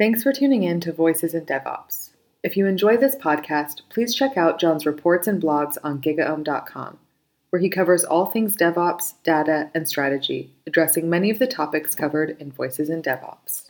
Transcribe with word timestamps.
Thanks 0.00 0.22
for 0.22 0.32
tuning 0.32 0.62
in 0.62 0.80
to 0.80 0.94
Voices 0.94 1.34
in 1.34 1.44
DevOps. 1.44 2.12
If 2.42 2.56
you 2.56 2.64
enjoy 2.64 2.96
this 2.96 3.16
podcast, 3.16 3.82
please 3.90 4.14
check 4.14 4.34
out 4.34 4.58
Jon's 4.58 4.86
reports 4.86 5.28
and 5.28 5.42
blogs 5.42 5.76
on 5.84 6.00
gigaom.com, 6.00 6.98
where 7.50 7.60
he 7.60 7.68
covers 7.68 8.02
all 8.02 8.24
things 8.24 8.56
DevOps, 8.56 9.12
data, 9.24 9.70
and 9.74 9.86
strategy, 9.86 10.54
addressing 10.66 11.10
many 11.10 11.28
of 11.28 11.38
the 11.38 11.46
topics 11.46 11.94
covered 11.94 12.34
in 12.40 12.50
Voices 12.50 12.88
in 12.88 13.02
DevOps. 13.02 13.69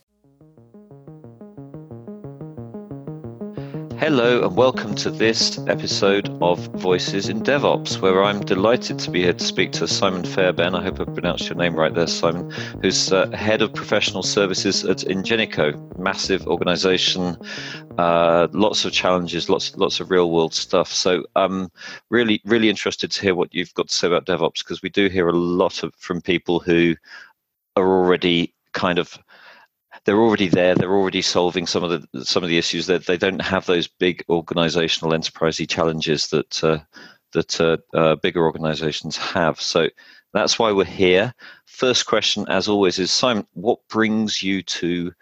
Hello, 4.00 4.42
and 4.42 4.56
welcome 4.56 4.94
to 4.94 5.10
this 5.10 5.58
episode 5.68 6.30
of 6.40 6.58
Voices 6.68 7.28
in 7.28 7.42
DevOps, 7.42 8.00
where 8.00 8.24
I'm 8.24 8.40
delighted 8.40 8.98
to 9.00 9.10
be 9.10 9.20
here 9.20 9.34
to 9.34 9.44
speak 9.44 9.72
to 9.72 9.86
Simon 9.86 10.24
Fairbairn. 10.24 10.74
I 10.74 10.82
hope 10.82 11.00
I 11.00 11.04
pronounced 11.04 11.50
your 11.50 11.56
name 11.56 11.74
right 11.74 11.92
there, 11.92 12.06
Simon, 12.06 12.50
who's 12.80 13.12
uh, 13.12 13.28
head 13.32 13.60
of 13.60 13.74
professional 13.74 14.22
services 14.22 14.86
at 14.86 15.00
Ingenico, 15.00 15.98
massive 15.98 16.46
organization, 16.46 17.36
uh, 17.98 18.48
lots 18.52 18.86
of 18.86 18.92
challenges, 18.92 19.50
lots 19.50 19.76
lots 19.76 20.00
of 20.00 20.10
real 20.10 20.30
world 20.30 20.54
stuff. 20.54 20.90
So, 20.90 21.26
um, 21.36 21.70
really, 22.08 22.40
really 22.46 22.70
interested 22.70 23.10
to 23.10 23.20
hear 23.20 23.34
what 23.34 23.54
you've 23.54 23.74
got 23.74 23.88
to 23.88 23.94
say 23.94 24.06
about 24.06 24.24
DevOps 24.24 24.64
because 24.64 24.80
we 24.80 24.88
do 24.88 25.10
hear 25.10 25.28
a 25.28 25.36
lot 25.36 25.82
of 25.82 25.94
from 25.96 26.22
people 26.22 26.58
who 26.58 26.96
are 27.76 27.86
already 27.86 28.54
kind 28.72 28.98
of 28.98 29.18
they're 30.04 30.20
already 30.20 30.48
there. 30.48 30.74
They're 30.74 30.94
already 30.94 31.22
solving 31.22 31.66
some 31.66 31.84
of 31.84 31.90
the 32.12 32.24
some 32.24 32.42
of 32.42 32.48
the 32.48 32.58
issues 32.58 32.86
that 32.86 33.06
they 33.06 33.16
don't 33.16 33.42
have 33.42 33.66
those 33.66 33.86
big 33.86 34.24
organizational 34.28 35.12
enterprisey 35.12 35.68
challenges 35.68 36.28
that 36.28 36.64
uh, 36.64 36.78
that 37.32 37.60
uh, 37.60 37.76
uh, 37.94 38.16
bigger 38.16 38.44
organizations 38.44 39.16
have. 39.16 39.60
So 39.60 39.88
that's 40.32 40.58
why 40.58 40.72
we're 40.72 40.84
here. 40.84 41.34
First 41.66 42.06
question, 42.06 42.46
as 42.48 42.68
always, 42.68 42.98
is 42.98 43.10
Simon. 43.10 43.46
What 43.54 43.80
brings 43.88 44.42
you 44.42 44.62
to 44.62 45.12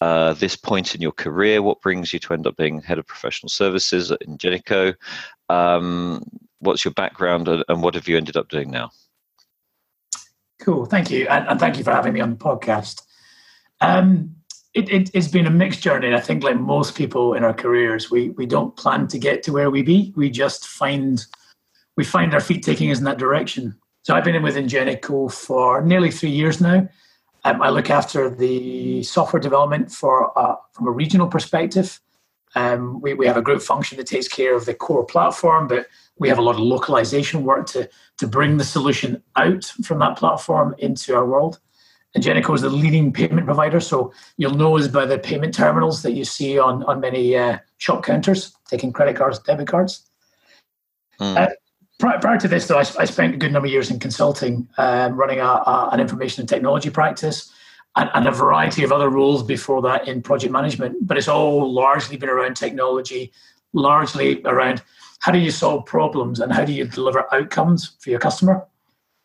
uh, 0.00 0.34
this 0.34 0.56
point 0.56 0.94
in 0.94 1.00
your 1.00 1.12
career? 1.12 1.62
What 1.62 1.80
brings 1.80 2.12
you 2.12 2.18
to 2.20 2.34
end 2.34 2.46
up 2.46 2.56
being 2.56 2.82
head 2.82 2.98
of 2.98 3.06
professional 3.06 3.50
services 3.50 4.10
at 4.10 4.20
Ingenico? 4.20 4.94
Um, 5.48 6.22
what's 6.60 6.84
your 6.84 6.94
background, 6.94 7.48
and 7.48 7.82
what 7.82 7.94
have 7.94 8.08
you 8.08 8.16
ended 8.16 8.36
up 8.36 8.48
doing 8.48 8.70
now? 8.70 8.90
Cool, 10.60 10.86
thank 10.86 11.10
you, 11.10 11.26
and, 11.28 11.46
and 11.48 11.60
thank 11.60 11.76
you 11.76 11.84
for 11.84 11.90
having 11.90 12.14
me 12.14 12.20
on 12.20 12.30
the 12.30 12.36
podcast. 12.36 13.02
Um, 13.80 14.34
it, 14.74 14.90
it, 14.90 15.14
has 15.14 15.28
been 15.28 15.46
a 15.46 15.50
mixed 15.50 15.82
journey. 15.82 16.14
I 16.14 16.20
think, 16.20 16.42
like 16.42 16.58
most 16.58 16.96
people 16.96 17.34
in 17.34 17.44
our 17.44 17.54
careers, 17.54 18.10
we 18.10 18.30
we 18.30 18.46
don't 18.46 18.76
plan 18.76 19.06
to 19.08 19.18
get 19.18 19.42
to 19.44 19.52
where 19.52 19.70
we 19.70 19.82
be. 19.82 20.12
We 20.16 20.30
just 20.30 20.66
find 20.66 21.24
we 21.96 22.04
find 22.04 22.34
our 22.34 22.40
feet 22.40 22.64
taking 22.64 22.90
us 22.90 22.98
in 22.98 23.04
that 23.04 23.18
direction. 23.18 23.76
So 24.02 24.14
I've 24.14 24.24
been 24.24 24.34
in 24.34 24.42
with 24.42 24.56
Ingenico 24.56 25.32
for 25.32 25.80
nearly 25.80 26.10
three 26.10 26.30
years 26.30 26.60
now. 26.60 26.88
Um, 27.44 27.62
I 27.62 27.68
look 27.68 27.90
after 27.90 28.28
the 28.28 29.02
software 29.02 29.40
development 29.40 29.92
for 29.92 30.36
uh, 30.38 30.56
from 30.72 30.88
a 30.88 30.90
regional 30.90 31.28
perspective. 31.28 32.00
Um, 32.56 33.00
we, 33.00 33.14
we 33.14 33.26
have 33.26 33.36
a 33.36 33.42
group 33.42 33.62
function 33.62 33.98
that 33.98 34.06
takes 34.06 34.28
care 34.28 34.54
of 34.54 34.64
the 34.64 34.74
core 34.74 35.04
platform, 35.04 35.66
but 35.66 35.86
we 36.18 36.28
have 36.28 36.38
a 36.38 36.42
lot 36.42 36.54
of 36.54 36.60
localization 36.60 37.44
work 37.44 37.66
to 37.68 37.88
to 38.18 38.26
bring 38.26 38.56
the 38.56 38.64
solution 38.64 39.22
out 39.36 39.64
from 39.84 39.98
that 40.00 40.16
platform 40.16 40.74
into 40.78 41.14
our 41.14 41.26
world. 41.26 41.60
Ingenico 42.16 42.54
is 42.54 42.62
the 42.62 42.70
leading 42.70 43.12
payment 43.12 43.44
provider, 43.44 43.80
so 43.80 44.12
you'll 44.36 44.54
know 44.54 44.78
us 44.78 44.86
by 44.86 45.04
the 45.04 45.18
payment 45.18 45.52
terminals 45.52 46.02
that 46.02 46.12
you 46.12 46.24
see 46.24 46.58
on, 46.58 46.84
on 46.84 47.00
many 47.00 47.36
uh, 47.36 47.58
shop 47.78 48.04
counters, 48.04 48.54
taking 48.68 48.92
credit 48.92 49.16
cards, 49.16 49.40
debit 49.40 49.66
cards. 49.66 50.08
Mm. 51.20 51.36
Uh, 51.36 51.48
prior, 51.98 52.20
prior, 52.20 52.38
to 52.38 52.46
this, 52.46 52.68
though, 52.68 52.78
I, 52.78 52.84
I, 52.98 53.04
spent 53.04 53.34
a 53.34 53.36
good 53.36 53.52
number 53.52 53.66
of 53.66 53.72
years 53.72 53.90
in 53.90 53.98
consulting, 53.98 54.68
um, 54.78 55.14
running 55.14 55.40
a, 55.40 55.44
a, 55.44 55.88
an 55.92 55.98
information 56.00 56.42
and 56.42 56.48
technology 56.48 56.88
practice, 56.88 57.52
and, 57.96 58.10
and, 58.14 58.26
a 58.26 58.32
variety 58.32 58.84
of 58.84 58.92
other 58.92 59.08
roles 59.08 59.42
before 59.42 59.82
that 59.82 60.06
in 60.08 60.22
project 60.22 60.52
management. 60.52 60.96
But 61.06 61.16
it's 61.16 61.28
all 61.28 61.72
largely 61.72 62.16
been 62.16 62.28
around 62.28 62.54
technology, 62.54 63.32
largely 63.72 64.40
around 64.44 64.82
how 65.20 65.32
do 65.32 65.38
you 65.38 65.50
solve 65.50 65.86
problems 65.86 66.38
and 66.38 66.52
how 66.52 66.64
do 66.64 66.72
you 66.72 66.84
deliver 66.84 67.32
outcomes 67.34 67.96
for 68.00 68.10
your 68.10 68.20
customer. 68.20 68.66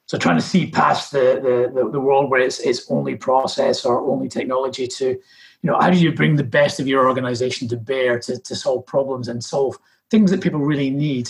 So 0.09 0.18
trying 0.18 0.38
to 0.38 0.42
see 0.42 0.66
past 0.66 1.12
the, 1.12 1.70
the, 1.72 1.88
the 1.88 2.00
world 2.00 2.31
where 2.31 2.42
it's, 2.42 2.59
it's 2.62 2.90
only 2.90 3.16
process 3.16 3.86
or 3.86 4.02
only 4.02 4.28
technology 4.28 4.88
to, 4.88 5.06
you 5.09 5.22
know, 5.62 5.80
how 5.80 5.92
do 5.92 6.00
you 6.00 6.12
bring 6.12 6.36
the 6.36 6.44
best 6.44 6.80
of 6.80 6.88
your 6.88 7.08
organization 7.08 7.68
to 7.68 7.78
bear 7.78 8.18
to, 8.22 8.40
to 8.40 8.56
solve 8.56 8.88
problems 8.88 9.28
and 9.28 9.44
solve 9.44 9.78
things 10.09 10.31
that 10.31 10.42
people 10.42 10.62
really 10.62 10.90
need? 10.90 11.30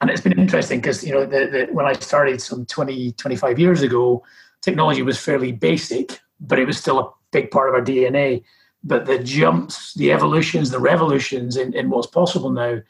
And 0.00 0.10
it's 0.10 0.20
been 0.20 0.36
interesting 0.36 0.80
because, 0.80 1.04
you 1.04 1.12
know, 1.12 1.26
the, 1.26 1.46
the, 1.46 1.68
when 1.72 1.86
I 1.86 1.92
started 1.92 2.42
some 2.42 2.66
20, 2.66 3.12
25 3.12 3.56
years 3.56 3.82
ago, 3.82 4.24
technology 4.62 5.02
was 5.02 5.20
fairly 5.20 5.52
basic, 5.52 6.18
but 6.40 6.58
it 6.58 6.66
was 6.66 6.76
still 6.76 6.98
a 6.98 7.12
big 7.30 7.52
part 7.52 7.68
of 7.68 7.76
our 7.76 7.82
DNA. 7.82 8.42
But 8.82 9.06
the 9.06 9.20
jumps, 9.20 9.94
the 9.94 10.10
evolutions, 10.10 10.72
the 10.72 10.80
revolutions 10.80 11.56
in, 11.56 11.72
in 11.72 11.88
what's 11.88 12.08
possible 12.08 12.50
now 12.50 12.80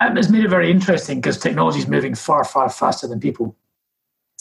um, 0.00 0.16
has 0.16 0.28
made 0.28 0.44
it 0.44 0.50
very 0.50 0.68
interesting 0.68 1.20
because 1.20 1.38
technology 1.38 1.78
is 1.78 1.86
moving 1.86 2.16
far, 2.16 2.42
far 2.42 2.68
faster 2.68 3.06
than 3.06 3.20
people. 3.20 3.54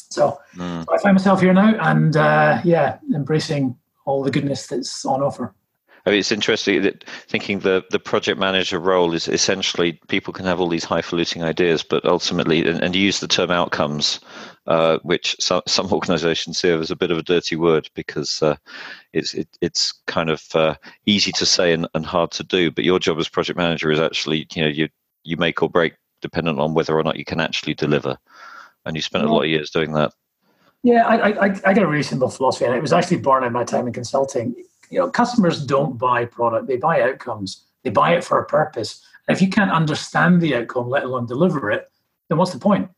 So, 0.10 0.40
mm. 0.56 0.86
I 0.92 0.98
find 1.00 1.16
myself 1.16 1.42
here 1.42 1.54
now, 1.54 1.76
and 1.80 2.16
uh, 2.16 2.62
yeah, 2.64 2.98
embracing 3.14 3.78
all 4.06 4.24
the 4.24 4.32
goodness 4.32 4.68
that's 4.68 5.06
on 5.06 5.22
offer. 5.22 5.54
I 6.08 6.12
mean, 6.12 6.20
it's 6.20 6.32
interesting 6.32 6.84
that 6.84 7.04
thinking 7.28 7.60
the, 7.60 7.84
the 7.92 8.00
project 8.00 8.40
manager 8.40 8.80
role 8.80 9.14
is 9.14 9.28
essentially 9.28 10.00
people 10.08 10.32
can 10.32 10.46
have 10.46 10.62
all 10.62 10.70
these 10.70 10.86
highfalutin 10.86 11.44
ideas, 11.44 11.84
but 11.84 12.06
ultimately, 12.06 12.66
and, 12.66 12.82
and 12.82 12.96
use 12.96 13.20
the 13.20 13.28
term 13.28 13.52
outcomes, 13.52 14.22
uh, 14.68 15.00
which 15.04 15.36
some, 15.42 15.64
some 15.68 15.92
organizations 15.92 16.60
see 16.60 16.70
as 16.70 16.92
a 16.92 16.96
bit 16.96 17.12
of 17.12 17.18
a 17.18 17.24
dirty 17.24 17.58
word 17.58 17.90
because 17.94 18.42
uh, 18.42 18.56
it's 19.12 19.34
it, 19.34 19.50
it's 19.60 19.92
kind 20.08 20.30
of 20.30 20.44
uh, 20.56 20.76
easy 21.06 21.34
to 21.34 21.46
say 21.46 21.74
and, 21.74 21.90
and 21.94 22.06
hard 22.06 22.32
to 22.32 22.44
do. 22.46 22.72
But 22.72 22.86
your 22.86 23.00
job 23.00 23.20
as 23.20 23.28
project 23.28 23.58
manager 23.58 23.92
is 23.92 24.00
actually, 24.00 24.48
you 24.54 24.62
know, 24.62 24.70
you 24.70 24.88
you 25.24 25.36
make 25.36 25.62
or 25.62 25.70
break 25.70 25.96
dependent 26.22 26.58
on 26.58 26.74
whether 26.74 26.98
or 26.98 27.04
not 27.04 27.18
you 27.18 27.26
can 27.26 27.42
actually 27.42 27.74
deliver 27.74 28.18
and 28.88 28.96
you 28.96 29.02
spent 29.02 29.26
a 29.26 29.32
lot 29.32 29.44
of 29.44 29.50
years 29.50 29.70
doing 29.70 29.94
that. 29.94 30.14
Yeah, 30.84 31.06
I, 31.06 31.32
I, 31.32 31.46
I 31.66 31.74
got 31.74 31.84
a 31.84 31.88
really 31.88 32.04
simple 32.04 32.30
philosophy, 32.30 32.66
and 32.66 32.74
it 32.74 32.82
was 32.82 32.94
actually 32.94 33.18
born 33.18 33.44
in 33.44 33.52
my 33.52 33.64
time 33.64 33.88
in 33.88 33.94
consulting. 33.94 34.56
You 34.90 35.00
know, 35.00 35.10
customers 35.10 35.66
don't 35.66 35.98
buy 35.98 36.26
product; 36.26 36.68
they 36.68 36.78
buy 36.78 37.02
outcomes. 37.02 37.66
They 37.84 37.90
buy 37.90 38.16
it 38.16 38.24
for 38.24 38.40
a 38.40 38.46
purpose. 38.46 39.04
And 39.28 39.36
if 39.36 39.42
you 39.42 39.50
can't 39.50 39.72
understand 39.72 40.42
the 40.42 40.56
outcome, 40.56 40.90
let 40.90 41.04
alone 41.04 41.26
deliver 41.26 41.72
it, 41.72 41.90
then 42.30 42.38
what's 42.38 42.54
the 42.54 42.60
point? 42.60 42.90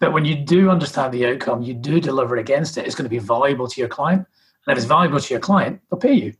But 0.00 0.12
when 0.12 0.24
you 0.24 0.34
do 0.34 0.68
understand 0.68 1.14
the 1.14 1.26
outcome, 1.26 1.62
you 1.62 1.74
do 1.74 2.00
deliver 2.00 2.36
against 2.36 2.76
it. 2.76 2.86
It's 2.86 2.96
going 2.96 3.04
to 3.04 3.10
be 3.10 3.18
valuable 3.18 3.68
to 3.68 3.80
your 3.80 3.88
client, 3.88 4.26
and 4.66 4.72
if 4.72 4.78
it's 4.78 4.86
valuable 4.86 5.20
to 5.20 5.34
your 5.34 5.40
client, 5.40 5.80
they'll 5.90 6.00
pay 6.00 6.14
you. 6.14 6.34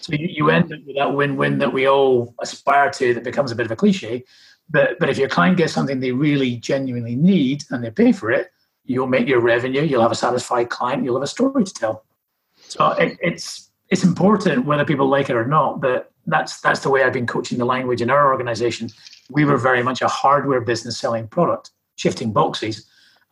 So 0.00 0.14
you, 0.14 0.28
you 0.30 0.50
end 0.50 0.72
up 0.72 0.80
with 0.86 0.96
that 0.96 1.14
win-win 1.14 1.58
that 1.58 1.72
we 1.72 1.86
all 1.86 2.34
aspire 2.40 2.90
to. 2.90 3.12
That 3.14 3.24
becomes 3.24 3.52
a 3.52 3.54
bit 3.54 3.66
of 3.66 3.72
a 3.72 3.76
cliche, 3.76 4.24
but 4.72 4.98
but 4.98 5.08
if 5.08 5.18
your 5.18 5.28
client 5.28 5.58
gets 5.58 5.72
something 5.72 6.00
they 6.00 6.12
really 6.12 6.56
genuinely 6.56 7.14
need 7.14 7.64
and 7.70 7.84
they 7.84 7.90
pay 7.90 8.12
for 8.12 8.30
it, 8.30 8.50
you'll 8.84 9.06
make 9.06 9.28
your 9.28 9.40
revenue. 9.40 9.82
You'll 9.82 10.02
have 10.02 10.12
a 10.12 10.16
satisfied 10.16 10.70
client. 10.70 11.04
You'll 11.04 11.16
have 11.16 11.22
a 11.22 11.28
story 11.28 11.64
to 11.64 11.72
tell. 11.72 12.04
So 12.56 12.90
it, 12.92 13.18
it's 13.20 13.70
it's 13.90 14.04
important 14.04 14.64
whether 14.64 14.84
people 14.84 15.06
like 15.06 15.28
it 15.28 15.36
or 15.36 15.46
not. 15.46 15.80
But 15.80 16.10
that's 16.26 16.60
that's 16.60 16.80
the 16.80 16.90
way 16.90 17.02
I've 17.02 17.12
been 17.12 17.26
coaching 17.26 17.58
the 17.58 17.64
language 17.64 18.00
in 18.00 18.10
our 18.10 18.32
organization. 18.32 18.88
We 19.30 19.44
were 19.44 19.58
very 19.58 19.82
much 19.82 20.02
a 20.02 20.08
hardware 20.08 20.60
business 20.60 20.98
selling 20.98 21.28
product, 21.28 21.70
shifting 21.96 22.32
boxes. 22.32 22.86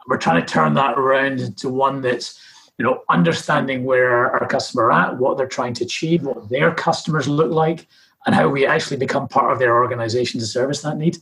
We're 0.06 0.18
trying 0.18 0.44
to 0.44 0.46
turn 0.46 0.74
that 0.74 0.98
around 0.98 1.40
into 1.40 1.68
one 1.68 2.02
that's 2.02 2.38
you 2.78 2.84
know 2.84 3.02
understanding 3.08 3.84
where 3.84 4.30
our 4.30 4.46
customer 4.46 4.84
are 4.84 4.92
at, 4.92 5.18
what 5.18 5.38
they're 5.38 5.46
trying 5.46 5.74
to 5.74 5.84
achieve, 5.84 6.22
what 6.22 6.48
their 6.50 6.74
customers 6.74 7.28
look 7.28 7.50
like, 7.50 7.86
and 8.26 8.34
how 8.34 8.48
we 8.48 8.66
actually 8.66 8.96
become 8.98 9.28
part 9.28 9.52
of 9.52 9.58
their 9.58 9.74
organization 9.74 10.40
to 10.40 10.46
service 10.46 10.82
that 10.82 10.96
need. 10.96 11.18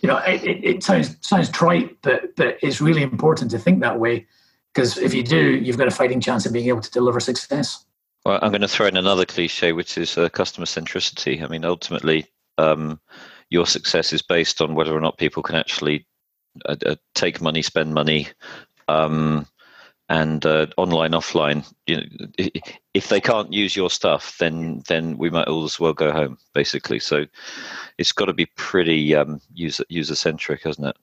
You 0.00 0.08
know, 0.08 0.18
it, 0.18 0.44
it, 0.44 0.64
it 0.64 0.82
sounds 0.82 1.16
sounds 1.20 1.48
trite, 1.48 1.96
but 2.02 2.36
but 2.36 2.58
it's 2.62 2.80
really 2.80 3.02
important 3.02 3.50
to 3.52 3.58
think 3.58 3.80
that 3.80 3.98
way 3.98 4.26
because 4.74 4.98
if 4.98 5.14
you 5.14 5.22
do, 5.22 5.56
you've 5.56 5.78
got 5.78 5.86
a 5.86 5.92
fighting 5.92 6.20
chance 6.20 6.44
of 6.46 6.52
being 6.52 6.68
able 6.68 6.80
to 6.80 6.90
deliver 6.90 7.20
success. 7.20 7.84
Well, 8.26 8.38
I'm 8.42 8.50
going 8.50 8.62
to 8.62 8.68
throw 8.68 8.86
in 8.86 8.96
another 8.96 9.24
cliche, 9.24 9.72
which 9.72 9.96
is 9.98 10.18
uh, 10.18 10.28
customer 10.30 10.66
centricity. 10.66 11.42
I 11.42 11.46
mean, 11.46 11.64
ultimately, 11.64 12.26
um, 12.58 13.00
your 13.50 13.66
success 13.66 14.12
is 14.12 14.22
based 14.22 14.60
on 14.60 14.74
whether 14.74 14.96
or 14.96 15.00
not 15.00 15.18
people 15.18 15.42
can 15.42 15.56
actually 15.56 16.06
uh, 16.66 16.76
uh, 16.84 16.96
take 17.14 17.40
money, 17.40 17.62
spend 17.62 17.94
money, 17.94 18.28
um, 18.88 19.46
and 20.08 20.44
uh, 20.44 20.66
online 20.76 21.12
offline 21.12 21.64
you 21.86 21.96
know 21.96 22.02
if 22.92 23.08
they 23.08 23.20
can't 23.20 23.52
use 23.52 23.74
your 23.74 23.88
stuff 23.88 24.36
then 24.38 24.82
then 24.86 25.16
we 25.16 25.30
might 25.30 25.48
all 25.48 25.64
as 25.64 25.80
well 25.80 25.94
go 25.94 26.12
home 26.12 26.36
basically 26.52 26.98
so 26.98 27.24
it's 27.96 28.12
got 28.12 28.26
to 28.26 28.32
be 28.32 28.46
pretty 28.56 29.14
um, 29.14 29.40
user 29.54 29.84
user 29.88 30.14
centric 30.14 30.62
hasn't 30.62 30.86
it 30.86 30.96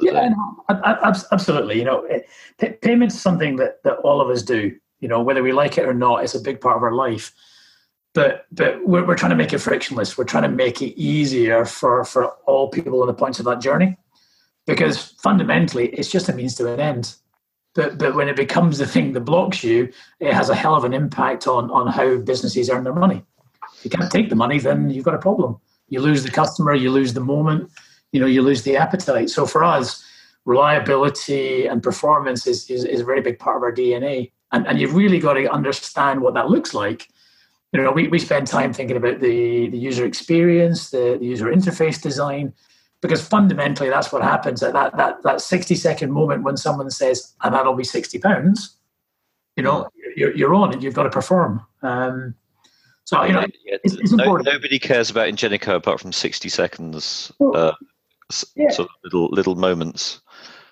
yeah, 0.00 0.28
no, 0.28 0.64
absolutely. 0.68 1.78
You 1.78 1.84
know, 1.84 2.08
payment's 2.82 3.16
is 3.16 3.20
something 3.20 3.56
that, 3.56 3.82
that 3.82 3.94
all 3.98 4.20
of 4.20 4.28
us 4.28 4.42
do. 4.42 4.76
You 5.00 5.08
know, 5.08 5.20
whether 5.20 5.42
we 5.42 5.52
like 5.52 5.76
it 5.78 5.84
or 5.84 5.94
not, 5.94 6.22
it's 6.22 6.34
a 6.34 6.40
big 6.40 6.60
part 6.60 6.76
of 6.76 6.82
our 6.82 6.92
life. 6.92 7.32
But 8.14 8.46
but 8.52 8.86
we're, 8.86 9.04
we're 9.04 9.16
trying 9.16 9.30
to 9.30 9.36
make 9.36 9.52
it 9.52 9.58
frictionless. 9.58 10.16
We're 10.16 10.24
trying 10.24 10.44
to 10.44 10.48
make 10.48 10.80
it 10.80 10.96
easier 10.96 11.64
for 11.64 12.04
for 12.04 12.28
all 12.46 12.68
people 12.68 13.00
on 13.00 13.08
the 13.08 13.14
points 13.14 13.40
of 13.40 13.44
that 13.46 13.60
journey, 13.60 13.96
because 14.66 15.16
fundamentally, 15.20 15.88
it's 15.88 16.10
just 16.10 16.28
a 16.28 16.32
means 16.32 16.54
to 16.56 16.72
an 16.72 16.78
end 16.78 17.16
but 17.74 17.98
but 17.98 18.14
when 18.14 18.28
it 18.28 18.36
becomes 18.36 18.78
the 18.78 18.86
thing 18.86 19.12
that 19.12 19.20
blocks 19.20 19.62
you, 19.62 19.92
it 20.20 20.32
has 20.32 20.48
a 20.48 20.54
hell 20.54 20.74
of 20.74 20.84
an 20.84 20.94
impact 20.94 21.46
on 21.46 21.70
on 21.70 21.86
how 21.88 22.16
businesses 22.16 22.70
earn 22.70 22.84
their 22.84 22.94
money. 22.94 23.22
If 23.76 23.84
you 23.84 23.90
can't 23.90 24.10
take 24.10 24.28
the 24.28 24.36
money, 24.36 24.58
then 24.58 24.90
you've 24.90 25.04
got 25.04 25.14
a 25.14 25.18
problem. 25.18 25.58
You 25.88 26.00
lose 26.00 26.22
the 26.22 26.30
customer, 26.30 26.74
you 26.74 26.90
lose 26.90 27.12
the 27.12 27.20
moment, 27.20 27.70
you 28.12 28.20
know, 28.20 28.26
you 28.26 28.42
lose 28.42 28.62
the 28.62 28.76
appetite. 28.76 29.28
So 29.30 29.46
for 29.46 29.62
us, 29.62 30.02
reliability 30.44 31.66
and 31.66 31.82
performance 31.82 32.46
is, 32.46 32.68
is, 32.70 32.84
is 32.84 33.00
a 33.00 33.04
very 33.04 33.20
big 33.20 33.38
part 33.38 33.56
of 33.56 33.62
our 33.62 33.72
DNA. 33.72 34.32
And, 34.52 34.66
and 34.66 34.78
you've 34.78 34.94
really 34.94 35.18
got 35.18 35.34
to 35.34 35.52
understand 35.52 36.20
what 36.20 36.34
that 36.34 36.48
looks 36.48 36.74
like. 36.74 37.08
You 37.72 37.82
know, 37.82 37.90
we, 37.90 38.06
we 38.08 38.20
spend 38.20 38.46
time 38.46 38.72
thinking 38.72 38.96
about 38.96 39.20
the, 39.20 39.68
the 39.68 39.78
user 39.78 40.06
experience, 40.06 40.90
the, 40.90 41.16
the 41.18 41.26
user 41.26 41.46
interface 41.46 42.00
design, 42.00 42.52
because 43.04 43.20
fundamentally 43.20 43.90
that's 43.90 44.10
what 44.10 44.22
happens 44.22 44.62
at 44.62 44.72
that, 44.72 44.96
that, 44.96 45.22
that 45.24 45.38
60 45.38 45.74
second 45.74 46.10
moment 46.10 46.42
when 46.42 46.56
someone 46.56 46.88
says, 46.88 47.34
and 47.42 47.54
that'll 47.54 47.74
be 47.74 47.84
60 47.84 48.18
pounds, 48.18 48.78
you 49.56 49.62
know, 49.62 49.90
you're, 50.16 50.34
you're 50.34 50.54
on 50.54 50.72
and 50.72 50.82
you've 50.82 50.94
got 50.94 51.02
to 51.02 51.10
perform. 51.10 51.60
Um, 51.82 52.34
so, 53.04 53.22
you 53.24 53.34
know, 53.34 53.46
it's, 53.66 53.92
it's 53.92 54.12
no, 54.12 54.36
nobody 54.36 54.78
cares 54.78 55.10
about 55.10 55.28
Ingenico 55.28 55.74
apart 55.74 56.00
from 56.00 56.12
60 56.12 56.48
seconds, 56.48 57.30
uh, 57.42 57.72
yeah. 58.56 58.70
sort 58.70 58.88
of 58.88 58.94
little, 59.04 59.26
little 59.26 59.54
moments. 59.54 60.22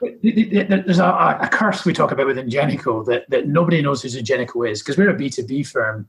There's 0.00 1.00
a, 1.00 1.38
a, 1.38 1.50
curse 1.52 1.84
we 1.84 1.92
talk 1.92 2.12
about 2.12 2.26
with 2.26 2.38
Ingenico 2.38 3.04
that, 3.04 3.28
that 3.28 3.46
nobody 3.46 3.82
knows 3.82 4.00
who 4.00 4.08
Ingenico 4.08 4.66
is 4.66 4.80
because 4.80 4.96
we're 4.96 5.10
a 5.10 5.14
B2B 5.14 5.66
firm. 5.66 6.08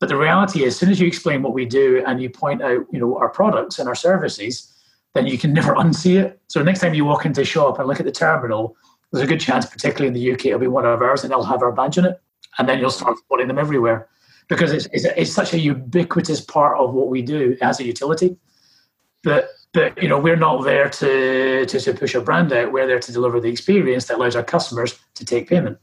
But 0.00 0.08
the 0.08 0.16
reality 0.16 0.64
is, 0.64 0.72
as 0.72 0.80
soon 0.80 0.90
as 0.90 0.98
you 0.98 1.06
explain 1.06 1.42
what 1.42 1.52
we 1.52 1.66
do 1.66 2.02
and 2.06 2.22
you 2.22 2.30
point 2.30 2.62
out, 2.62 2.86
you 2.90 2.98
know, 2.98 3.18
our 3.18 3.28
products 3.28 3.78
and 3.78 3.86
our 3.86 3.94
services, 3.94 4.72
then 5.14 5.26
you 5.26 5.38
can 5.38 5.52
never 5.58 5.74
unsee 5.74 6.22
it. 6.22 6.40
So 6.48 6.62
next 6.62 6.80
time 6.80 6.94
you 6.94 7.04
walk 7.04 7.24
into 7.24 7.42
a 7.42 7.44
shop 7.44 7.78
and 7.78 7.88
look 7.88 8.00
at 8.00 8.06
the 8.06 8.12
terminal, 8.12 8.76
there's 9.12 9.24
a 9.24 9.28
good 9.28 9.40
chance, 9.40 9.66
particularly 9.66 10.08
in 10.08 10.14
the 10.14 10.32
UK, 10.32 10.46
it'll 10.46 10.58
be 10.58 10.66
one 10.66 10.84
of 10.84 11.00
ours 11.00 11.22
and 11.22 11.30
they'll 11.30 11.42
have 11.42 11.62
our 11.62 11.72
badge 11.72 11.98
on 11.98 12.04
it. 12.04 12.20
And 12.58 12.68
then 12.68 12.78
you'll 12.78 12.90
start 12.90 13.18
spotting 13.18 13.48
them 13.48 13.58
everywhere 13.58 14.08
because 14.48 14.72
it's, 14.72 14.86
it's, 14.92 15.04
it's 15.04 15.32
such 15.32 15.54
a 15.54 15.58
ubiquitous 15.58 16.40
part 16.40 16.78
of 16.78 16.92
what 16.92 17.08
we 17.08 17.22
do 17.22 17.56
as 17.62 17.80
a 17.80 17.84
utility. 17.84 18.36
But 19.22 19.50
but 19.72 20.00
you 20.02 20.08
know 20.08 20.18
we're 20.18 20.36
not 20.36 20.64
there 20.64 20.88
to, 20.88 21.66
to, 21.66 21.80
to 21.80 21.92
push 21.92 22.14
a 22.14 22.20
brand 22.20 22.52
out. 22.52 22.72
We're 22.72 22.86
there 22.86 23.00
to 23.00 23.12
deliver 23.12 23.40
the 23.40 23.48
experience 23.48 24.06
that 24.06 24.16
allows 24.16 24.36
our 24.36 24.42
customers 24.42 24.98
to 25.14 25.24
take 25.24 25.48
payment. 25.48 25.78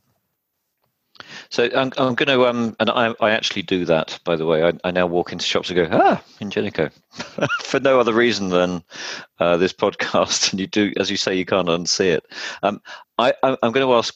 So 1.55 1.69
I'm, 1.73 1.93
I'm 1.97 2.15
going 2.15 2.27
to, 2.27 2.47
um, 2.47 2.75
and 2.81 2.89
I, 2.89 3.15
I 3.21 3.31
actually 3.31 3.61
do 3.61 3.85
that, 3.85 4.19
by 4.25 4.35
the 4.35 4.45
way. 4.45 4.65
I, 4.65 4.73
I 4.83 4.91
now 4.91 5.07
walk 5.07 5.31
into 5.31 5.45
shops 5.45 5.69
and 5.69 5.77
go, 5.77 5.87
ah, 5.89 6.21
Ingenico, 6.41 6.91
for 7.63 7.79
no 7.79 7.97
other 7.97 8.11
reason 8.11 8.49
than 8.49 8.83
uh, 9.39 9.55
this 9.55 9.71
podcast. 9.71 10.51
And 10.51 10.59
you 10.59 10.67
do, 10.67 10.91
as 10.99 11.09
you 11.09 11.15
say, 11.15 11.33
you 11.33 11.45
can't 11.45 11.69
unsee 11.69 12.07
it. 12.07 12.25
Um, 12.61 12.81
I, 13.17 13.33
I'm 13.41 13.71
going 13.71 13.87
to 13.87 13.93
ask, 13.93 14.13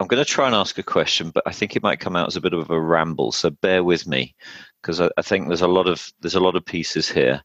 I'm 0.00 0.08
going 0.08 0.20
to 0.20 0.28
try 0.28 0.46
and 0.46 0.54
ask 0.56 0.78
a 0.78 0.82
question, 0.82 1.30
but 1.30 1.44
I 1.46 1.52
think 1.52 1.76
it 1.76 1.82
might 1.84 2.00
come 2.00 2.16
out 2.16 2.26
as 2.26 2.34
a 2.34 2.40
bit 2.40 2.54
of 2.54 2.68
a 2.70 2.80
ramble. 2.80 3.30
So 3.30 3.50
bear 3.50 3.84
with 3.84 4.08
me, 4.08 4.34
because 4.82 5.00
I, 5.00 5.10
I 5.16 5.22
think 5.22 5.46
there's 5.46 5.60
a 5.60 5.68
lot 5.68 5.86
of 5.86 6.12
there's 6.22 6.34
a 6.34 6.40
lot 6.40 6.56
of 6.56 6.64
pieces 6.64 7.08
here. 7.08 7.40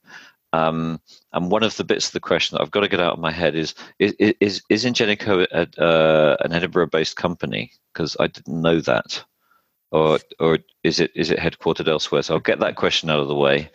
Um, 0.53 0.99
and 1.33 1.51
one 1.51 1.61
of 1.61 1.77
the 1.77 1.83
bits 1.83 2.07
of 2.07 2.13
the 2.13 2.19
question 2.19 2.55
that 2.55 2.63
I've 2.63 2.71
got 2.71 2.79
to 2.79 2.87
get 2.87 2.99
out 2.99 3.13
of 3.13 3.19
my 3.19 3.31
head 3.31 3.53
is 3.53 3.75
is 3.99 4.15
is, 4.19 4.63
is 4.71 4.85
Ingenico 4.85 5.45
a, 5.51 5.83
uh, 5.83 6.37
an 6.39 6.51
Edinburgh-based 6.51 7.15
company? 7.15 7.73
Because 7.93 8.17
I 8.19 8.25
didn't 8.25 8.59
know 8.59 8.81
that, 8.81 9.23
or 9.91 10.19
or 10.39 10.59
is 10.83 10.99
it 10.99 11.11
is 11.15 11.31
it 11.31 11.39
headquartered 11.39 11.87
elsewhere? 11.87 12.21
So 12.21 12.35
I'll 12.35 12.39
get 12.39 12.59
that 12.59 12.75
question 12.75 13.09
out 13.09 13.19
of 13.19 13.27
the 13.27 13.35
way. 13.35 13.69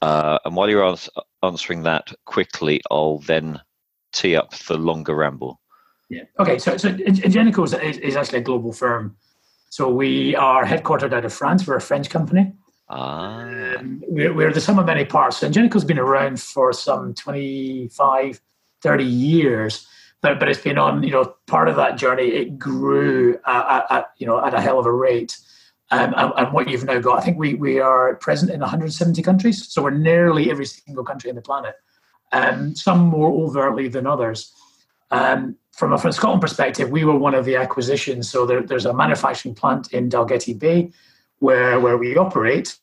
Uh, 0.00 0.38
and 0.44 0.54
while 0.54 0.68
you're 0.68 0.84
ans- 0.84 1.10
answering 1.42 1.82
that 1.82 2.12
quickly, 2.24 2.80
I'll 2.90 3.18
then 3.18 3.60
tee 4.12 4.36
up 4.36 4.54
the 4.54 4.76
longer 4.76 5.14
ramble. 5.14 5.60
Yeah. 6.08 6.22
Okay. 6.38 6.58
So 6.58 6.76
so 6.76 6.92
Ingenico 6.92 7.64
is, 7.64 7.98
is 7.98 8.16
actually 8.16 8.38
a 8.38 8.42
global 8.42 8.72
firm. 8.72 9.16
So 9.70 9.90
we 9.90 10.34
are 10.36 10.64
headquartered 10.64 11.12
out 11.12 11.24
of 11.24 11.32
France. 11.32 11.66
We're 11.66 11.76
a 11.76 11.80
French 11.80 12.08
company. 12.08 12.52
Ah. 12.88 13.76
Um, 13.76 14.02
we're, 14.08 14.32
we're, 14.32 14.52
the 14.52 14.60
sum 14.60 14.78
of 14.78 14.86
many 14.86 15.04
parts. 15.04 15.42
And 15.42 15.54
Ingenico's 15.54 15.84
been 15.84 15.98
around 15.98 16.40
for 16.40 16.72
some 16.72 17.12
25, 17.14 18.40
30 18.82 19.04
years, 19.04 19.86
but, 20.20 20.40
but 20.40 20.48
it's 20.48 20.60
been 20.60 20.78
on, 20.78 21.02
you 21.02 21.10
know, 21.10 21.34
part 21.46 21.68
of 21.68 21.76
that 21.76 21.96
journey, 21.96 22.28
it 22.28 22.58
grew 22.58 23.38
at, 23.46 23.86
at 23.90 24.10
you 24.18 24.26
know, 24.26 24.44
at 24.44 24.54
a 24.54 24.60
hell 24.60 24.78
of 24.78 24.86
a 24.86 24.92
rate. 24.92 25.36
Um, 25.90 26.12
and, 26.16 26.32
and, 26.36 26.52
what 26.52 26.68
you've 26.68 26.84
now 26.84 26.98
got, 26.98 27.18
I 27.18 27.24
think 27.24 27.38
we, 27.38 27.54
we 27.54 27.80
are 27.80 28.16
present 28.16 28.50
in 28.50 28.60
170 28.60 29.22
countries. 29.22 29.66
So 29.72 29.82
we're 29.82 29.90
nearly 29.90 30.50
every 30.50 30.66
single 30.66 31.02
country 31.04 31.30
on 31.30 31.36
the 31.36 31.42
planet, 31.42 31.76
um, 32.32 32.74
some 32.76 33.00
more 33.00 33.30
overtly 33.30 33.88
than 33.88 34.06
others. 34.06 34.52
Um, 35.10 35.56
from 35.72 35.92
a 35.92 35.98
from 35.98 36.12
Scotland 36.12 36.42
perspective, 36.42 36.90
we 36.90 37.04
were 37.04 37.16
one 37.16 37.34
of 37.34 37.44
the 37.44 37.56
acquisitions. 37.56 38.28
So 38.28 38.44
there, 38.44 38.62
there's 38.62 38.84
a 38.84 38.92
manufacturing 38.92 39.54
plant 39.54 39.92
in 39.92 40.10
Dalgety 40.10 40.58
Bay 40.58 40.90
where 41.38 41.80
where 41.80 41.96
we 41.96 42.16
operate. 42.16 42.76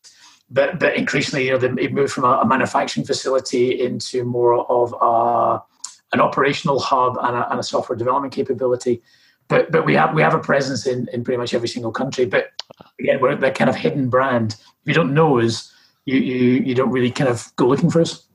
But 0.50 0.80
but 0.80 0.96
increasingly, 0.96 1.48
you 1.48 1.60
know, 1.60 1.76
it 1.78 1.94
moved 1.94 2.14
from 2.14 2.24
a, 2.24 2.40
a 2.40 2.48
manufacturing 2.48 3.06
facility 3.06 3.81
into 3.81 4.24
more 4.24 4.66
of 4.72 4.96
a, 5.00 5.62
an 6.16 6.22
operational 6.22 6.80
hub 6.80 7.18
and 7.22 7.36
a, 7.36 7.52
and 7.52 7.60
a 7.60 7.64
software 7.64 7.98
development 7.98 8.34
capability. 8.34 9.02
But 9.48 9.72
but 9.72 9.86
we 9.86 9.94
have 9.94 10.16
we 10.16 10.24
have 10.24 10.34
a 10.34 10.40
presence 10.40 10.88
in, 10.88 11.08
in 11.14 11.24
pretty 11.24 11.38
much 11.38 11.54
every 11.54 11.68
single 11.68 11.92
country. 11.92 12.26
But 12.26 12.52
again, 13.00 13.20
we're 13.22 13.36
that 13.36 13.56
kind 13.56 13.70
of 13.70 13.76
hidden 13.76 14.10
brand. 14.10 14.54
If 14.54 14.88
you 14.88 14.94
don't 14.94 15.14
know 15.14 15.40
us, 15.40 15.72
you 16.06 16.18
you, 16.18 16.64
you 16.64 16.74
don't 16.74 16.90
really 16.90 17.12
kind 17.12 17.30
of 17.30 17.56
go 17.56 17.68
looking 17.68 17.92
for 17.92 18.02
us. 18.02 18.26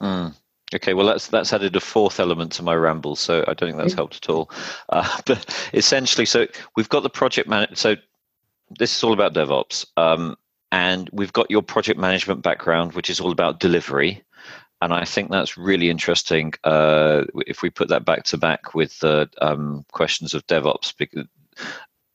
Mm. 0.00 0.34
Okay, 0.74 0.94
well 0.94 1.06
that's 1.06 1.28
that's 1.28 1.52
added 1.52 1.74
a 1.74 1.80
fourth 1.80 2.20
element 2.20 2.52
to 2.52 2.62
my 2.62 2.74
ramble, 2.74 3.16
so 3.16 3.42
I 3.48 3.54
don't 3.54 3.70
think 3.70 3.78
that's 3.78 3.94
helped 3.94 4.16
at 4.16 4.28
all. 4.28 4.50
Uh, 4.90 5.20
but 5.26 5.70
essentially, 5.72 6.26
so 6.26 6.46
we've 6.76 6.88
got 6.88 7.02
the 7.02 7.10
project 7.10 7.48
manager. 7.48 7.74
So 7.74 7.96
this 8.78 8.96
is 8.96 9.02
all 9.02 9.12
about 9.12 9.34
DevOps. 9.34 9.86
Um, 9.96 10.36
and 10.74 11.08
we've 11.12 11.32
got 11.32 11.52
your 11.52 11.62
project 11.62 12.00
management 12.00 12.42
background, 12.42 12.94
which 12.94 13.08
is 13.08 13.20
all 13.20 13.30
about 13.30 13.60
delivery. 13.60 14.24
And 14.80 14.92
I 14.92 15.04
think 15.04 15.30
that's 15.30 15.56
really 15.56 15.88
interesting 15.88 16.52
uh, 16.64 17.24
if 17.46 17.62
we 17.62 17.70
put 17.70 17.88
that 17.88 18.04
back 18.04 18.24
to 18.24 18.36
back 18.36 18.74
with 18.74 18.98
the 19.00 19.28
um, 19.40 19.84
questions 19.92 20.34
of 20.34 20.46
DevOps. 20.46 20.94
Because, 20.96 21.26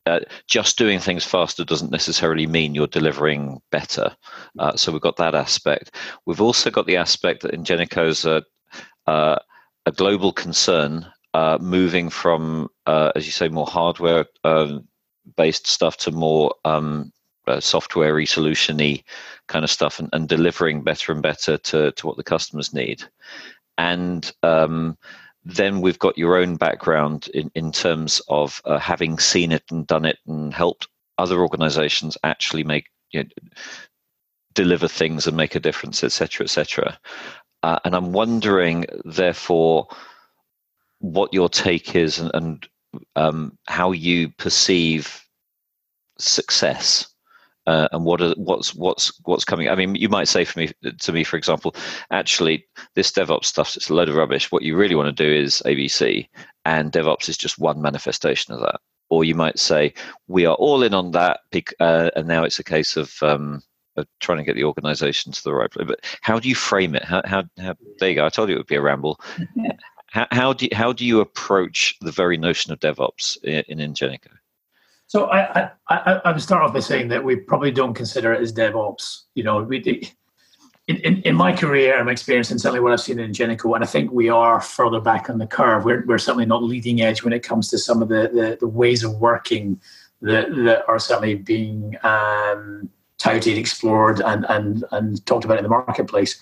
uh, 0.05 0.19
just 0.47 0.77
doing 0.77 0.99
things 0.99 1.23
faster 1.23 1.63
doesn't 1.63 1.91
necessarily 1.91 2.47
mean 2.47 2.75
you're 2.75 2.87
delivering 2.87 3.61
better. 3.71 4.15
Uh, 4.57 4.75
so 4.75 4.91
we've 4.91 5.01
got 5.01 5.17
that 5.17 5.35
aspect. 5.35 5.95
We've 6.25 6.41
also 6.41 6.69
got 6.69 6.85
the 6.85 6.97
aspect 6.97 7.41
that 7.41 7.53
Ingenico 7.53 8.07
is 8.07 8.25
a, 8.25 8.43
uh, 9.07 9.37
a 9.85 9.91
global 9.91 10.31
concern, 10.31 11.05
uh, 11.33 11.57
moving 11.61 12.09
from, 12.09 12.69
uh, 12.85 13.11
as 13.15 13.25
you 13.25 13.31
say, 13.31 13.49
more 13.49 13.67
hardware 13.67 14.25
um, 14.43 14.87
based 15.37 15.67
stuff 15.67 15.97
to 15.97 16.11
more 16.11 16.55
um, 16.65 17.11
uh, 17.49 17.59
software 17.59 18.13
solutiony 18.15 19.03
kind 19.47 19.63
of 19.63 19.71
stuff 19.71 19.99
and, 19.99 20.09
and, 20.13 20.29
delivering 20.29 20.83
better 20.83 21.11
and 21.11 21.21
better 21.21 21.57
to, 21.57 21.91
to 21.93 22.07
what 22.07 22.15
the 22.17 22.23
customers 22.23 22.73
need. 22.73 23.03
And 23.77 24.31
um, 24.43 24.97
then 25.43 25.81
we've 25.81 25.99
got 25.99 26.17
your 26.17 26.37
own 26.37 26.57
background 26.57 27.27
in, 27.33 27.49
in 27.55 27.71
terms 27.71 28.21
of 28.29 28.61
uh, 28.65 28.77
having 28.77 29.17
seen 29.17 29.51
it 29.51 29.63
and 29.71 29.87
done 29.87 30.05
it 30.05 30.19
and 30.27 30.53
helped 30.53 30.87
other 31.17 31.39
organizations 31.39 32.17
actually 32.23 32.63
make 32.63 32.87
you 33.11 33.23
know, 33.23 33.29
deliver 34.53 34.87
things 34.87 35.25
and 35.25 35.35
make 35.35 35.55
a 35.55 35.59
difference, 35.59 36.03
etc., 36.03 36.43
etc. 36.43 36.99
Uh, 37.63 37.79
and 37.83 37.95
I'm 37.95 38.13
wondering, 38.13 38.85
therefore, 39.05 39.87
what 40.99 41.33
your 41.33 41.49
take 41.49 41.95
is 41.95 42.19
and, 42.19 42.31
and 42.33 42.67
um, 43.15 43.57
how 43.67 43.91
you 43.91 44.29
perceive 44.29 45.25
success 46.17 47.07
uh, 47.69 47.87
and 47.91 48.03
what 48.03 48.19
are, 48.19 48.33
what's 48.35 48.73
what's 48.73 49.11
what's 49.25 49.45
coming. 49.45 49.69
I 49.69 49.75
mean, 49.75 49.93
you 49.93 50.09
might 50.09 50.27
say 50.27 50.43
for 50.43 50.57
me 50.57 50.71
to 50.97 51.11
me, 51.11 51.23
for 51.23 51.37
example, 51.37 51.75
actually, 52.09 52.65
this 52.95 53.11
DevOps 53.11 53.45
stuff 53.45 53.77
is 53.77 53.89
a 53.89 53.93
load 53.93 54.09
of 54.09 54.15
rubbish. 54.15 54.51
What 54.51 54.63
you 54.63 54.75
really 54.75 54.95
want 54.95 55.15
to 55.15 55.23
do 55.23 55.31
is 55.31 55.61
ABC, 55.67 56.27
and 56.65 56.91
DevOps 56.91 57.29
is 57.29 57.37
just 57.37 57.59
one 57.59 57.79
manifestation 57.79 58.55
of 58.55 58.61
that. 58.61 58.79
Or 59.11 59.23
you 59.23 59.35
might 59.35 59.59
say 59.59 59.93
we 60.27 60.47
are 60.47 60.55
all 60.55 60.81
in 60.81 60.95
on 60.95 61.11
that, 61.11 61.41
uh, 61.79 62.09
and 62.15 62.27
now 62.27 62.43
it's 62.43 62.57
a 62.57 62.63
case 62.63 62.97
of, 62.97 63.13
um, 63.21 63.61
of 63.97 64.07
trying 64.19 64.39
to 64.39 64.43
get 64.43 64.55
the 64.55 64.63
organisation 64.63 65.31
to 65.31 65.43
the 65.43 65.53
right 65.53 65.69
place. 65.69 65.87
But 65.87 65.99
how 66.21 66.39
do 66.39 66.49
you 66.49 66.55
frame 66.55 66.95
it? 66.95 67.03
How, 67.03 67.21
how, 67.25 67.43
how 67.59 67.75
there 67.99 68.09
you 68.09 68.15
go. 68.15 68.25
I 68.25 68.29
told 68.29 68.49
you 68.49 68.55
it 68.55 68.59
would 68.59 68.65
be 68.65 68.75
a 68.77 68.81
ramble. 68.81 69.19
how, 70.07 70.25
how 70.31 70.53
do 70.53 70.65
you, 70.65 70.75
how 70.75 70.91
do 70.91 71.05
you 71.05 71.21
approach 71.21 71.95
the 72.01 72.11
very 72.11 72.37
notion 72.37 72.73
of 72.73 72.79
DevOps 72.79 73.43
in, 73.43 73.63
in 73.67 73.93
Ingenico? 73.93 74.38
So 75.09 75.25
I, 75.31 75.71
I, 75.89 76.21
I 76.23 76.31
would 76.31 76.41
start 76.41 76.61
off 76.61 76.71
by 76.71 76.81
saying 76.81 77.07
that 77.07 77.23
we 77.23 77.35
probably 77.35 77.71
don't 77.71 77.95
consider 77.95 78.31
it 78.31 78.41
as 78.41 78.53
DevOps. 78.53 79.23
You 79.33 79.43
know, 79.43 79.63
we, 79.63 79.79
in, 80.87 80.97
in, 80.97 81.21
in 81.23 81.35
my 81.35 81.51
career 81.51 81.97
and 81.97 82.05
my 82.05 82.11
experience, 82.11 82.51
and 82.51 82.61
certainly 82.61 82.79
what 82.79 82.93
I've 82.93 82.99
seen 82.99 83.17
in 83.17 83.31
Ingenico, 83.31 83.73
and 83.73 83.83
I 83.83 83.87
think 83.87 84.11
we 84.11 84.29
are 84.29 84.61
further 84.61 85.01
back 85.01 85.27
on 85.27 85.39
the 85.39 85.47
curve. 85.47 85.83
We're, 85.83 86.05
we're 86.05 86.19
certainly 86.19 86.45
not 86.45 86.61
leading 86.61 87.01
edge 87.01 87.23
when 87.23 87.33
it 87.33 87.41
comes 87.41 87.69
to 87.69 87.79
some 87.79 88.03
of 88.03 88.09
the, 88.09 88.29
the, 88.31 88.57
the 88.59 88.67
ways 88.67 89.03
of 89.03 89.15
working 89.15 89.81
that, 90.21 90.53
that 90.65 90.87
are 90.87 90.99
certainly 90.99 91.33
being 91.33 91.97
um, 92.03 92.87
touted, 93.17 93.57
explored, 93.57 94.21
and, 94.21 94.45
and, 94.47 94.83
and 94.91 95.25
talked 95.25 95.43
about 95.43 95.57
in 95.57 95.63
the 95.63 95.69
marketplace. 95.69 96.39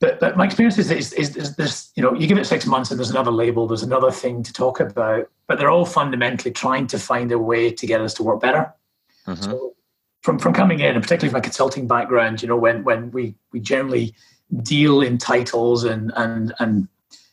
But, 0.00 0.20
but 0.20 0.36
my 0.36 0.44
experience 0.44 0.76
is, 0.76 0.90
is, 0.90 1.12
is, 1.12 1.36
is 1.36 1.56
this, 1.56 1.92
you 1.94 2.02
know, 2.02 2.14
you 2.14 2.26
give 2.26 2.36
it 2.36 2.46
six 2.46 2.66
months 2.66 2.90
and 2.90 2.98
there's 2.98 3.10
another 3.10 3.30
label, 3.30 3.66
there's 3.66 3.82
another 3.82 4.10
thing 4.10 4.42
to 4.42 4.52
talk 4.52 4.80
about, 4.80 5.30
but 5.46 5.58
they're 5.58 5.70
all 5.70 5.86
fundamentally 5.86 6.50
trying 6.50 6.86
to 6.88 6.98
find 6.98 7.30
a 7.32 7.38
way 7.38 7.70
to 7.70 7.86
get 7.86 8.00
us 8.00 8.12
to 8.14 8.22
work 8.22 8.40
better. 8.40 8.74
Mm-hmm. 9.26 9.42
So 9.42 9.74
from 10.24 10.38
from 10.38 10.54
coming 10.54 10.80
in, 10.80 10.94
and 10.94 11.02
particularly 11.02 11.30
from 11.30 11.38
a 11.38 11.42
consulting 11.42 11.86
background, 11.86 12.42
you 12.42 12.48
know, 12.48 12.56
when 12.56 12.82
when 12.82 13.10
we 13.10 13.34
we 13.52 13.60
generally 13.60 14.14
deal 14.62 15.02
in 15.02 15.18
titles 15.18 15.84
and 15.84 16.12
and 16.16 16.54
and 16.58 16.88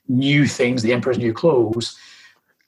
new 0.10 0.46
things, 0.46 0.84
the 0.84 0.94
emperor's 0.94 1.18
new 1.18 1.34
clothes. 1.34 1.98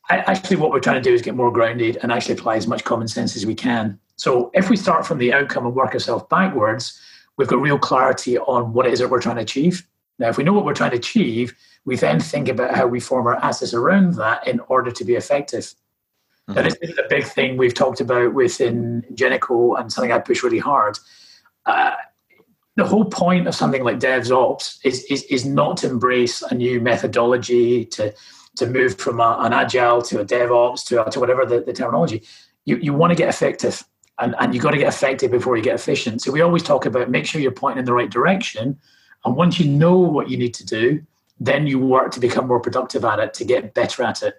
I, 0.10 0.20
actually, 0.20 0.58
what 0.58 0.72
we're 0.72 0.80
trying 0.80 1.02
to 1.02 1.10
do 1.10 1.14
is 1.14 1.22
get 1.22 1.36
more 1.36 1.52
grounded 1.52 1.98
and 2.02 2.12
actually 2.12 2.36
apply 2.36 2.56
as 2.56 2.68
much 2.68 2.84
common 2.84 3.08
sense 3.08 3.36
as 3.36 3.46
we 3.46 3.56
can. 3.56 4.00
So, 4.16 4.50
if 4.54 4.70
we 4.70 4.78
start 4.78 5.06
from 5.06 5.18
the 5.18 5.34
outcome 5.34 5.66
and 5.66 5.76
work 5.76 5.94
ourselves 5.94 6.26
backwards, 6.30 7.00
we've 7.38 7.48
got 7.48 7.62
real 7.62 7.80
clarity 7.80 8.38
on 8.38 8.74
what 8.74 8.86
it 8.86 8.94
is 8.94 9.00
that 9.00 9.10
we're 9.10 9.22
trying 9.22 9.38
to 9.38 9.42
achieve. 9.42 9.88
Now, 10.20 10.30
if 10.30 10.38
we 10.38 10.44
know 10.44 10.54
what 10.54 10.66
we're 10.66 10.74
trying 10.74 10.92
to 10.92 10.98
achieve, 10.98 11.56
we 11.86 11.96
then 11.96 12.20
think 12.20 12.48
about 12.48 12.76
how 12.76 12.88
we 12.88 13.00
form 13.00 13.28
our 13.28 13.36
assets 13.36 13.74
around 13.74 14.16
that 14.16 14.48
in 14.48 14.60
order 14.62 14.92
to 14.92 15.04
be 15.04 15.16
effective. 15.16 15.74
Mm-hmm. 16.48 16.54
Now, 16.54 16.62
this 16.64 16.78
is 16.82 16.98
a 16.98 17.08
big 17.10 17.26
thing 17.26 17.58
we've 17.58 17.74
talked 17.74 18.02
about 18.02 18.34
within 18.34 19.04
Ingenico 19.12 19.80
and 19.80 19.92
something 19.92 20.12
I 20.12 20.20
push 20.20 20.44
really 20.44 20.60
hard. 20.60 20.98
Uh, 21.66 21.94
the 22.76 22.86
whole 22.86 23.06
point 23.06 23.48
of 23.48 23.56
something 23.56 23.84
like 23.84 24.00
DevOps 24.00 24.80
is, 24.84 25.04
is, 25.06 25.24
is 25.24 25.46
not 25.46 25.78
to 25.78 25.90
embrace 25.90 26.42
a 26.42 26.56
new 26.56 26.82
methodology, 26.82 27.86
to, 27.86 28.14
to 28.56 28.66
move 28.66 28.98
from 28.98 29.20
a, 29.20 29.38
an 29.42 29.54
agile 29.54 30.02
to 30.04 30.20
a 30.20 30.26
DevOps 30.26 30.86
to, 30.88 31.06
a, 31.06 31.12
to 31.12 31.20
whatever 31.20 31.46
the, 31.46 31.62
the 31.62 31.74
terminology. 31.74 32.24
You, 32.66 32.78
you 32.78 32.94
want 32.94 33.12
to 33.12 33.16
get 33.16 33.30
effective 33.30 33.84
and, 34.20 34.36
and 34.40 34.54
you've 34.54 34.64
got 34.64 34.72
to 34.72 34.78
get 34.78 34.94
effective 34.94 35.32
before 35.32 35.58
you 35.58 35.64
get 35.64 35.76
efficient. 35.76 36.22
So 36.22 36.32
we 36.32 36.42
always 36.42 36.64
talk 36.64 36.86
about 36.86 37.10
make 37.10 37.26
sure 37.26 37.42
you're 37.42 37.52
pointing 37.52 37.80
in 37.80 37.86
the 37.86 37.94
right 37.94 38.10
direction. 38.10 38.80
And 39.26 39.36
once 39.36 39.60
you 39.60 39.70
know 39.70 39.98
what 39.98 40.30
you 40.30 40.38
need 40.38 40.54
to 40.56 40.66
do, 40.66 41.02
then 41.40 41.66
you 41.66 41.80
work 41.80 42.12
to 42.12 42.20
become 42.20 42.48
more 42.48 42.60
productive 42.60 43.04
at 43.06 43.20
it, 43.20 43.34
to 43.36 43.46
get 43.46 43.74
better 43.74 44.04
at 44.04 44.22
it. 44.22 44.36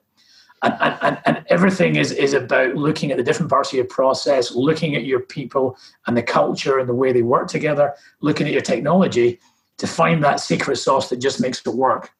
And, 0.63 0.97
and, 1.03 1.19
and 1.27 1.45
everything 1.49 1.97
is, 1.97 2.11
is 2.13 2.33
about 2.33 2.75
looking 2.75 3.11
at 3.11 3.19
the 3.19 3.23
different 3.23 3.51
parts 3.51 3.71
of 3.71 3.75
your 3.75 3.85
process, 3.85 4.53
looking 4.53 4.97
at 4.97 5.05
your 5.05 5.21
people 5.21 5.77
and 6.07 6.17
the 6.17 6.23
culture 6.23 6.79
and 6.79 6.89
the 6.89 6.95
way 6.95 7.13
they 7.13 7.23
work 7.23 7.49
together, 7.49 7.95
looking 8.21 8.47
at 8.47 8.53
your 8.53 8.63
technology 8.63 9.41
to 9.77 9.87
find 9.87 10.25
that 10.25 10.41
secret 10.41 10.77
sauce 10.77 11.11
that 11.11 11.19
just 11.19 11.41
makes 11.41 11.61
it 11.67 11.75
work. 11.75 12.13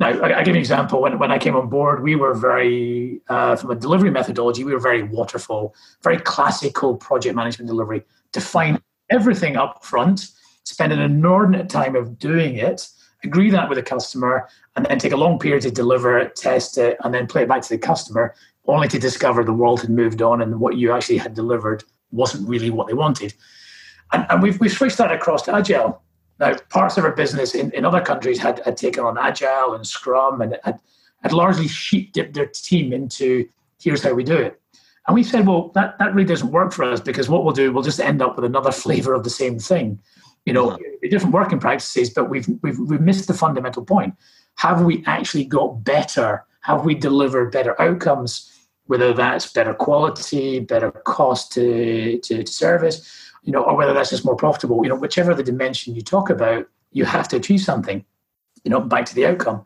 Now, 0.00 0.08
I, 0.08 0.38
I 0.40 0.42
give 0.42 0.48
you 0.48 0.54
an 0.54 0.58
example. 0.58 1.00
When, 1.00 1.18
when 1.18 1.30
I 1.30 1.38
came 1.38 1.54
on 1.54 1.68
board, 1.68 2.02
we 2.02 2.16
were 2.16 2.34
very, 2.34 3.20
uh, 3.28 3.56
from 3.56 3.70
a 3.70 3.74
delivery 3.74 4.10
methodology, 4.10 4.64
we 4.64 4.72
were 4.72 4.80
very 4.80 5.02
waterfall, 5.02 5.74
very 6.02 6.18
classical 6.18 6.96
project 6.96 7.36
management 7.36 7.68
delivery. 7.68 8.02
Define 8.32 8.80
everything 9.10 9.56
up 9.56 9.84
front, 9.84 10.28
spend 10.64 10.92
an 10.92 10.98
inordinate 10.98 11.68
time 11.68 11.94
of 11.94 12.18
doing 12.18 12.56
it, 12.56 12.88
agree 13.22 13.50
that 13.50 13.68
with 13.68 13.76
the 13.76 13.82
customer, 13.82 14.48
and 14.76 14.84
then 14.86 14.98
take 14.98 15.12
a 15.12 15.16
long 15.16 15.38
period 15.38 15.62
to 15.62 15.70
deliver 15.70 16.18
it, 16.18 16.34
test 16.34 16.76
it, 16.76 16.96
and 17.04 17.14
then 17.14 17.26
play 17.26 17.42
it 17.42 17.48
back 17.48 17.62
to 17.62 17.68
the 17.68 17.78
customer, 17.78 18.34
only 18.66 18.88
to 18.88 18.98
discover 18.98 19.44
the 19.44 19.52
world 19.52 19.80
had 19.80 19.90
moved 19.90 20.22
on 20.22 20.42
and 20.42 20.58
what 20.58 20.76
you 20.76 20.92
actually 20.92 21.18
had 21.18 21.34
delivered 21.34 21.84
wasn't 22.10 22.48
really 22.48 22.70
what 22.70 22.86
they 22.86 22.94
wanted. 22.94 23.34
And, 24.12 24.26
and 24.30 24.42
we've, 24.42 24.58
we've 24.60 24.72
switched 24.72 24.98
that 24.98 25.12
across 25.12 25.42
to 25.42 25.54
Agile. 25.54 26.02
Now, 26.40 26.56
parts 26.70 26.96
of 26.98 27.04
our 27.04 27.12
business 27.12 27.54
in, 27.54 27.70
in 27.72 27.84
other 27.84 28.00
countries 28.00 28.38
had, 28.38 28.60
had 28.64 28.76
taken 28.76 29.04
on 29.04 29.16
Agile 29.18 29.74
and 29.74 29.86
Scrum 29.86 30.40
and 30.40 30.58
had, 30.64 30.80
had 31.22 31.32
largely 31.32 31.68
sheep 31.68 32.12
dipped 32.12 32.34
their 32.34 32.46
team 32.46 32.92
into 32.92 33.48
here's 33.80 34.02
how 34.02 34.14
we 34.14 34.24
do 34.24 34.36
it. 34.36 34.60
And 35.06 35.14
we 35.14 35.22
said, 35.22 35.46
well, 35.46 35.70
that, 35.74 35.98
that 35.98 36.14
really 36.14 36.26
doesn't 36.26 36.50
work 36.50 36.72
for 36.72 36.84
us 36.84 37.00
because 37.00 37.28
what 37.28 37.44
we'll 37.44 37.54
do, 37.54 37.72
we'll 37.72 37.82
just 37.82 38.00
end 38.00 38.22
up 38.22 38.36
with 38.36 38.44
another 38.44 38.72
flavor 38.72 39.12
of 39.12 39.22
the 39.22 39.30
same 39.30 39.58
thing. 39.58 40.00
You 40.46 40.52
know, 40.52 40.78
different 41.10 41.34
working 41.34 41.60
practices, 41.60 42.10
but 42.10 42.28
we've, 42.30 42.48
we've, 42.62 42.78
we've 42.78 43.00
missed 43.00 43.26
the 43.26 43.34
fundamental 43.34 43.84
point. 43.84 44.14
Have 44.56 44.82
we 44.82 45.02
actually 45.06 45.44
got 45.44 45.84
better? 45.84 46.44
Have 46.62 46.84
we 46.84 46.94
delivered 46.94 47.52
better 47.52 47.80
outcomes? 47.80 48.50
Whether 48.86 49.14
that's 49.14 49.50
better 49.50 49.72
quality, 49.72 50.60
better 50.60 50.90
cost 50.90 51.52
to, 51.52 52.18
to, 52.18 52.42
to 52.42 52.52
service, 52.52 53.23
you 53.44 53.52
know, 53.52 53.62
or 53.62 53.76
whether 53.76 53.92
that's 53.92 54.10
just 54.10 54.24
more 54.24 54.36
profitable, 54.36 54.82
you 54.82 54.88
know, 54.88 54.96
whichever 54.96 55.34
the 55.34 55.42
dimension 55.42 55.94
you 55.94 56.02
talk 56.02 56.30
about, 56.30 56.66
you 56.92 57.04
have 57.04 57.28
to 57.28 57.36
achieve 57.36 57.60
something, 57.60 58.04
you 58.64 58.70
know, 58.70 58.80
back 58.80 59.04
to 59.06 59.14
the 59.14 59.26
outcome. 59.26 59.64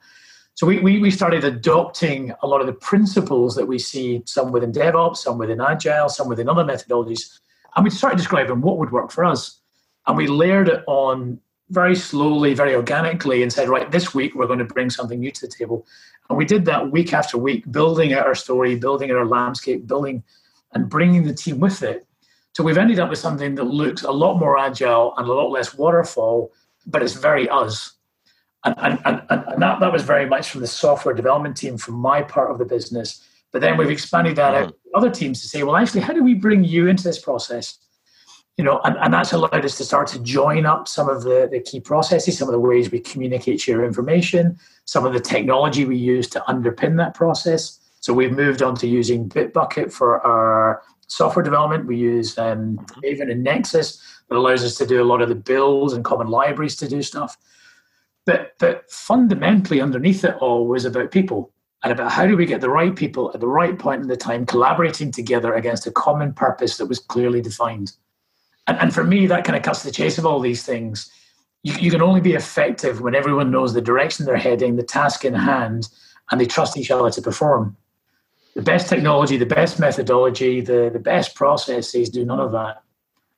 So 0.55 0.67
we, 0.67 0.81
we, 0.81 0.99
we 0.99 1.13
started 1.13 1.45
adopting 1.45 2.33
a 2.43 2.47
lot 2.49 2.61
of 2.61 2.67
the 2.67 2.73
principles 2.73 3.55
that 3.55 3.67
we 3.67 3.79
see, 3.79 4.23
some 4.27 4.51
within 4.51 4.73
DevOps, 4.73 5.19
some 5.19 5.39
within 5.39 5.61
Agile, 5.61 6.09
some 6.09 6.29
within 6.29 6.49
other 6.49 6.65
methodologies, 6.65 7.39
and 7.77 7.85
we 7.85 7.91
started 7.91 8.17
describing 8.17 8.61
what 8.61 8.79
would 8.79 8.91
work 8.91 9.13
for 9.13 9.25
us. 9.25 9.61
And 10.09 10.17
we 10.17 10.27
layered 10.27 10.69
it 10.69 10.83
on 10.89 11.39
very 11.71 11.95
slowly, 11.95 12.55
very 12.55 12.75
organically, 12.75 13.43
and 13.43 13.53
said, 13.53 13.69
right, 13.69 13.89
this 13.91 14.15
week 14.15 14.35
we're 14.35 14.49
going 14.49 14.59
to 14.59 14.65
bring 14.65 14.91
something 14.91 15.21
new 15.21 15.31
to 15.31 15.47
the 15.47 15.53
table. 15.53 15.87
And 16.29 16.37
we 16.37 16.45
did 16.45 16.65
that 16.65 16.91
week 16.91 17.13
after 17.13 17.39
week, 17.39 17.71
building 17.71 18.13
out 18.15 18.27
our 18.27 18.35
story, 18.35 18.75
building 18.75 19.11
out 19.13 19.19
our 19.19 19.27
landscape, 19.27 19.87
building 19.87 20.25
and 20.73 20.89
bringing 20.89 21.23
the 21.23 21.35
team 21.35 21.61
with 21.61 21.83
it 21.83 22.08
so 22.55 22.65
we've 22.65 22.79
ended 22.79 22.99
up 22.99 23.11
with 23.11 23.19
something 23.19 23.55
that 23.55 23.65
looks 23.65 24.03
a 24.03 24.11
lot 24.11 24.39
more 24.39 24.59
agile 24.59 25.15
and 25.17 25.29
a 25.29 25.33
lot 25.33 25.51
less 25.51 25.75
waterfall, 25.75 26.53
but 26.87 27.03
it's 27.03 27.15
very 27.15 27.49
us. 27.49 27.93
And, 28.65 28.75
and, 28.79 28.99
and, 29.05 29.23
and 29.31 29.63
that, 29.63 29.81
that 29.81 29.93
was 29.93 30.03
very 30.03 30.27
much 30.27 30.51
from 30.51 30.61
the 30.63 30.67
software 30.67 31.15
development 31.15 31.57
team 31.57 31.79
from 31.79 31.95
my 31.95 32.23
part 32.23 32.51
of 32.51 32.59
the 32.59 32.65
business. 32.65 33.25
But 33.53 33.61
then 33.61 33.77
we've 33.77 33.91
expanded 33.91 34.37
that 34.37 34.55
out 34.55 34.69
to 34.69 34.75
other 34.95 35.11
teams 35.11 35.41
to 35.43 35.49
say, 35.49 35.63
well, 35.63 35.77
actually, 35.77 36.01
how 36.01 36.13
do 36.13 36.23
we 36.23 36.35
bring 36.35 36.65
you 36.65 36.89
into 36.89 37.05
this 37.05 37.19
process? 37.19 37.79
You 38.57 38.65
know, 38.65 38.81
and, 38.83 38.97
and 38.97 39.15
that's 39.15 39.33
allowed 39.33 39.65
us 39.65 39.77
to 39.77 39.85
start 39.85 40.09
to 40.09 40.19
join 40.19 40.67
up 40.67 40.89
some 40.89 41.09
of 41.09 41.23
the, 41.23 41.49
the 41.51 41.61
key 41.61 41.79
processes, 41.79 42.37
some 42.37 42.49
of 42.49 42.53
the 42.53 42.59
ways 42.59 42.91
we 42.91 42.99
communicate, 42.99 43.61
share 43.61 43.85
information, 43.85 44.59
some 44.85 45.07
of 45.07 45.13
the 45.13 45.21
technology 45.21 45.85
we 45.85 45.97
use 45.97 46.29
to 46.31 46.41
underpin 46.49 46.97
that 46.97 47.15
process. 47.15 47.79
So 48.01 48.13
we've 48.13 48.33
moved 48.33 48.63
on 48.63 48.75
to 48.77 48.89
using 48.89 49.29
Bitbucket 49.29 49.93
for 49.93 50.21
our 50.27 50.83
software 51.09 51.43
development. 51.43 51.87
We 51.87 51.97
use 51.97 52.39
um, 52.39 52.79
Maven 53.03 53.31
and 53.31 53.43
Nexus 53.43 54.01
that 54.29 54.37
allows 54.37 54.65
us 54.65 54.77
to 54.77 54.87
do 54.87 55.03
a 55.03 55.05
lot 55.05 55.21
of 55.21 55.29
the 55.29 55.35
builds 55.35 55.93
and 55.93 56.05
common 56.05 56.29
libraries 56.29 56.77
to 56.77 56.89
do 56.89 57.03
stuff. 57.03 57.37
But, 58.25 58.53
but 58.59 58.91
fundamentally, 58.91 59.81
underneath 59.81 60.23
it 60.23 60.37
all 60.37 60.67
was 60.67 60.85
about 60.85 61.11
people 61.11 61.51
and 61.83 61.93
about 61.93 62.13
how 62.13 62.27
do 62.27 62.37
we 62.37 62.45
get 62.45 62.61
the 62.61 62.71
right 62.71 62.95
people 62.95 63.31
at 63.33 63.41
the 63.41 63.49
right 63.49 63.79
point 63.79 64.03
in 64.03 64.09
the 64.09 64.17
time 64.17 64.45
collaborating 64.45 65.11
together 65.11 65.55
against 65.55 65.87
a 65.87 65.91
common 65.91 66.35
purpose 66.35 66.77
that 66.77 66.87
was 66.87 66.99
clearly 66.99 67.41
defined. 67.41 67.93
And, 68.67 68.79
and 68.79 68.95
for 68.95 69.05
me, 69.05 69.27
that 69.27 69.45
kind 69.45 69.57
of 69.57 69.63
cuts 69.63 69.83
the 69.83 69.91
chase 69.91 70.19
of 70.19 70.27
all 70.27 70.41
these 70.41 70.63
things. 70.63 71.11
You, 71.63 71.73
you 71.75 71.91
can 71.91 72.03
only 72.03 72.21
be 72.21 72.35
effective 72.35 73.01
when 73.01 73.15
everyone 73.15 73.51
knows 73.51 73.73
the 73.73 73.81
direction 73.81 74.27
they're 74.27 74.37
heading, 74.37 74.77
the 74.77 74.83
task 74.83 75.25
in 75.25 75.35
hand, 75.35 75.89
and 76.31 76.41
they 76.41 76.47
trust 76.47 76.77
each 76.77 76.91
other 76.91 77.11
to 77.11 77.23
perform 77.23 77.77
the 78.59 78.65
best 78.65 78.89
technology, 78.89 79.37
the 79.37 79.47
best 79.47 79.79
methodology, 79.79 80.61
the, 80.61 80.91
the 80.93 80.99
best 80.99 81.37
processes 81.37 82.11
do 82.11 82.25
none 82.25 82.41
of 82.41 82.51
that. 82.51 82.83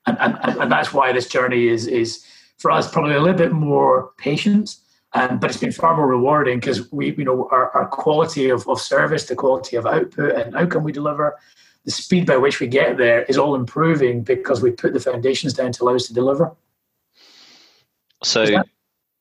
And, 0.06 0.16
and, 0.18 0.58
and 0.58 0.72
that's 0.72 0.94
why 0.94 1.12
this 1.12 1.28
journey 1.28 1.68
is, 1.68 1.86
is 1.86 2.24
for 2.56 2.70
us 2.70 2.90
probably 2.90 3.16
a 3.16 3.20
little 3.20 3.36
bit 3.36 3.52
more 3.52 4.12
patient, 4.16 4.76
um, 5.12 5.38
but 5.38 5.50
it's 5.50 5.60
been 5.60 5.72
far 5.72 5.94
more 5.94 6.06
rewarding 6.06 6.58
because 6.58 6.90
we, 6.90 7.14
you 7.16 7.24
know, 7.24 7.50
our, 7.52 7.70
our 7.72 7.86
quality 7.88 8.48
of, 8.48 8.66
of 8.66 8.80
service, 8.80 9.26
the 9.26 9.36
quality 9.36 9.76
of 9.76 9.84
output 9.84 10.36
and 10.36 10.56
outcome 10.56 10.84
we 10.84 10.92
deliver, 10.92 11.38
the 11.84 11.90
speed 11.90 12.24
by 12.24 12.38
which 12.38 12.58
we 12.58 12.66
get 12.66 12.96
there 12.96 13.24
is 13.24 13.36
all 13.36 13.54
improving 13.54 14.22
because 14.22 14.62
we 14.62 14.70
put 14.70 14.94
the 14.94 15.00
foundations 15.00 15.52
down 15.52 15.70
to 15.72 15.84
allow 15.84 15.96
us 15.96 16.06
to 16.06 16.14
deliver. 16.14 16.50
So, 18.24 18.46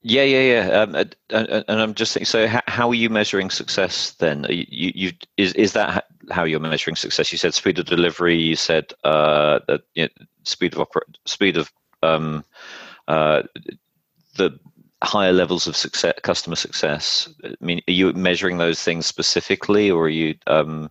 yeah, 0.02 0.24
yeah, 0.24 0.42
yeah. 0.42 0.82
Um, 0.82 0.96
and, 0.96 1.16
and, 1.30 1.66
I'm 1.68 1.94
just 1.94 2.14
thinking. 2.14 2.26
So, 2.26 2.48
how, 2.48 2.90
are 2.90 2.96
you 2.96 3.10
measuring 3.10 3.50
success 3.50 4.12
then? 4.20 4.46
You, 4.50 4.66
you, 4.70 4.92
you, 4.96 5.12
is 5.38 5.54
is 5.54 5.74
that 5.74 6.06
how 6.32 6.46
you're 6.46 6.60
measuring 6.60 6.96
success? 6.96 7.32
You 7.32 7.38
said 7.38 7.54
speed 7.54 7.80
of 7.80 7.86
delivery. 7.86 8.38
You 8.38 8.56
said 8.56 8.94
uh, 9.04 9.60
that 9.68 9.82
you 9.96 10.04
know, 10.04 10.26
speed 10.44 10.74
of 10.74 10.80
opera, 10.80 11.02
speed 11.26 11.58
of 11.58 11.72
um, 12.02 12.46
uh, 13.10 13.44
the 14.38 14.58
higher 15.04 15.34
levels 15.34 15.68
of 15.68 15.76
success, 15.76 16.14
customer 16.24 16.56
success. 16.56 17.28
I 17.44 17.56
mean, 17.60 17.82
are 17.88 17.94
you 17.94 18.14
measuring 18.14 18.58
those 18.58 18.82
things 18.82 19.06
specifically, 19.06 19.92
or 19.92 20.06
are 20.06 20.10
you? 20.10 20.36
Um, 20.48 20.90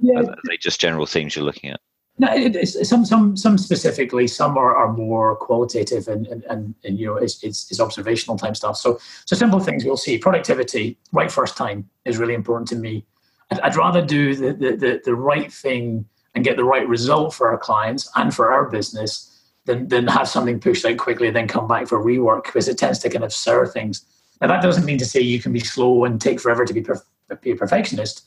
yeah. 0.00 0.20
Are 0.20 0.36
they 0.48 0.58
just 0.58 0.80
general 0.80 1.06
themes 1.06 1.34
you're 1.34 1.44
looking 1.44 1.70
at? 1.70 1.80
No, 2.20 2.28
it's, 2.30 2.86
some 2.86 3.06
some 3.06 3.34
some 3.34 3.56
specifically. 3.56 4.26
Some 4.26 4.58
are, 4.58 4.76
are 4.76 4.92
more 4.92 5.36
qualitative 5.36 6.06
and, 6.06 6.26
and, 6.26 6.44
and, 6.44 6.74
and 6.84 6.98
you 6.98 7.06
know 7.06 7.16
it's, 7.16 7.42
it's, 7.42 7.70
it's 7.70 7.80
observational 7.80 8.36
type 8.36 8.56
stuff. 8.56 8.76
So 8.76 8.98
so 9.24 9.34
simple 9.34 9.58
things 9.58 9.86
we'll 9.86 9.96
see. 9.96 10.18
Productivity 10.18 10.98
right 11.12 11.32
first 11.32 11.56
time 11.56 11.88
is 12.04 12.18
really 12.18 12.34
important 12.34 12.68
to 12.68 12.76
me. 12.76 13.06
I'd, 13.50 13.60
I'd 13.60 13.76
rather 13.76 14.04
do 14.04 14.34
the, 14.34 14.52
the, 14.52 14.76
the 14.76 15.00
the 15.02 15.14
right 15.14 15.50
thing 15.50 16.04
and 16.34 16.44
get 16.44 16.58
the 16.58 16.64
right 16.64 16.86
result 16.86 17.32
for 17.32 17.48
our 17.48 17.56
clients 17.56 18.10
and 18.14 18.34
for 18.34 18.52
our 18.52 18.68
business 18.68 19.40
than 19.64 19.88
than 19.88 20.06
have 20.06 20.28
something 20.28 20.60
pushed 20.60 20.84
out 20.84 20.98
quickly 20.98 21.28
and 21.28 21.36
then 21.36 21.48
come 21.48 21.66
back 21.66 21.88
for 21.88 22.04
rework 22.04 22.44
because 22.44 22.68
it 22.68 22.76
tends 22.76 22.98
to 22.98 23.08
kind 23.08 23.24
of 23.24 23.32
sour 23.32 23.66
things. 23.66 24.04
Now 24.42 24.48
that 24.48 24.62
doesn't 24.62 24.84
mean 24.84 24.98
to 24.98 25.06
say 25.06 25.20
you 25.20 25.40
can 25.40 25.54
be 25.54 25.60
slow 25.60 26.04
and 26.04 26.20
take 26.20 26.38
forever 26.38 26.66
to 26.66 26.74
be, 26.74 26.82
perf- 26.82 27.40
be 27.40 27.52
a 27.52 27.56
perfectionist 27.56 28.26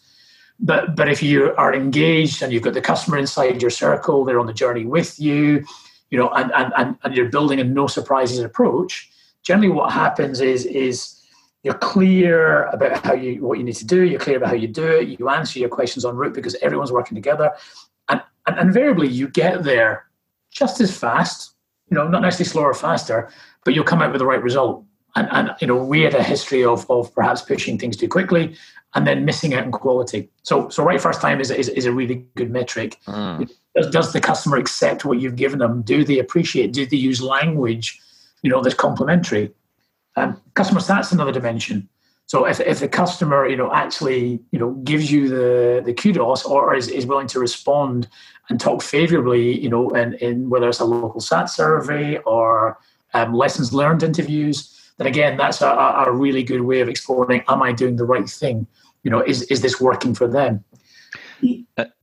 but 0.60 0.95
but 0.95 1.10
if 1.10 1.22
you 1.22 1.53
are 1.57 1.74
engaged 1.74 2.41
and 2.41 2.53
you've 2.53 2.63
got 2.63 2.74
the 2.74 2.81
customer 2.81 3.17
inside 3.17 3.62
your 3.62 3.72
circle, 3.72 4.24
they're 4.24 4.39
on 4.39 4.45
the 4.45 4.53
journey 4.53 4.86
with 4.86 5.19
you, 5.19 5.65
you 6.10 6.17
know, 6.17 6.29
and 6.29 6.51
and, 6.53 6.98
and 7.03 7.15
you're 7.15 7.29
building 7.29 7.60
a 7.60 7.63
no 7.63 7.88
surprises 7.88 8.39
approach, 8.39 9.10
generally 9.43 9.74
what 9.74 9.91
happens 9.91 10.41
is 10.41 10.65
is 10.65 11.19
you're 11.63 11.74
clear 11.75 12.65
about 12.65 13.03
how 13.05 13.13
you 13.13 13.43
what 13.43 13.57
you 13.57 13.63
need 13.63 13.75
to 13.75 13.86
do, 13.86 14.03
you're 14.03 14.19
clear 14.19 14.38
about 14.38 14.50
how 14.50 14.55
you 14.55 14.67
do 14.67 14.86
it, 14.86 15.19
you 15.19 15.29
answer 15.29 15.60
your 15.60 15.69
questions 15.69 16.05
en 16.05 16.15
route 16.15 16.33
because 16.33 16.55
everyone's 16.62 16.91
working 16.91 17.15
together. 17.15 17.51
And, 18.10 18.22
and 18.48 18.57
invariably 18.60 19.07
you 19.07 19.29
get 19.29 19.63
there 19.63 20.05
just 20.51 20.81
as 20.81 20.95
fast, 20.95 21.53
you 21.89 21.95
know, 21.95 22.07
not 22.07 22.22
necessarily 22.22 22.50
slower 22.50 22.69
or 22.72 22.74
faster, 22.74 23.29
but 23.63 23.74
you'll 23.74 23.86
come 23.86 24.01
out 24.01 24.12
with 24.12 24.19
the 24.19 24.25
right 24.25 24.43
result. 24.43 24.86
And, 25.15 25.27
and 25.32 25.51
you 25.62 25.67
know, 25.67 25.75
we 25.75 26.01
had 26.01 26.15
a 26.15 26.24
history 26.24 26.63
of, 26.63 26.89
of 26.89 27.13
perhaps 27.13 27.41
pushing 27.41 27.77
things 27.77 27.98
too 27.98 28.08
quickly 28.08 28.55
and 28.96 29.08
then 29.08 29.25
missing 29.25 29.53
out 29.53 29.63
on 29.63 29.72
quality. 29.72 30.29
So, 30.43 30.70
so 30.70 30.84
right 30.84 31.01
first 31.01 31.22
time 31.22 31.39
is, 31.39 31.51
is, 31.51 31.70
is 31.70 31.86
a 31.86 31.91
really 31.91 32.25
good 32.36 32.51
metric. 32.51 33.00
Mm. 33.08 33.50
Does, 33.75 33.89
does 33.89 34.13
the 34.13 34.22
customer 34.22 34.58
accept 34.58 35.05
what 35.05 35.20
you've 35.20 35.36
given 35.36 35.60
them? 35.60 35.82
Do 35.82 36.03
they 36.03 36.20
appreciate? 36.20 36.74
Do 36.74 36.86
they 36.86 36.98
use 36.98 37.22
language, 37.22 38.00
you 38.41 38.50
know, 38.50 38.62
that's 38.62 38.75
complementary? 38.75 39.51
Um, 40.15 40.39
customer 40.53 40.79
stats 40.79 41.12
another 41.12 41.32
dimension. 41.32 41.89
So 42.25 42.46
if, 42.46 42.60
if 42.60 42.79
the 42.79 42.88
customer, 42.88 43.48
you 43.48 43.58
know, 43.58 43.72
actually, 43.74 44.39
you 44.51 44.60
know, 44.60 44.72
gives 44.84 45.12
you 45.12 45.27
the, 45.27 45.82
the 45.86 45.93
kudos 45.93 46.46
or 46.46 46.74
is, 46.74 46.88
is 46.88 47.05
willing 47.05 47.27
to 47.27 47.39
respond 47.39 48.08
and 48.50 48.60
talk 48.60 48.82
favorably, 48.82 49.60
you 49.60 49.70
know, 49.70 49.89
in, 49.91 50.13
in 50.15 50.50
whether 50.50 50.70
it's 50.70 50.79
a 50.79 50.86
local 50.86 51.20
SAT 51.20 51.50
survey 51.50 52.17
or 52.20 52.79
um, 53.13 53.34
lessons 53.34 53.74
learned 53.74 54.03
interviews, 54.03 54.82
then 54.97 55.07
again, 55.07 55.38
that's 55.38 55.62
a, 55.62 55.67
a 55.67 56.12
really 56.12 56.43
good 56.43 56.62
way 56.62 56.81
of 56.81 56.89
exploring, 56.89 57.43
am 57.47 57.63
I 57.63 57.71
doing 57.71 57.95
the 57.95 58.05
right 58.05 58.29
thing? 58.29 58.67
You 59.03 59.12
know, 59.12 59.21
is, 59.21 59.43
is 59.43 59.62
this 59.62 59.81
working 59.81 60.13
for 60.15 60.27
them? 60.27 60.63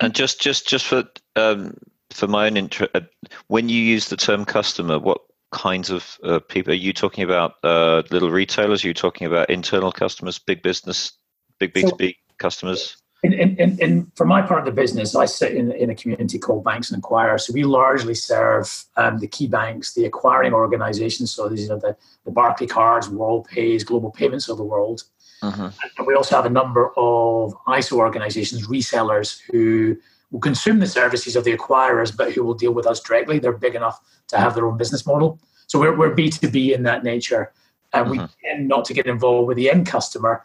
And 0.00 0.14
just, 0.14 0.40
just, 0.40 0.68
just 0.68 0.86
for, 0.86 1.04
um, 1.36 1.76
for 2.10 2.26
my 2.26 2.46
own 2.46 2.56
interest, 2.56 2.90
uh, 2.94 3.00
when 3.46 3.68
you 3.68 3.80
use 3.80 4.08
the 4.08 4.16
term 4.16 4.44
customer, 4.44 4.98
what 4.98 5.20
kinds 5.52 5.90
of 5.90 6.18
uh, 6.22 6.38
people 6.40 6.72
are 6.72 6.76
you 6.76 6.92
talking 6.92 7.24
about? 7.24 7.54
Uh, 7.64 8.02
little 8.10 8.30
retailers? 8.30 8.84
Are 8.84 8.88
you 8.88 8.94
talking 8.94 9.26
about 9.26 9.50
internal 9.50 9.92
customers, 9.92 10.38
big 10.38 10.62
business, 10.62 11.12
big 11.58 11.72
B 11.72 11.82
two 11.82 11.96
B 11.96 12.16
customers? 12.38 12.96
In, 13.22 13.34
in, 13.34 13.78
in, 13.78 14.12
for 14.16 14.24
my 14.24 14.40
part 14.40 14.60
of 14.60 14.64
the 14.64 14.72
business, 14.72 15.14
I 15.14 15.26
sit 15.26 15.52
in, 15.52 15.72
in 15.72 15.90
a 15.90 15.94
community 15.94 16.38
called 16.38 16.64
Banks 16.64 16.90
and 16.90 17.02
Acquirers. 17.02 17.42
So 17.42 17.52
we 17.52 17.64
largely 17.64 18.14
serve 18.14 18.84
um, 18.96 19.18
the 19.18 19.28
key 19.28 19.46
banks, 19.46 19.92
the 19.92 20.06
acquiring 20.06 20.54
organizations. 20.54 21.30
So 21.30 21.48
these 21.48 21.70
are 21.70 21.78
the, 21.78 21.96
the 22.24 22.30
Barclaycards, 22.30 23.10
Worldpays, 23.10 23.84
Global 23.84 24.10
Payments 24.10 24.48
of 24.48 24.56
the 24.56 24.64
world. 24.64 25.02
Uh-huh. 25.42 25.70
And 25.98 26.06
we 26.06 26.14
also 26.14 26.36
have 26.36 26.46
a 26.46 26.50
number 26.50 26.88
of 26.96 27.54
ISO 27.66 27.92
organizations, 27.92 28.66
resellers 28.66 29.40
who 29.50 29.96
will 30.30 30.40
consume 30.40 30.78
the 30.78 30.86
services 30.86 31.36
of 31.36 31.44
the 31.44 31.56
acquirers, 31.56 32.16
but 32.16 32.32
who 32.32 32.44
will 32.44 32.54
deal 32.54 32.72
with 32.72 32.86
us 32.86 33.00
directly. 33.00 33.38
They're 33.38 33.52
big 33.52 33.74
enough 33.74 34.00
to 34.28 34.38
have 34.38 34.54
their 34.54 34.66
own 34.66 34.78
business 34.78 35.04
model. 35.04 35.38
So 35.66 35.78
we're, 35.78 35.96
we're 35.96 36.14
B2B 36.14 36.74
in 36.74 36.84
that 36.84 37.04
nature. 37.04 37.52
And 37.92 38.06
uh-huh. 38.06 38.28
we 38.42 38.48
tend 38.48 38.68
not 38.68 38.84
to 38.86 38.94
get 38.94 39.06
involved 39.06 39.48
with 39.48 39.56
the 39.56 39.70
end 39.70 39.86
customer 39.86 40.42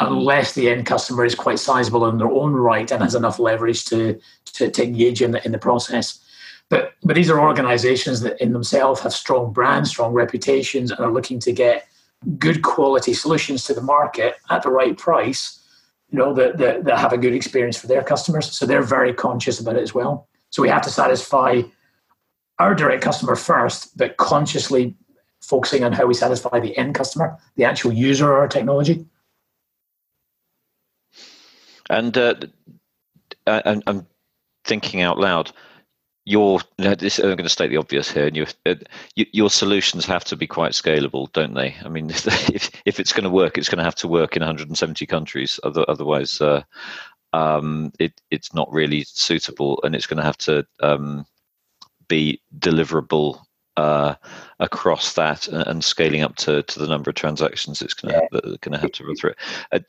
unless 0.00 0.56
um, 0.56 0.62
the 0.62 0.70
end 0.70 0.86
customer 0.86 1.24
is 1.24 1.34
quite 1.34 1.58
sizable 1.58 2.06
in 2.08 2.18
their 2.18 2.30
own 2.30 2.52
right 2.52 2.90
and 2.90 3.02
has 3.02 3.14
enough 3.14 3.38
leverage 3.38 3.84
to, 3.86 4.18
to, 4.46 4.70
to 4.70 4.82
engage 4.82 5.22
in 5.22 5.32
the, 5.32 5.44
in 5.44 5.52
the 5.52 5.58
process. 5.58 6.18
But, 6.68 6.94
but 7.02 7.16
these 7.16 7.30
are 7.30 7.40
organizations 7.40 8.20
that 8.20 8.40
in 8.40 8.52
themselves 8.52 9.00
have 9.00 9.12
strong 9.12 9.52
brands, 9.52 9.90
strong 9.90 10.12
reputations, 10.12 10.90
and 10.90 11.00
are 11.00 11.12
looking 11.12 11.38
to 11.40 11.52
get 11.52 11.86
good 12.38 12.62
quality 12.62 13.14
solutions 13.14 13.64
to 13.64 13.74
the 13.74 13.80
market 13.80 14.36
at 14.50 14.62
the 14.62 14.70
right 14.70 14.96
price 14.96 15.60
you 16.10 16.18
know, 16.18 16.34
that, 16.34 16.58
that, 16.58 16.84
that 16.84 16.98
have 16.98 17.12
a 17.12 17.18
good 17.18 17.34
experience 17.34 17.78
for 17.78 17.86
their 17.86 18.02
customers. 18.02 18.50
So 18.56 18.66
they're 18.66 18.82
very 18.82 19.14
conscious 19.14 19.60
about 19.60 19.76
it 19.76 19.82
as 19.82 19.94
well. 19.94 20.28
So 20.50 20.62
we 20.62 20.68
have 20.68 20.82
to 20.82 20.90
satisfy 20.90 21.62
our 22.58 22.74
direct 22.74 23.02
customer 23.02 23.36
first, 23.36 23.96
but 23.96 24.16
consciously 24.16 24.96
focusing 25.40 25.84
on 25.84 25.92
how 25.92 26.06
we 26.06 26.14
satisfy 26.14 26.60
the 26.60 26.76
end 26.76 26.94
customer, 26.94 27.38
the 27.56 27.64
actual 27.64 27.92
user 27.92 28.30
of 28.32 28.38
our 28.38 28.48
technology. 28.48 29.06
And 31.90 32.16
uh, 32.16 32.34
I, 33.46 33.82
I'm 33.86 34.06
thinking 34.64 35.02
out 35.02 35.18
loud 35.18 35.52
your 36.24 36.60
this, 36.78 37.18
I'm 37.18 37.24
going 37.24 37.38
to 37.38 37.48
state 37.48 37.68
the 37.68 37.76
obvious 37.76 38.10
here. 38.10 38.28
Your 38.28 38.46
uh, 38.64 38.76
your 39.14 39.50
solutions 39.50 40.06
have 40.06 40.24
to 40.24 40.36
be 40.36 40.46
quite 40.46 40.72
scalable, 40.72 41.32
don't 41.32 41.54
they? 41.54 41.74
I 41.84 41.88
mean, 41.88 42.10
if 42.10 42.70
if 42.84 43.00
it's 43.00 43.12
going 43.12 43.24
to 43.24 43.30
work, 43.30 43.58
it's 43.58 43.68
going 43.68 43.78
to 43.78 43.84
have 43.84 43.96
to 43.96 44.08
work 44.08 44.36
in 44.36 44.40
170 44.40 45.06
countries. 45.06 45.58
Otherwise, 45.64 46.40
uh, 46.40 46.62
um, 47.32 47.92
it 47.98 48.20
it's 48.30 48.54
not 48.54 48.72
really 48.72 49.04
suitable, 49.04 49.80
and 49.82 49.94
it's 49.94 50.06
going 50.06 50.18
to 50.18 50.24
have 50.24 50.38
to 50.38 50.64
um, 50.80 51.26
be 52.06 52.40
deliverable 52.58 53.40
uh, 53.76 54.14
across 54.60 55.14
that 55.14 55.48
and, 55.48 55.66
and, 55.66 55.84
scaling 55.84 56.22
up 56.22 56.36
to, 56.36 56.62
to 56.64 56.78
the 56.78 56.88
number 56.88 57.08
of 57.08 57.14
transactions 57.14 57.80
it's 57.80 57.94
going 57.94 58.12
to 58.12 58.20
yeah. 58.20 58.40
have, 58.42 58.60
going 58.60 58.72
to 58.72 58.78
have 58.78 58.92
to 58.92 59.04
run 59.04 59.16
through. 59.16 59.32
Are, 59.72 59.80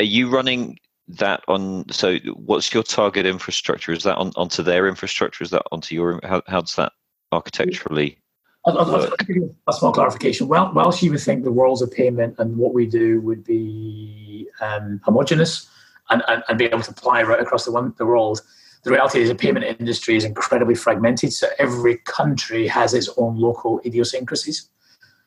are 0.00 0.04
you 0.04 0.28
running 0.28 0.76
that 1.08 1.42
on 1.48 1.88
so 1.90 2.16
what's 2.34 2.72
your 2.72 2.82
target 2.82 3.26
infrastructure? 3.26 3.92
Is 3.92 4.02
that 4.04 4.16
on 4.16 4.32
onto 4.36 4.62
their 4.62 4.86
infrastructure? 4.86 5.42
Is 5.42 5.50
that 5.50 5.62
onto 5.72 5.94
your 5.94 6.20
how, 6.22 6.42
how 6.46 6.60
does 6.60 6.76
that 6.76 6.92
architecturally 7.32 8.18
I'll, 8.64 8.78
I'll, 8.78 8.94
I'll 8.96 9.14
a 9.68 9.72
small 9.72 9.92
clarification. 9.92 10.48
Well 10.48 10.72
whilst 10.74 11.02
you 11.02 11.10
would 11.10 11.20
think 11.20 11.44
the 11.44 11.52
worlds 11.52 11.82
of 11.82 11.90
payment 11.90 12.36
and 12.38 12.56
what 12.56 12.74
we 12.74 12.86
do 12.86 13.20
would 13.20 13.44
be 13.44 14.48
um, 14.60 15.00
homogenous 15.04 15.68
and, 16.10 16.22
and, 16.28 16.42
and, 16.48 16.58
be 16.58 16.64
able 16.64 16.82
to 16.82 16.90
apply 16.90 17.22
right 17.22 17.40
across 17.40 17.64
the 17.64 17.72
one 17.72 17.94
the 17.98 18.06
world 18.06 18.40
the 18.84 18.90
reality 18.90 19.20
is 19.20 19.28
the 19.28 19.34
payment 19.34 19.64
industry 19.64 20.16
is 20.16 20.24
incredibly 20.24 20.74
fragmented. 20.74 21.32
So 21.32 21.48
every 21.58 21.98
country 21.98 22.66
has 22.68 22.94
its 22.94 23.08
own 23.16 23.36
local 23.38 23.80
idiosyncrasies. 23.84 24.68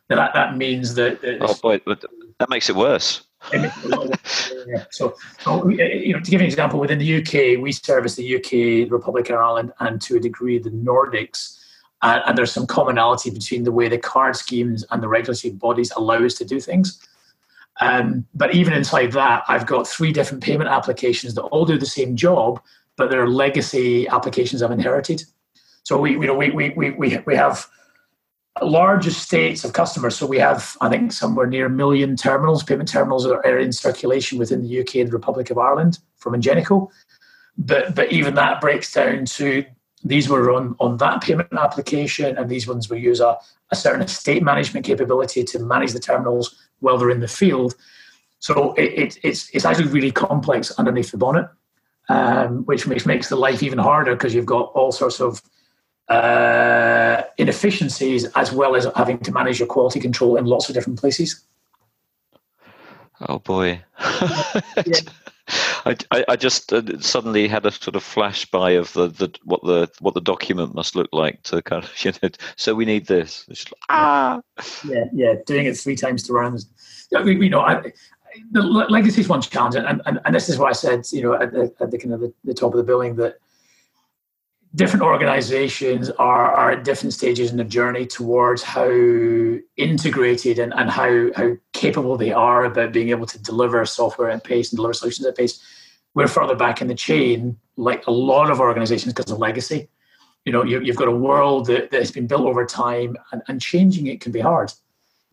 Now 0.10 0.16
that, 0.18 0.34
that 0.34 0.58
means 0.58 0.96
that 0.96 1.20
oh 1.42 1.54
boy 1.62 1.82
that 1.86 2.50
makes 2.50 2.70
it 2.70 2.76
worse 2.76 3.24
so, 4.92 5.16
so, 5.40 5.68
you 5.70 6.14
know, 6.14 6.20
to 6.20 6.32
give 6.32 6.42
an 6.42 6.46
example, 6.46 6.80
within 6.80 7.00
the 7.00 7.22
UK, 7.22 7.62
we 7.62 7.72
service 7.72 8.16
the 8.16 8.36
UK, 8.36 8.50
the 8.52 8.90
Republic 8.90 9.30
of 9.30 9.38
Ireland, 9.38 9.74
and 9.80 10.02
to 10.02 10.18
a 10.18 10.20
degree 10.20 10.60
the 10.60 10.70
Nordics. 10.70 11.58
Uh, 12.02 12.22
and 12.26 12.38
there's 12.38 12.52
some 12.52 12.66
commonality 12.66 13.30
between 13.30 13.64
the 13.64 13.72
way 13.72 13.88
the 13.88 13.98
card 13.98 14.36
schemes 14.36 14.84
and 14.92 15.04
the 15.04 15.08
regulatory 15.08 15.54
bodies 15.54 15.92
allow 15.96 16.24
us 16.24 16.34
to 16.36 16.46
do 16.46 16.60
things. 16.60 17.06
Um, 17.80 18.26
but 18.34 18.54
even 18.54 18.74
inside 18.74 19.12
that, 19.14 19.44
I've 19.48 19.66
got 19.66 19.88
three 19.88 20.12
different 20.12 20.44
payment 20.44 20.70
applications 20.70 21.36
that 21.36 21.44
all 21.44 21.66
do 21.66 21.78
the 21.78 21.86
same 21.86 22.16
job, 22.16 22.62
but 22.96 23.10
they're 23.10 23.28
legacy 23.28 24.08
applications 24.08 24.62
I've 24.62 24.72
inherited. 24.72 25.24
So 25.84 26.00
we, 26.00 26.12
you 26.12 26.28
know, 26.28 26.36
we, 26.36 26.52
we, 26.52 26.70
we, 26.72 27.18
we 27.26 27.36
have 27.36 27.68
large 28.62 29.08
estates 29.08 29.64
of 29.64 29.74
customers. 29.74 30.16
So 30.18 30.26
we 30.26 30.40
have, 30.40 30.76
I 30.82 30.90
think, 30.90 31.14
somewhere 31.14 31.48
near 31.48 31.68
a 31.68 31.70
million 31.70 32.16
terminals, 32.16 32.64
payment 32.64 32.90
terminals 32.90 33.26
are, 33.26 33.46
are 33.46 33.58
in 33.58 33.72
circulation 33.72 34.38
within 34.38 34.62
the 34.62 34.82
UK 34.82 34.96
and 34.96 35.10
the 35.10 35.14
Republic 35.14 35.50
of 35.50 35.58
Ireland 35.58 36.00
from 36.18 36.34
Ingenico. 36.34 36.90
But 37.58 37.96
but 37.96 38.12
even 38.12 38.36
that 38.36 38.62
breaks 38.62 38.92
down 38.94 39.26
to 39.26 39.66
these 40.04 40.28
were 40.28 40.52
on, 40.52 40.76
on 40.80 40.98
that 40.98 41.22
payment 41.22 41.54
application, 41.54 42.38
and 42.38 42.50
these 42.50 42.68
ones 42.68 42.90
will 42.90 42.98
use 42.98 43.20
a, 43.20 43.38
a 43.72 43.76
certain 43.76 44.02
estate 44.02 44.44
management 44.44 44.86
capability 44.86 45.44
to 45.44 45.60
manage 45.60 45.94
the 45.94 46.00
terminals 46.00 46.56
while 46.80 46.98
they're 46.98 47.12
in 47.12 47.20
the 47.20 47.28
field. 47.28 47.76
So 48.40 48.74
it, 48.74 48.94
it, 48.94 49.20
it's 49.24 49.50
it's 49.54 49.66
actually 49.66 49.90
really 49.90 50.12
complex 50.12 50.72
underneath 50.72 51.12
the 51.12 51.18
bonnet, 51.18 51.48
um, 52.10 52.66
which 52.66 52.88
makes 52.88 53.06
makes 53.06 53.30
the 53.30 53.36
life 53.36 53.62
even 53.64 53.78
harder 53.78 54.16
because 54.16 54.34
you've 54.34 54.46
got 54.46 54.72
all 54.74 54.92
sorts 54.92 55.22
of 55.22 55.42
uh, 56.12 57.24
inefficiencies 57.38 58.26
as 58.36 58.52
well 58.52 58.76
as 58.76 58.86
having 58.96 59.18
to 59.20 59.32
manage 59.32 59.60
your 59.60 59.68
quality 59.68 60.00
control 60.00 60.36
in 60.36 60.46
lots 60.46 60.68
of 60.68 60.76
different 60.76 61.00
places. 61.00 61.44
Oh 63.28 63.40
boy. 63.40 63.82
yeah. 64.00 64.84
I, 65.86 66.24
I, 66.30 66.36
just 66.36 66.72
uh, 66.72 67.00
suddenly 67.00 67.48
had 67.48 67.66
a 67.66 67.72
sort 67.72 67.96
of 67.96 68.04
flash 68.04 68.46
by 68.46 68.72
of 68.72 68.94
the, 68.94 69.08
the 69.08 69.36
what 69.44 69.62
the 69.64 69.90
what 70.00 70.14
the 70.14 70.22
document 70.22 70.76
must 70.76 70.96
look 70.96 71.10
like 71.12 71.42
to 71.44 71.62
kind 71.62 71.84
of 71.84 71.92
you 72.06 72.14
know 72.22 72.30
so 72.56 72.76
we 72.76 72.86
need 72.86 73.08
this 73.08 73.46
like, 73.50 73.74
ah 73.90 74.40
yeah 74.88 75.06
yeah 75.12 75.34
doing 75.46 75.66
it 75.66 75.76
three 75.76 75.96
times 75.96 76.24
to 76.24 76.34
run 76.34 76.58
you 77.12 77.50
know 77.50 77.62
I, 77.62 77.92
the 78.52 78.62
legacy 78.62 79.22
is 79.22 79.28
one 79.28 79.42
challenge 79.42 79.76
and, 79.76 80.02
and, 80.06 80.20
and 80.24 80.36
this 80.36 80.48
is 80.48 80.58
why 80.58 80.70
I 80.70 80.74
said 80.74 81.06
you 81.12 81.24
know 81.24 81.34
at 81.34 81.52
the, 81.52 81.74
at 81.82 81.92
the 81.92 81.98
kind 81.98 82.14
of 82.14 82.22
the, 82.22 82.34
the 82.46 82.54
top 82.54 82.74
of 82.74 82.78
the 82.78 82.84
building 82.84 83.16
that 83.16 83.40
different 84.76 85.04
organizations 85.04 86.10
are, 86.12 86.52
are 86.52 86.72
at 86.72 86.84
different 86.84 87.14
stages 87.14 87.52
in 87.52 87.58
the 87.58 87.64
journey 87.64 88.06
towards 88.06 88.64
how 88.64 88.90
integrated 89.78 90.60
and, 90.60 90.74
and 90.74 90.90
how, 90.90 91.30
how 91.36 91.58
capable 91.74 92.18
they 92.18 92.32
are 92.32 92.64
about 92.64 92.94
being 92.94 93.10
able 93.10 93.26
to 93.26 93.42
deliver 93.42 93.86
software 93.86 94.30
at 94.30 94.44
pace 94.44 94.72
and 94.72 94.78
deliver 94.78 94.94
solutions 94.94 95.28
at 95.28 95.36
pace. 95.36 95.62
We're 96.14 96.28
further 96.28 96.56
back 96.56 96.82
in 96.82 96.88
the 96.88 96.96
chain, 96.96 97.58
like 97.76 98.08
a 98.08 98.12
lot 98.12 98.50
of 98.50 98.60
organizations, 98.60 99.14
because 99.14 99.32
of 99.32 99.40
legacy. 99.40 99.90
You 100.46 100.54
know, 100.54 100.64
you, 100.64 100.80
have 100.80 100.96
got 100.96 101.08
a 101.08 101.16
world 101.16 101.68
that, 101.68 101.92
that 101.92 102.00
has 102.00 102.12
been 102.12 102.28
built 102.28 102.42
over 102.42 102.66
time, 102.66 103.16
and, 103.32 103.42
and 103.48 103.62
changing 103.62 104.08
it 104.08 104.22
can 104.22 104.32
be 104.32 104.40
hard. 104.40 104.74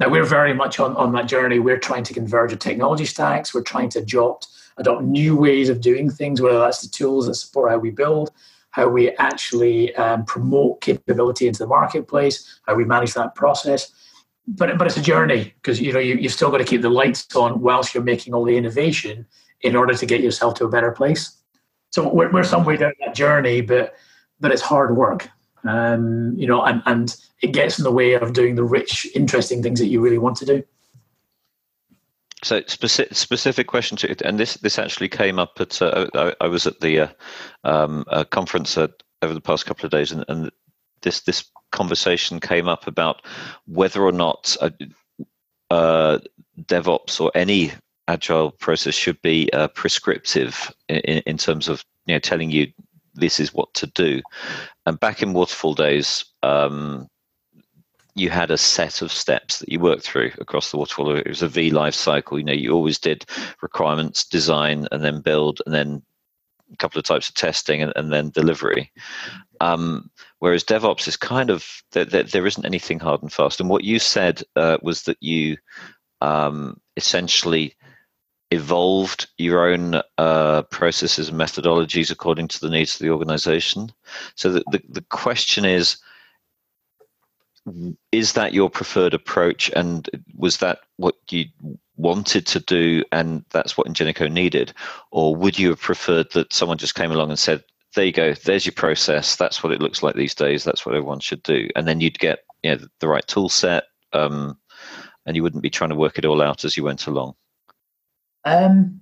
Now, 0.01 0.09
we're 0.09 0.25
very 0.25 0.53
much 0.53 0.79
on, 0.79 0.95
on 0.97 1.13
that 1.13 1.27
journey. 1.27 1.59
We're 1.59 1.79
trying 1.79 2.05
to 2.05 2.15
converge 2.15 2.51
the 2.51 2.57
technology 2.57 3.05
stacks. 3.05 3.55
We're 3.55 3.63
trying 3.63 3.89
to 3.91 4.01
adopt, 4.01 4.49
adopt 4.77 5.03
new 5.03 5.37
ways 5.37 5.69
of 5.69 5.81
doing 5.81 6.11
things, 6.11 6.41
whether 6.41 6.59
that's 6.59 6.83
the 6.83 6.89
tools 6.89 7.27
that 7.27 7.35
support 7.35 7.71
how 7.71 7.79
we 7.79 7.91
build, 7.91 8.31
how 8.71 8.89
we 8.89 9.11
actually 9.13 9.95
um, 9.97 10.25
promote 10.25 10.81
capability 10.81 11.47
into 11.47 11.61
the 11.61 11.67
marketplace, 11.67 12.61
how 12.67 12.75
we 12.75 12.85
manage 12.85 13.15
that 13.15 13.35
process. 13.35 13.93
But, 14.47 14.79
but 14.79 14.87
it's 14.87 14.97
a 14.97 15.03
journey 15.03 15.53
because 15.57 15.81
you 15.81 15.93
know 15.93 15.99
you, 15.99 16.15
you've 16.15 16.33
still 16.33 16.51
got 16.51 16.59
to 16.59 16.65
keep 16.65 16.81
the 16.81 16.89
lights 16.89 17.35
on 17.37 17.61
whilst 17.61 17.95
you're 17.95 18.03
making 18.03 18.35
all 18.35 18.45
the 18.45 18.57
innovation 18.57 19.27
in 19.61 19.77
order 19.77 19.95
to 19.95 20.07
get 20.07 20.23
yourself 20.23 20.55
to 20.55 20.65
a 20.65 20.69
better 20.69 20.91
place. 20.91 21.37
So 21.91 22.09
we're, 22.09 22.31
we're 22.31 22.45
some 22.45 22.65
way 22.65 22.77
down 22.77 22.93
that 23.05 23.15
journey, 23.15 23.61
but 23.61 23.95
but 24.41 24.53
it's 24.53 24.63
hard 24.63 24.97
work. 24.97 25.29
Um, 25.65 26.35
you 26.37 26.47
know, 26.47 26.63
and, 26.63 26.83
and 26.87 27.15
it 27.43 27.49
gets 27.49 27.79
in 27.79 27.85
the 27.85 27.93
way 27.93 28.15
of 28.15 28.33
doing 28.33 28.55
the 28.55 28.65
rich, 28.65 29.07
interesting 29.15 29.63
things 29.63 29.81
that 29.81 29.89
you 29.89 30.01
really 30.01 30.19
want 30.19 30.37
to 30.39 30.47
do. 30.47 30.65
So 32.45 32.63
specific 32.67 33.17
specific 33.17 33.67
question 33.67 33.97
to 33.99 34.11
it, 34.11 34.23
and 34.23 34.39
this 34.39 34.55
this 34.55 34.79
actually 34.79 35.09
came 35.09 35.39
up 35.39 35.61
at 35.61 35.83
uh, 35.83 36.07
I, 36.15 36.35
I, 36.41 36.47
was 36.47 36.67
at 36.69 36.81
the 36.81 37.01
uh, 37.01 37.09
um, 37.65 38.05
conference 38.31 38.79
uh, 38.79 38.89
over 39.23 39.35
the 39.35 39.41
past 39.41 39.67
couple 39.67 39.85
of 39.85 39.91
days, 39.91 40.13
and, 40.13 40.25
and, 40.29 40.51
this 41.03 41.21
this 41.23 41.51
conversation 41.71 42.41
came 42.41 42.69
up 42.69 42.87
about 42.87 43.25
whether 43.67 44.03
or 44.03 44.13
not 44.13 44.57
uh, 44.61 44.71
uh, 45.71 46.19
DevOps 46.63 47.21
or 47.21 47.31
any 47.35 47.73
agile 48.09 48.51
process 48.53 48.95
should 48.95 49.21
be 49.23 49.53
uh, 49.53 49.69
prescriptive 49.69 50.73
in, 50.89 51.23
in 51.27 51.39
terms 51.39 51.69
of 51.69 51.85
you 52.07 52.15
know 52.15 52.19
telling 52.19 52.51
you 52.51 52.73
this 53.15 53.41
is 53.41 53.53
what 53.53 53.73
to 53.75 53.87
do. 53.89 54.23
And 54.87 54.99
back 54.99 55.23
in 55.23 55.33
waterfall 55.33 55.75
days, 55.75 56.25
um, 56.43 57.09
you 58.19 58.31
had 58.31 58.51
a 58.51 58.59
set 58.59 59.03
of 59.03 59.13
steps 59.13 59.59
that 59.59 59.69
you 59.69 59.81
worked 59.81 60.03
through 60.03 60.33
across 60.39 60.71
the 60.71 60.77
waterfall. 60.77 61.17
It 61.17 61.29
was 61.29 61.43
a 61.43 61.49
V 61.49 61.71
life 61.71 61.95
cycle. 61.95 62.39
You 62.39 62.45
know, 62.45 62.53
you 62.53 62.73
always 62.73 62.99
did 62.99 63.25
requirements, 63.63 64.25
design, 64.25 64.89
and 64.93 65.03
then 65.05 65.21
build, 65.21 65.63
and 65.65 65.75
then 65.75 66.03
a 66.73 66.77
couple 66.77 66.99
of 66.99 67.05
types 67.05 67.29
of 67.29 67.35
testing, 67.35 67.83
and, 67.83 67.93
and 67.97 68.13
then 68.13 68.31
delivery. 68.31 68.91
Um, 69.61 70.11
whereas 70.39 70.65
DevOps 70.65 71.09
is 71.09 71.17
kind 71.17 71.51
of 71.51 71.83
there, 71.93 72.05
there, 72.05 72.23
there 72.23 72.47
isn't 72.47 72.67
anything 72.67 73.01
hard 73.01 73.23
and 73.23 73.33
fast. 73.33 73.61
And 73.61 73.71
what 73.71 73.85
you 73.85 73.99
said 73.99 74.43
uh, 74.57 74.79
was 74.83 75.05
that 75.05 75.17
you 75.21 75.57
um, 76.21 76.81
essentially 76.97 77.75
evolved 78.51 79.29
your 79.37 79.69
own 79.69 80.01
uh, 80.17 80.63
processes 80.63 81.29
and 81.29 81.39
methodologies 81.39 82.11
according 82.11 82.49
to 82.49 82.61
the 82.61 82.71
needs 82.71 82.95
of 82.95 83.01
the 83.01 83.11
organization. 83.11 83.93
So 84.37 84.51
the, 84.51 84.65
the, 84.71 84.83
the 84.89 85.03
question 85.03 85.65
is 85.65 85.99
is 88.13 88.33
that 88.35 88.53
your 88.53 88.71
preferred 88.71 89.15
approach? 89.15 89.71
And 89.75 90.09
was 90.37 90.59
that 90.59 90.81
what 90.97 91.17
you 91.31 91.47
wanted 91.97 92.47
to 92.47 92.61
do 92.61 93.05
and 93.13 93.45
that's 93.51 93.77
what 93.77 93.87
Ingenico 93.87 94.31
needed? 94.31 94.73
Or 95.11 95.35
would 95.35 95.59
you 95.59 95.71
have 95.71 95.81
preferred 95.81 96.31
that 96.33 96.53
someone 96.53 96.79
just 96.79 96.95
came 96.95 97.13
along 97.13 97.31
and 97.31 97.39
said 97.39 97.65
there 97.95 98.05
you 98.05 98.13
go 98.13 98.35
there's 98.45 98.67
your 98.67 98.75
process 98.75 99.35
that's 99.37 99.63
what 99.63 99.73
it 99.73 99.81
looks 99.81 100.03
like 100.03 100.15
these 100.15 100.35
days 100.35 100.63
that's 100.63 100.85
what 100.85 100.95
everyone 100.95 101.19
should 101.19 101.43
do 101.43 101.67
and 101.75 101.89
then 101.89 102.03
you'd 102.03 102.19
get 102.19 102.41
you 102.63 102.71
know 102.71 102.87
the 103.01 103.09
right 103.09 103.27
tool 103.27 103.49
set 103.49 103.85
um, 104.13 104.59
and 105.27 105.37
you 105.37 105.43
wouldn't 105.43 105.63
be 105.63 105.71
trying 105.71 105.91
to 105.91 105.97
work 105.97 106.19
it 106.19 106.25
all 106.25 106.41
out 106.41 106.65
as 106.65 106.77
you 106.77 106.85
went 106.85 107.07
along? 107.07 107.35
Um, 108.45 109.01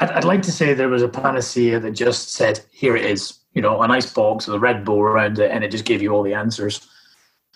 I'd, 0.00 0.10
I'd 0.10 0.24
like 0.24 0.42
to 0.42 0.52
say 0.52 0.72
there 0.72 0.88
was 0.88 1.02
a 1.02 1.08
panacea 1.08 1.80
that 1.80 1.90
just 1.92 2.32
said 2.32 2.60
here 2.72 2.96
it 2.96 3.04
is 3.04 3.38
you 3.52 3.62
know 3.62 3.80
a 3.82 3.88
nice 3.88 4.10
box 4.10 4.46
with 4.46 4.56
a 4.56 4.58
red 4.58 4.84
bow 4.84 5.00
around 5.02 5.38
it 5.38 5.50
and 5.50 5.62
it 5.62 5.70
just 5.70 5.84
gave 5.84 6.02
you 6.02 6.10
all 6.10 6.22
the 6.22 6.34
answers 6.34 6.88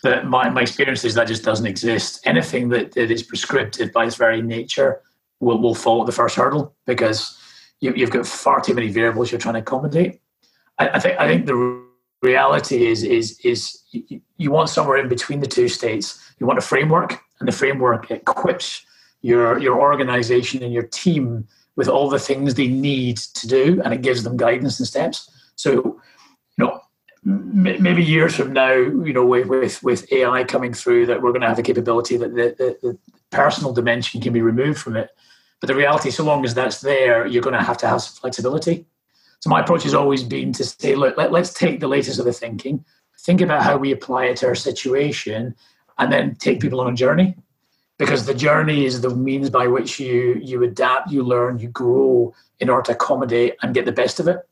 that 0.02 0.26
my, 0.26 0.48
my 0.50 0.62
experience 0.62 1.04
is 1.04 1.14
that 1.14 1.26
just 1.26 1.44
doesn't 1.44 1.66
exist. 1.66 2.20
Anything 2.24 2.68
that, 2.70 2.92
that 2.92 3.10
is 3.10 3.22
prescriptive 3.22 3.92
by 3.92 4.06
its 4.06 4.16
very 4.16 4.42
nature 4.42 5.00
will, 5.40 5.60
will 5.60 5.74
fall 5.74 6.00
at 6.00 6.06
the 6.06 6.12
first 6.12 6.36
hurdle 6.36 6.74
because 6.86 7.38
you, 7.80 7.92
have 7.94 8.10
got 8.10 8.26
far 8.26 8.60
too 8.60 8.74
many 8.74 8.88
variables 8.88 9.30
you're 9.30 9.40
trying 9.40 9.54
to 9.54 9.60
accommodate. 9.60 10.20
I, 10.78 10.88
I 10.88 10.98
think 11.00 11.18
I 11.18 11.26
think 11.26 11.46
the 11.46 11.84
reality 12.22 12.86
is 12.86 13.02
is 13.02 13.38
is 13.44 13.82
you, 13.90 14.20
you, 14.36 14.50
want 14.50 14.68
somewhere 14.68 14.98
in 14.98 15.08
between 15.08 15.40
the 15.40 15.46
two 15.46 15.68
states. 15.68 16.32
You 16.38 16.46
want 16.46 16.58
a 16.58 16.62
framework, 16.62 17.18
and 17.40 17.48
the 17.48 17.52
framework 17.52 18.10
equips 18.10 18.84
your 19.22 19.58
your 19.58 19.80
organization 19.80 20.62
and 20.62 20.72
your 20.72 20.84
team 20.84 21.46
with 21.76 21.88
all 21.88 22.08
the 22.08 22.18
things 22.18 22.54
they 22.54 22.66
need 22.66 23.18
to 23.18 23.46
do, 23.46 23.80
and 23.84 23.94
it 23.94 24.02
gives 24.02 24.24
them 24.24 24.36
guidance 24.36 24.80
and 24.80 24.88
steps. 24.88 25.30
So, 25.54 26.00
maybe 27.28 28.02
years 28.02 28.34
from 28.34 28.52
now, 28.52 28.72
you 28.72 29.12
know, 29.12 29.24
with, 29.24 29.46
with, 29.48 29.82
with 29.82 30.10
AI 30.12 30.44
coming 30.44 30.72
through, 30.72 31.06
that 31.06 31.20
we're 31.20 31.32
going 31.32 31.42
to 31.42 31.48
have 31.48 31.56
the 31.56 31.62
capability 31.62 32.16
that 32.16 32.34
the, 32.34 32.54
the, 32.56 32.78
the, 32.82 32.98
personal 33.30 33.74
dimension 33.74 34.22
can 34.22 34.32
be 34.32 34.40
removed 34.40 34.78
from 34.80 34.96
it. 34.96 35.10
But 35.60 35.66
the 35.66 35.74
reality, 35.74 36.10
so 36.10 36.24
long 36.24 36.46
as 36.46 36.54
that's 36.54 36.80
there, 36.80 37.26
you're 37.26 37.42
going 37.42 37.58
to 37.58 37.62
have 37.62 37.76
to 37.78 37.86
have 37.86 38.00
some 38.00 38.18
flexibility. 38.18 38.86
So 39.40 39.50
my 39.50 39.60
approach 39.60 39.82
has 39.82 39.92
always 39.92 40.22
been 40.22 40.50
to 40.54 40.64
say, 40.64 40.94
look, 40.94 41.18
let, 41.18 41.30
let's 41.30 41.52
take 41.52 41.80
the 41.80 41.88
latest 41.88 42.18
of 42.18 42.24
the 42.24 42.32
thinking, 42.32 42.86
think 43.20 43.42
about 43.42 43.64
how 43.64 43.76
we 43.76 43.92
apply 43.92 44.26
it 44.26 44.38
to 44.38 44.46
our 44.46 44.54
situation, 44.54 45.54
and 45.98 46.10
then 46.10 46.36
take 46.36 46.60
people 46.60 46.80
on 46.80 46.94
a 46.94 46.96
journey. 46.96 47.36
Because 47.98 48.24
the 48.24 48.34
journey 48.34 48.86
is 48.86 49.02
the 49.02 49.10
means 49.10 49.50
by 49.50 49.66
which 49.66 50.00
you 50.00 50.40
you 50.40 50.62
adapt, 50.62 51.10
you 51.10 51.22
learn, 51.22 51.58
you 51.58 51.68
grow 51.68 52.32
in 52.60 52.70
order 52.70 52.84
to 52.84 52.92
accommodate 52.92 53.56
and 53.60 53.74
get 53.74 53.84
the 53.84 53.92
best 53.92 54.20
of 54.20 54.28
it. 54.28 54.48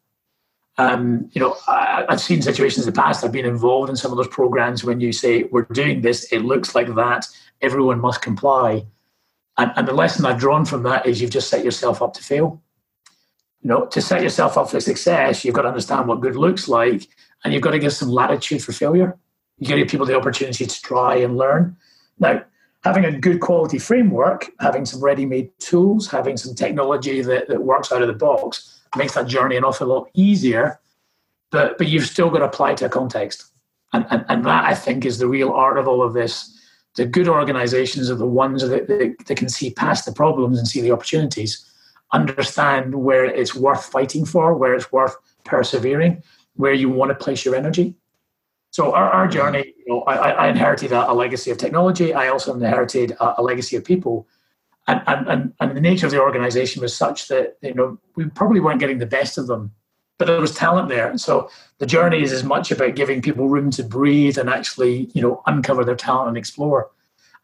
Um, 0.78 1.30
you 1.32 1.40
know, 1.40 1.56
I, 1.66 2.04
have 2.08 2.20
seen 2.20 2.42
situations 2.42 2.86
in 2.86 2.92
the 2.92 3.00
past. 3.00 3.24
I've 3.24 3.32
been 3.32 3.46
involved 3.46 3.88
in 3.88 3.96
some 3.96 4.10
of 4.10 4.18
those 4.18 4.28
programs 4.28 4.84
when 4.84 5.00
you 5.00 5.12
say 5.12 5.44
we're 5.44 5.62
doing 5.62 6.02
this, 6.02 6.30
it 6.32 6.40
looks 6.40 6.74
like 6.74 6.94
that. 6.96 7.26
Everyone 7.62 7.98
must 7.98 8.20
comply, 8.20 8.84
and, 9.56 9.72
and 9.76 9.88
the 9.88 9.94
lesson 9.94 10.26
I've 10.26 10.38
drawn 10.38 10.66
from 10.66 10.82
that 10.82 11.06
is 11.06 11.22
you've 11.22 11.30
just 11.30 11.48
set 11.48 11.64
yourself 11.64 12.02
up 12.02 12.12
to 12.14 12.22
fail. 12.22 12.62
You 13.62 13.68
know, 13.70 13.86
to 13.86 14.02
set 14.02 14.22
yourself 14.22 14.58
up 14.58 14.70
for 14.70 14.78
success, 14.80 15.44
you've 15.44 15.54
got 15.54 15.62
to 15.62 15.68
understand 15.68 16.08
what 16.08 16.20
good 16.20 16.36
looks 16.36 16.68
like, 16.68 17.08
and 17.42 17.54
you've 17.54 17.62
got 17.62 17.70
to 17.70 17.78
give 17.78 17.94
some 17.94 18.10
latitude 18.10 18.62
for 18.62 18.72
failure. 18.72 19.16
You 19.58 19.68
got 19.68 19.76
to 19.76 19.80
give 19.80 19.88
people 19.88 20.06
the 20.06 20.16
opportunity 20.16 20.66
to 20.66 20.82
try 20.82 21.16
and 21.16 21.38
learn. 21.38 21.76
Now, 22.18 22.44
having 22.87 23.05
a 23.05 23.18
good 23.18 23.40
quality 23.40 23.79
framework, 23.79 24.51
having 24.61 24.85
some 24.85 25.03
ready-made 25.03 25.51
tools, 25.59 26.09
having 26.09 26.37
some 26.37 26.55
technology 26.55 27.20
that, 27.20 27.49
that 27.49 27.62
works 27.62 27.90
out 27.90 28.01
of 28.01 28.09
the 28.09 28.14
box 28.14 28.81
makes 28.96 29.14
that 29.14 29.27
journey 29.27 29.57
an 29.57 29.64
awful 29.64 29.88
lot 29.88 30.09
easier. 30.14 30.79
But 31.51 31.79
but 31.79 31.88
you've 31.88 32.07
still 32.07 32.31
got 32.31 32.38
to 32.38 32.44
apply 32.44 32.75
to 32.75 32.87
a 32.87 32.88
context, 32.88 33.38
and 33.92 34.07
and, 34.11 34.25
and 34.29 34.44
that 34.46 34.64
I 34.64 34.75
think 34.75 35.05
is 35.05 35.18
the 35.18 35.29
real 35.29 35.51
art 35.51 35.79
of 35.79 35.88
all 35.88 36.03
of 36.03 36.12
this. 36.12 36.53
The 36.94 37.07
good 37.07 37.29
organisations 37.29 38.11
are 38.11 38.14
the 38.14 38.27
ones 38.27 38.66
that, 38.66 38.87
that, 38.88 39.16
that 39.27 39.37
can 39.37 39.51
see 39.51 39.70
past 39.70 40.07
the 40.07 40.12
problems 40.12 40.59
and 40.59 40.66
see 40.66 40.81
the 40.81 40.92
opportunities, 40.92 41.62
understand 42.12 42.94
where 42.94 43.27
it's 43.27 43.55
worth 43.55 43.85
fighting 43.85 44.25
for, 44.25 44.55
where 44.55 44.75
it's 44.75 44.90
worth 44.90 45.14
persevering, 45.44 46.22
where 46.55 46.72
you 46.72 46.88
want 46.88 47.11
to 47.11 47.25
place 47.25 47.44
your 47.44 47.55
energy. 47.55 47.94
So 48.76 48.92
our, 48.92 49.08
our 49.08 49.26
journey, 49.26 49.72
you 49.78 49.84
know, 49.88 50.02
I, 50.02 50.32
I 50.32 50.48
inherited 50.48 50.92
a, 50.92 51.10
a, 51.10 51.14
legacy 51.14 51.50
of 51.50 51.56
technology. 51.56 52.12
I 52.12 52.28
also 52.28 52.52
inherited 52.52 53.12
a, 53.12 53.40
a 53.40 53.42
legacy 53.42 53.74
of 53.74 53.86
people. 53.86 54.28
And, 54.86 55.00
and, 55.06 55.54
and 55.58 55.74
the 55.74 55.80
nature 55.80 56.04
of 56.04 56.12
the 56.12 56.20
organization 56.20 56.82
was 56.82 56.94
such 56.94 57.28
that 57.28 57.56
you 57.62 57.72
know 57.72 57.98
we 58.16 58.26
probably 58.26 58.60
weren't 58.60 58.78
getting 58.78 58.98
the 58.98 59.06
best 59.06 59.38
of 59.38 59.46
them 59.46 59.72
but 60.18 60.26
there 60.26 60.40
was 60.40 60.54
talent 60.54 60.90
there. 60.90 61.16
So 61.16 61.50
the 61.78 61.86
journey 61.86 62.22
is 62.22 62.32
as 62.32 62.44
much 62.44 62.70
about 62.70 62.96
giving 62.96 63.22
people 63.22 63.48
room 63.48 63.70
to 63.70 63.82
breathe 63.82 64.36
and 64.36 64.50
actually 64.50 65.10
you 65.14 65.22
know 65.22 65.42
uncover 65.46 65.82
their 65.82 65.96
talent 65.96 66.28
and 66.28 66.36
explore. 66.36 66.90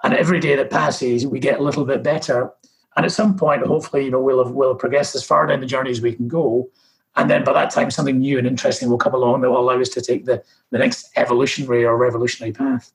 And 0.05 0.13
every 0.13 0.39
day 0.39 0.55
that 0.57 0.71
passes 0.71 1.27
we 1.27 1.41
get 1.41 1.61
a 1.61 1.63
little 1.63 1.87
bit 1.87 2.03
better. 2.03 2.51
And 2.95 3.07
at 3.07 3.13
some 3.13 3.39
point 3.39 3.67
hopefully 3.67 4.05
you 4.05 4.11
know 4.11 4.21
we'll 4.21 4.45
have, 4.45 4.53
we'll 4.53 4.75
progress 4.75 5.15
as 5.15 5.25
far 5.25 5.47
down 5.47 5.61
the 5.61 5.73
journey 5.75 5.93
as 5.93 6.03
we 6.03 6.15
can 6.15 6.29
go 6.29 6.69
and 7.17 7.31
then 7.31 7.45
by 7.45 7.53
that 7.53 7.71
time 7.71 7.91
something 7.91 8.19
new 8.19 8.39
and 8.39 8.47
interesting 8.47 8.89
will 8.89 8.99
come 8.99 9.15
along 9.15 9.41
that 9.41 9.51
will 9.51 9.61
allow 9.61 9.81
us 9.81 9.89
to 9.89 10.01
take 10.01 10.25
the, 10.25 10.43
the 10.71 10.79
next 10.79 11.11
evolutionary 11.17 11.85
or 11.85 11.97
revolutionary 11.97 12.53
path 12.53 12.93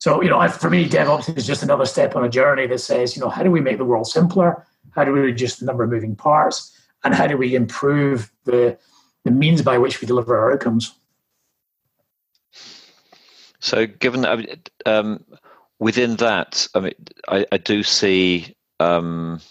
so, 0.00 0.22
you 0.22 0.30
know, 0.30 0.48
for 0.48 0.70
me, 0.70 0.88
DevOps 0.88 1.36
is 1.36 1.46
just 1.46 1.62
another 1.62 1.84
step 1.84 2.16
on 2.16 2.24
a 2.24 2.28
journey 2.28 2.66
that 2.66 2.78
says, 2.80 3.14
you 3.14 3.20
know, 3.20 3.28
how 3.28 3.42
do 3.42 3.50
we 3.50 3.60
make 3.60 3.76
the 3.76 3.84
world 3.84 4.06
simpler? 4.06 4.66
How 4.92 5.04
do 5.04 5.12
we 5.12 5.20
reduce 5.20 5.56
the 5.56 5.66
number 5.66 5.84
of 5.84 5.90
moving 5.90 6.16
parts? 6.16 6.74
And 7.04 7.14
how 7.14 7.26
do 7.26 7.36
we 7.36 7.54
improve 7.54 8.32
the, 8.44 8.78
the 9.24 9.30
means 9.30 9.60
by 9.60 9.76
which 9.76 10.00
we 10.00 10.06
deliver 10.06 10.38
our 10.38 10.52
outcomes? 10.52 10.94
So, 13.58 13.86
given 13.86 14.22
that, 14.22 14.70
um, 14.86 15.22
within 15.80 16.16
that, 16.16 16.66
I 16.74 16.80
mean, 16.80 16.94
I, 17.28 17.44
I 17.52 17.58
do 17.58 17.82
see 17.82 18.56
um, 18.80 19.42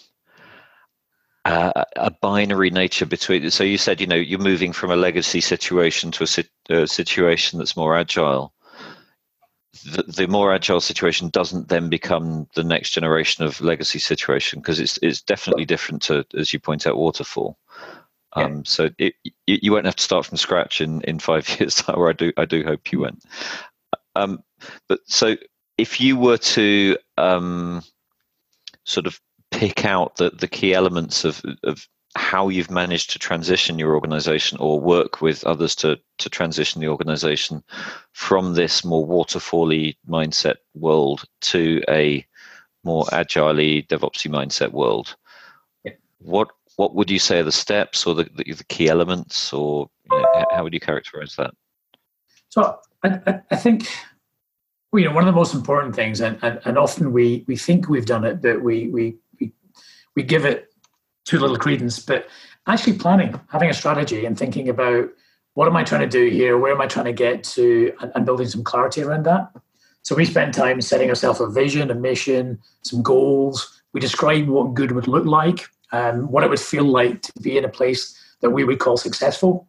a, 1.44 1.84
a, 1.96 2.10
binary 2.10 2.70
nature 2.70 3.06
between. 3.06 3.50
So, 3.50 3.64
you 3.64 3.78
said, 3.78 4.00
you 4.00 4.06
know, 4.06 4.14
you're 4.14 4.38
moving 4.38 4.72
from 4.72 4.90
a 4.90 4.96
legacy 4.96 5.40
situation 5.40 6.10
to 6.12 6.24
a, 6.24 6.82
a 6.82 6.86
situation 6.86 7.58
that's 7.58 7.76
more 7.76 7.96
agile 7.96 8.52
the, 9.84 10.02
the, 10.02 10.28
more 10.28 10.52
agile 10.52 10.80
situation 10.80 11.28
doesn't 11.28 11.68
then 11.68 11.88
become 11.88 12.48
the 12.54 12.64
next 12.64 12.90
generation 12.90 13.44
of 13.44 13.60
legacy 13.60 13.98
situation 13.98 14.60
because 14.60 14.80
it's 14.80 14.98
it's 15.00 15.22
definitely 15.22 15.64
different 15.64 16.02
to 16.02 16.24
as 16.36 16.52
you 16.52 16.58
point 16.58 16.86
out 16.86 16.96
waterfall. 16.96 17.56
Yeah. 18.36 18.44
Um, 18.44 18.64
so 18.64 18.90
it, 18.98 19.14
you 19.46 19.72
won't 19.72 19.86
have 19.86 19.96
to 19.96 20.02
start 20.02 20.26
from 20.26 20.38
scratch 20.38 20.80
in, 20.80 21.02
in 21.02 21.18
five 21.18 21.48
years 21.60 21.76
time, 21.76 21.96
or 21.98 22.08
I 22.08 22.12
do 22.12 22.32
I 22.36 22.44
do 22.44 22.64
hope 22.64 22.92
you 22.92 23.00
won't. 23.00 23.24
Um, 24.16 24.42
but 24.88 25.00
so 25.06 25.36
if 25.78 26.00
you 26.00 26.16
were 26.16 26.38
to 26.38 26.96
um, 27.16 27.82
sort 28.84 29.06
of 29.06 29.20
pick 29.50 29.84
out 29.84 30.16
the, 30.16 30.30
the 30.30 30.48
key 30.48 30.74
elements 30.74 31.24
of, 31.24 31.42
of 31.64 31.86
how 32.16 32.48
you've 32.48 32.70
managed 32.70 33.10
to 33.10 33.18
transition 33.18 33.78
your 33.78 33.94
organization 33.94 34.58
or 34.58 34.80
work 34.80 35.20
with 35.20 35.44
others 35.44 35.74
to 35.76 35.98
to 36.18 36.28
transition 36.28 36.80
the 36.80 36.88
organization 36.88 37.62
from 38.12 38.54
this 38.54 38.84
more 38.84 39.06
waterfally 39.06 39.96
mindset 40.08 40.56
world 40.74 41.24
to 41.40 41.82
a 41.88 42.26
more 42.82 43.06
agilely 43.12 43.82
DevOpsy 43.84 44.30
mindset 44.30 44.72
world. 44.72 45.16
Yeah. 45.84 45.92
What 46.18 46.48
what 46.76 46.94
would 46.94 47.10
you 47.10 47.18
say 47.18 47.40
are 47.40 47.44
the 47.44 47.52
steps 47.52 48.06
or 48.06 48.14
the, 48.14 48.24
the, 48.34 48.52
the 48.52 48.64
key 48.64 48.88
elements, 48.88 49.52
or 49.52 49.88
you 50.10 50.18
know, 50.18 50.44
how 50.50 50.64
would 50.64 50.72
you 50.72 50.80
characterize 50.80 51.36
that? 51.36 51.52
So 52.48 52.78
I, 53.04 53.40
I 53.50 53.56
think 53.56 53.86
you 54.92 55.04
know 55.04 55.12
one 55.12 55.28
of 55.28 55.32
the 55.32 55.38
most 55.38 55.54
important 55.54 55.94
things, 55.94 56.20
and, 56.20 56.38
and, 56.42 56.60
and 56.64 56.78
often 56.78 57.12
we 57.12 57.44
we 57.46 57.56
think 57.56 57.88
we've 57.88 58.06
done 58.06 58.24
it, 58.24 58.42
but 58.42 58.62
we 58.62 58.88
we 58.88 59.16
we, 60.16 60.22
give 60.22 60.44
it 60.44 60.68
too 61.24 61.38
little 61.38 61.56
credence. 61.56 61.98
But 61.98 62.28
actually 62.66 62.94
planning, 62.94 63.38
having 63.50 63.70
a 63.70 63.74
strategy, 63.74 64.24
and 64.24 64.38
thinking 64.38 64.68
about 64.68 65.08
what 65.54 65.66
am 65.66 65.76
I 65.76 65.84
trying 65.84 66.02
to 66.02 66.06
do 66.08 66.30
here, 66.30 66.58
where 66.58 66.72
am 66.72 66.80
I 66.80 66.86
trying 66.86 67.06
to 67.06 67.12
get 67.12 67.44
to, 67.44 67.92
and, 68.00 68.12
and 68.14 68.24
building 68.24 68.46
some 68.46 68.64
clarity 68.64 69.02
around 69.02 69.24
that. 69.26 69.50
So 70.02 70.14
we 70.14 70.24
spend 70.24 70.54
time 70.54 70.80
setting 70.80 71.08
ourselves 71.08 71.40
a 71.40 71.46
vision, 71.46 71.90
a 71.90 71.94
mission, 71.94 72.58
some 72.82 73.02
goals. 73.02 73.82
We 73.92 74.00
describe 74.00 74.48
what 74.48 74.74
good 74.74 74.92
would 74.92 75.08
look 75.08 75.26
like, 75.26 75.68
um, 75.92 76.30
what 76.30 76.44
it 76.44 76.50
would 76.50 76.60
feel 76.60 76.84
like 76.84 77.22
to 77.22 77.32
be 77.42 77.58
in 77.58 77.64
a 77.64 77.68
place 77.68 78.16
that 78.40 78.50
we 78.50 78.64
would 78.64 78.78
call 78.78 78.96
successful. 78.96 79.68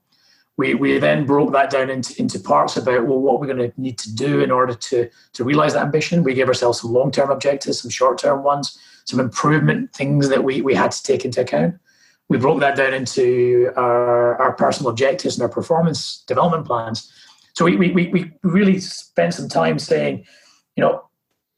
We, 0.57 0.75
we 0.75 0.99
then 0.99 1.25
broke 1.25 1.51
that 1.53 1.69
down 1.69 1.89
into, 1.89 2.19
into 2.19 2.39
parts 2.39 2.77
about 2.77 3.07
well 3.07 3.19
what 3.19 3.39
we're 3.39 3.47
going 3.47 3.71
to 3.71 3.81
need 3.81 3.97
to 3.99 4.13
do 4.13 4.41
in 4.41 4.51
order 4.51 4.75
to, 4.75 5.09
to 5.33 5.43
realize 5.43 5.73
that 5.73 5.83
ambition. 5.83 6.23
We 6.23 6.33
gave 6.33 6.47
ourselves 6.47 6.81
some 6.81 6.93
long 6.93 7.11
term 7.11 7.31
objectives, 7.31 7.81
some 7.81 7.89
short 7.89 8.17
term 8.19 8.43
ones, 8.43 8.77
some 9.11 9.19
improvement 9.19 9.93
things 9.93 10.29
that 10.29 10.43
we, 10.43 10.61
we 10.61 10.73
had 10.73 10.91
to 10.91 11.03
take 11.03 11.23
into 11.23 11.41
account. 11.41 11.75
We 12.29 12.37
broke 12.37 12.61
that 12.61 12.77
down 12.77 12.93
into 12.93 13.71
our, 13.75 14.41
our 14.41 14.53
personal 14.53 14.89
objectives 14.89 15.35
and 15.35 15.43
our 15.43 15.49
performance 15.49 16.23
development 16.27 16.65
plans. 16.65 17.11
So 17.53 17.65
we, 17.65 17.75
we, 17.75 18.07
we 18.07 18.31
really 18.41 18.79
spent 18.79 19.33
some 19.33 19.49
time 19.49 19.77
saying, 19.77 20.25
you 20.75 20.81
know, 20.83 21.03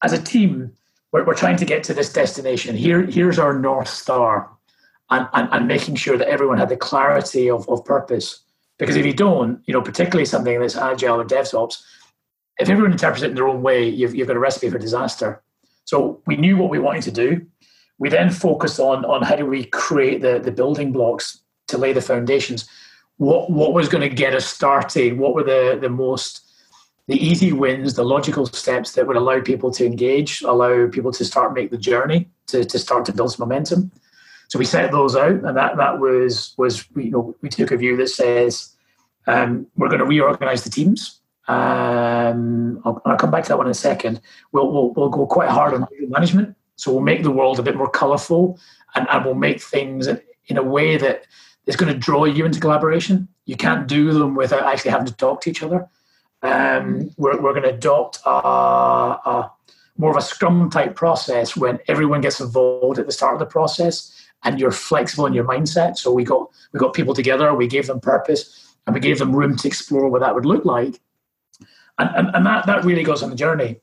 as 0.01 0.11
a 0.11 0.21
team, 0.21 0.73
we're, 1.11 1.23
we're 1.25 1.35
trying 1.35 1.57
to 1.57 1.65
get 1.65 1.83
to 1.83 1.93
this 1.93 2.11
destination. 2.11 2.75
Here, 2.75 3.05
here's 3.05 3.39
our 3.39 3.57
North 3.57 3.87
Star, 3.87 4.49
and, 5.11 5.27
and, 5.33 5.47
and 5.51 5.67
making 5.67 5.95
sure 5.95 6.17
that 6.17 6.27
everyone 6.27 6.57
had 6.57 6.69
the 6.69 6.77
clarity 6.77 7.49
of, 7.49 7.69
of 7.69 7.85
purpose. 7.85 8.43
Because 8.79 8.95
if 8.95 9.05
you 9.05 9.13
don't, 9.13 9.61
you 9.65 9.73
know, 9.73 9.81
particularly 9.81 10.25
something 10.25 10.59
that's 10.59 10.75
agile 10.75 11.21
or 11.21 11.25
DevOps, 11.25 11.83
if 12.57 12.69
everyone 12.69 12.91
interprets 12.91 13.23
it 13.23 13.29
in 13.29 13.35
their 13.35 13.47
own 13.47 13.61
way, 13.61 13.87
you've, 13.87 14.15
you've 14.15 14.27
got 14.27 14.35
a 14.35 14.39
recipe 14.39 14.69
for 14.69 14.79
disaster. 14.79 15.43
So 15.85 16.21
we 16.25 16.35
knew 16.35 16.57
what 16.57 16.69
we 16.69 16.79
wanted 16.79 17.03
to 17.03 17.11
do. 17.11 17.45
We 17.99 18.09
then 18.09 18.29
focused 18.29 18.79
on, 18.79 19.05
on 19.05 19.21
how 19.21 19.35
do 19.35 19.45
we 19.45 19.65
create 19.65 20.21
the, 20.21 20.39
the 20.39 20.51
building 20.51 20.91
blocks 20.91 21.39
to 21.67 21.77
lay 21.77 21.93
the 21.93 22.01
foundations. 22.01 22.67
What, 23.17 23.51
what 23.51 23.73
was 23.73 23.89
going 23.89 24.07
to 24.07 24.15
get 24.15 24.33
us 24.33 24.45
started? 24.45 25.17
What 25.17 25.35
were 25.35 25.43
the, 25.43 25.77
the 25.79 25.89
most 25.89 26.43
the 27.07 27.15
easy 27.15 27.51
wins, 27.51 27.95
the 27.95 28.05
logical 28.05 28.45
steps 28.45 28.93
that 28.93 29.07
would 29.07 29.17
allow 29.17 29.41
people 29.41 29.71
to 29.71 29.85
engage, 29.85 30.41
allow 30.41 30.87
people 30.87 31.11
to 31.11 31.25
start 31.25 31.53
make 31.53 31.69
the 31.69 31.77
journey 31.77 32.29
to, 32.47 32.63
to 32.63 32.79
start 32.79 33.05
to 33.05 33.13
build 33.13 33.33
some 33.33 33.47
momentum. 33.47 33.91
So 34.47 34.59
we 34.59 34.65
set 34.65 34.91
those 34.91 35.15
out, 35.15 35.31
and 35.31 35.57
that 35.57 35.77
that 35.77 35.99
was 35.99 36.53
was 36.57 36.85
you 36.95 37.11
know 37.11 37.35
we 37.41 37.49
took 37.49 37.71
a 37.71 37.77
view 37.77 37.97
that 37.97 38.09
says 38.09 38.75
um, 39.27 39.67
we're 39.75 39.87
going 39.87 39.99
to 39.99 40.05
reorganize 40.05 40.63
the 40.63 40.69
teams. 40.69 41.19
Um, 41.47 42.81
I'll, 42.85 43.01
I'll, 43.05 43.17
come 43.17 43.31
back 43.31 43.43
to 43.43 43.49
that 43.49 43.57
one 43.57 43.67
in 43.67 43.71
a 43.71 43.75
second. 43.75 44.21
We'll, 44.53 44.71
we'll 44.71 44.93
we'll 44.93 45.09
go 45.09 45.25
quite 45.27 45.49
hard 45.49 45.73
on 45.73 45.85
management, 46.07 46.55
so 46.77 46.91
we'll 46.93 47.03
make 47.03 47.23
the 47.23 47.31
world 47.31 47.59
a 47.59 47.63
bit 47.63 47.75
more 47.75 47.89
colourful, 47.89 48.57
and, 48.95 49.07
and 49.09 49.25
we'll 49.25 49.33
make 49.33 49.61
things 49.61 50.07
in 50.47 50.57
a 50.57 50.63
way 50.63 50.95
that 50.97 51.25
is 51.65 51.75
going 51.75 51.91
to 51.91 51.99
draw 51.99 52.23
you 52.23 52.45
into 52.45 52.61
collaboration. 52.61 53.27
You 53.45 53.57
can't 53.57 53.87
do 53.87 54.13
them 54.13 54.35
without 54.35 54.63
actually 54.63 54.91
having 54.91 55.07
to 55.07 55.15
talk 55.15 55.41
to 55.41 55.49
each 55.49 55.61
other. 55.61 55.89
Um, 56.43 57.11
we're 57.17 57.41
we're 57.41 57.51
going 57.51 57.63
to 57.63 57.75
adopt 57.75 58.19
a, 58.25 58.29
a, 58.29 59.51
more 59.97 60.11
of 60.11 60.17
a 60.17 60.21
scrum 60.21 60.69
type 60.69 60.95
process 60.95 61.57
when 61.57 61.79
everyone 61.87 62.21
gets 62.21 62.39
involved 62.39 62.99
at 62.99 63.05
the 63.05 63.11
start 63.11 63.33
of 63.33 63.39
the 63.39 63.45
process 63.45 64.13
and 64.43 64.59
you're 64.59 64.71
flexible 64.71 65.25
in 65.25 65.33
your 65.33 65.45
mindset. 65.45 65.97
So 65.97 66.11
we 66.11 66.23
got 66.23 66.49
we 66.71 66.79
got 66.79 66.93
people 66.93 67.13
together, 67.13 67.53
we 67.53 67.67
gave 67.67 67.87
them 67.87 67.99
purpose, 67.99 68.75
and 68.85 68.93
we 68.93 68.99
gave 68.99 69.19
them 69.19 69.35
room 69.35 69.55
to 69.57 69.67
explore 69.67 70.09
what 70.09 70.21
that 70.21 70.35
would 70.35 70.45
look 70.45 70.65
like. 70.65 70.99
And, 71.99 72.09
and, 72.15 72.35
and 72.35 72.45
that, 72.45 72.65
that 72.65 72.83
really 72.83 73.03
goes 73.03 73.23
on 73.23 73.29
the 73.29 73.35
journey. 73.35 73.79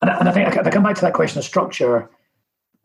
And, 0.00 0.10
and 0.10 0.28
I 0.28 0.32
think 0.32 0.56
I 0.56 0.70
come 0.70 0.82
back 0.82 0.96
to 0.96 1.02
that 1.02 1.14
question 1.14 1.38
of 1.38 1.44
structure. 1.44 2.10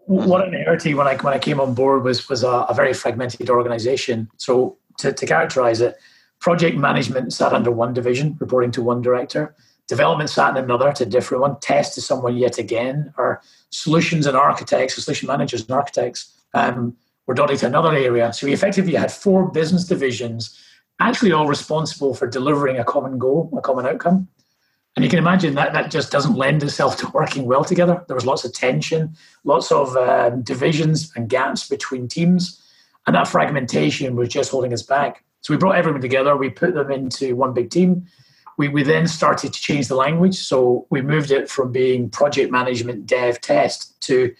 What 0.05 0.41
I 0.41 0.47
inherited 0.47 0.95
when 0.95 1.07
I 1.07 1.15
when 1.17 1.33
I 1.33 1.39
came 1.39 1.59
on 1.59 1.73
board 1.73 2.03
was 2.03 2.29
was 2.29 2.43
a, 2.43 2.65
a 2.69 2.73
very 2.73 2.93
fragmented 2.93 3.49
organization. 3.49 4.29
So 4.37 4.77
to, 4.99 5.11
to 5.11 5.25
characterize 5.25 5.81
it, 5.81 5.97
Project 6.39 6.77
management 6.77 7.33
sat 7.33 7.51
under 7.53 7.71
one 7.71 7.93
division, 7.93 8.37
reporting 8.39 8.71
to 8.71 8.81
one 8.83 9.01
director. 9.01 9.55
Development 9.87 10.29
sat 10.29 10.55
in 10.55 10.63
another 10.63 10.91
to 10.93 11.03
a 11.03 11.07
different 11.07 11.41
one. 11.41 11.59
Test 11.59 11.95
to 11.95 12.01
someone 12.01 12.37
yet 12.37 12.57
again. 12.59 13.13
Our 13.17 13.41
solutions 13.71 14.27
and 14.27 14.37
architects, 14.37 15.03
solution 15.03 15.27
managers 15.27 15.61
and 15.61 15.71
architects, 15.71 16.31
um, 16.53 16.95
were 17.25 17.33
dotted 17.33 17.57
to 17.59 17.67
another 17.67 17.95
area. 17.95 18.31
So 18.33 18.47
we 18.47 18.53
effectively 18.53 18.93
had 18.93 19.11
four 19.11 19.49
business 19.49 19.85
divisions, 19.85 20.57
actually 20.99 21.31
all 21.31 21.47
responsible 21.47 22.13
for 22.13 22.27
delivering 22.27 22.77
a 22.77 22.83
common 22.83 23.17
goal, 23.17 23.51
a 23.57 23.61
common 23.61 23.85
outcome. 23.85 24.27
And 24.97 25.03
you 25.03 25.11
can 25.11 25.19
imagine 25.19 25.53
that 25.53 25.73
that 25.73 25.91
just 25.91 26.11
doesn't 26.11 26.33
lend 26.33 26.63
itself 26.63 26.97
to 26.97 27.07
working 27.09 27.45
well 27.45 27.63
together. 27.63 28.03
There 28.07 28.15
was 28.15 28.25
lots 28.25 28.43
of 28.43 28.51
tension, 28.51 29.15
lots 29.43 29.71
of 29.71 29.95
um, 29.95 30.41
divisions 30.41 31.11
and 31.15 31.29
gaps 31.29 31.69
between 31.69 32.07
teams, 32.07 32.59
and 33.05 33.15
that 33.15 33.27
fragmentation 33.27 34.15
was 34.15 34.27
just 34.27 34.49
holding 34.49 34.73
us 34.73 34.81
back. 34.81 35.23
So 35.41 35.53
we 35.53 35.59
brought 35.59 35.75
everyone 35.75 36.01
together, 36.01 36.35
we 36.35 36.49
put 36.49 36.73
them 36.73 36.89
into 36.91 37.35
one 37.35 37.53
big 37.53 37.69
team. 37.69 38.07
We, 38.57 38.69
we 38.69 38.81
then 38.81 39.05
started 39.07 39.53
to 39.53 39.61
change 39.61 39.87
the 39.87 39.93
language. 39.93 40.35
So 40.35 40.87
we 40.89 41.03
moved 41.03 41.29
it 41.29 41.47
from 41.47 41.71
being 41.71 42.09
project 42.09 42.51
management, 42.51 43.05
dev, 43.05 43.39
test 43.39 44.01
to, 44.07 44.33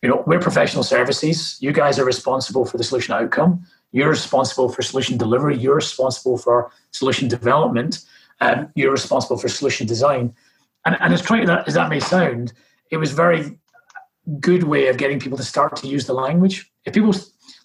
you 0.00 0.08
know, 0.08 0.24
we're 0.26 0.40
professional 0.40 0.84
services. 0.84 1.58
You 1.60 1.70
guys 1.70 1.98
are 1.98 2.06
responsible 2.06 2.64
for 2.64 2.78
the 2.78 2.84
solution 2.84 3.12
outcome. 3.12 3.66
You're 3.90 4.08
responsible 4.08 4.70
for 4.70 4.80
solution 4.80 5.18
delivery. 5.18 5.58
You're 5.58 5.74
responsible 5.74 6.38
for 6.38 6.72
solution 6.92 7.28
development. 7.28 8.06
Um, 8.42 8.58
you're 8.74 8.90
responsible 8.90 9.38
for 9.38 9.48
solution 9.48 9.86
design. 9.86 10.34
And, 10.84 10.96
and 11.00 11.14
as 11.14 11.22
that 11.22 11.64
as 11.68 11.74
that 11.74 11.88
may 11.94 12.00
sound, 12.00 12.52
it 12.90 12.98
was 13.02 13.12
very 13.24 13.42
good 14.40 14.64
way 14.72 14.88
of 14.90 14.96
getting 15.02 15.20
people 15.24 15.38
to 15.38 15.44
start 15.44 15.76
to 15.76 15.86
use 15.86 16.04
the 16.06 16.18
language. 16.26 16.56
If 16.84 16.92
people 16.94 17.14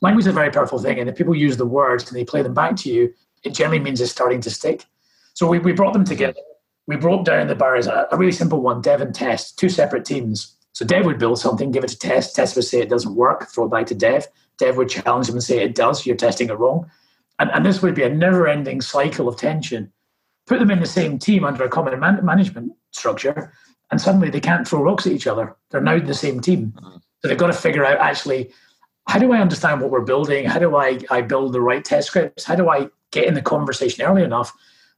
language 0.05 0.25
is 0.25 0.33
a 0.35 0.41
very 0.41 0.51
powerful 0.51 0.79
thing, 0.85 0.99
and 0.99 1.09
if 1.09 1.15
people 1.15 1.35
use 1.47 1.57
the 1.57 1.71
words 1.79 2.03
and 2.07 2.15
they 2.15 2.25
play 2.31 2.43
them 2.43 2.53
back 2.53 2.75
to 2.83 2.89
you, 2.89 3.13
it 3.43 3.53
generally 3.59 3.83
means 3.85 3.99
it's 3.99 4.11
starting 4.11 4.41
to 4.41 4.51
stick. 4.59 4.85
So 5.33 5.47
we, 5.47 5.57
we 5.59 5.73
brought 5.73 5.93
them 5.93 6.05
together. 6.05 6.43
We 6.85 6.95
broke 6.95 7.25
down 7.25 7.47
the 7.47 7.55
barriers. 7.63 7.87
A, 7.87 8.07
a 8.11 8.17
really 8.17 8.37
simple 8.41 8.61
one: 8.61 8.81
Dev 8.81 9.01
and 9.01 9.15
Test, 9.15 9.57
two 9.57 9.69
separate 9.69 10.05
teams. 10.05 10.55
So 10.73 10.85
Dev 10.85 11.05
would 11.05 11.17
build 11.17 11.39
something, 11.39 11.71
give 11.71 11.83
it 11.83 11.93
to 11.95 11.99
Test. 12.09 12.35
Test 12.35 12.55
would 12.55 12.65
say 12.65 12.81
it 12.81 12.89
doesn't 12.89 13.15
work, 13.15 13.49
throw 13.49 13.65
it 13.65 13.71
back 13.71 13.87
to 13.87 13.95
Dev. 13.95 14.27
Dev 14.59 14.77
would 14.77 14.89
challenge 14.89 15.25
them 15.27 15.37
and 15.37 15.43
say 15.43 15.57
it 15.63 15.73
does. 15.73 16.05
You're 16.05 16.15
testing 16.15 16.49
it 16.49 16.59
wrong, 16.61 16.79
and, 17.39 17.49
and 17.51 17.65
this 17.65 17.81
would 17.81 17.95
be 17.95 18.03
a 18.03 18.09
never-ending 18.25 18.81
cycle 18.81 19.27
of 19.27 19.37
tension. 19.37 19.91
Put 20.47 20.59
them 20.59 20.71
in 20.71 20.79
the 20.79 20.85
same 20.85 21.19
team 21.19 21.43
under 21.43 21.63
a 21.63 21.69
common 21.69 21.99
man- 21.99 22.25
management 22.25 22.71
structure, 22.91 23.53
and 23.91 24.01
suddenly 24.01 24.29
they 24.29 24.39
can't 24.39 24.67
throw 24.67 24.81
rocks 24.81 25.05
at 25.05 25.13
each 25.13 25.27
other. 25.27 25.55
They're 25.69 25.81
now 25.81 25.99
the 25.99 26.13
same 26.13 26.39
team. 26.39 26.73
Mm-hmm. 26.75 26.97
So 27.21 27.27
they've 27.27 27.37
got 27.37 27.47
to 27.47 27.53
figure 27.53 27.85
out 27.85 27.99
actually 27.99 28.51
how 29.07 29.19
do 29.19 29.31
I 29.31 29.39
understand 29.39 29.81
what 29.81 29.89
we're 29.89 30.01
building? 30.01 30.45
How 30.45 30.59
do 30.59 30.75
I, 30.75 30.99
I 31.09 31.21
build 31.21 31.53
the 31.53 31.61
right 31.61 31.83
test 31.83 32.07
scripts? 32.07 32.43
How 32.43 32.55
do 32.55 32.69
I 32.69 32.89
get 33.11 33.25
in 33.25 33.33
the 33.33 33.41
conversation 33.41 34.03
early 34.03 34.23
enough 34.23 34.51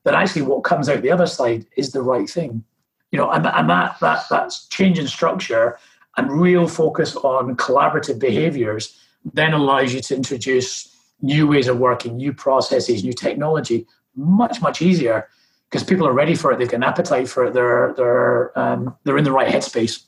that 0.03 0.15
actually 0.15 0.41
what 0.41 0.63
comes 0.63 0.89
out 0.89 1.03
the 1.03 1.11
other 1.11 1.27
side 1.27 1.65
is 1.77 1.91
the 1.91 2.01
right 2.01 2.29
thing? 2.29 2.63
You 3.11 3.19
know, 3.19 3.29
and, 3.29 3.45
and 3.45 3.69
that 3.69 3.99
that 3.99 4.25
that's 4.29 4.67
change 4.67 4.99
in 4.99 5.07
structure 5.07 5.77
and 6.17 6.31
real 6.31 6.67
focus 6.67 7.15
on 7.15 7.55
collaborative 7.55 8.19
behaviors 8.19 8.99
then 9.33 9.53
allows 9.53 9.93
you 9.93 10.01
to 10.01 10.15
introduce 10.15 10.95
new 11.21 11.47
ways 11.47 11.67
of 11.67 11.77
working, 11.77 12.17
new 12.17 12.33
processes, 12.33 13.03
new 13.03 13.13
technology 13.13 13.85
much, 14.15 14.61
much 14.61 14.81
easier 14.81 15.29
because 15.69 15.83
people 15.83 16.07
are 16.07 16.13
ready 16.13 16.35
for 16.35 16.51
it. 16.51 16.59
They've 16.59 16.69
got 16.69 16.77
an 16.77 16.83
appetite 16.83 17.29
for 17.29 17.45
it. 17.45 17.53
They're 17.53 17.93
they're 17.95 18.57
um, 18.57 18.95
they're 19.03 19.17
in 19.17 19.23
the 19.23 19.31
right 19.31 19.51
headspace. 19.51 20.03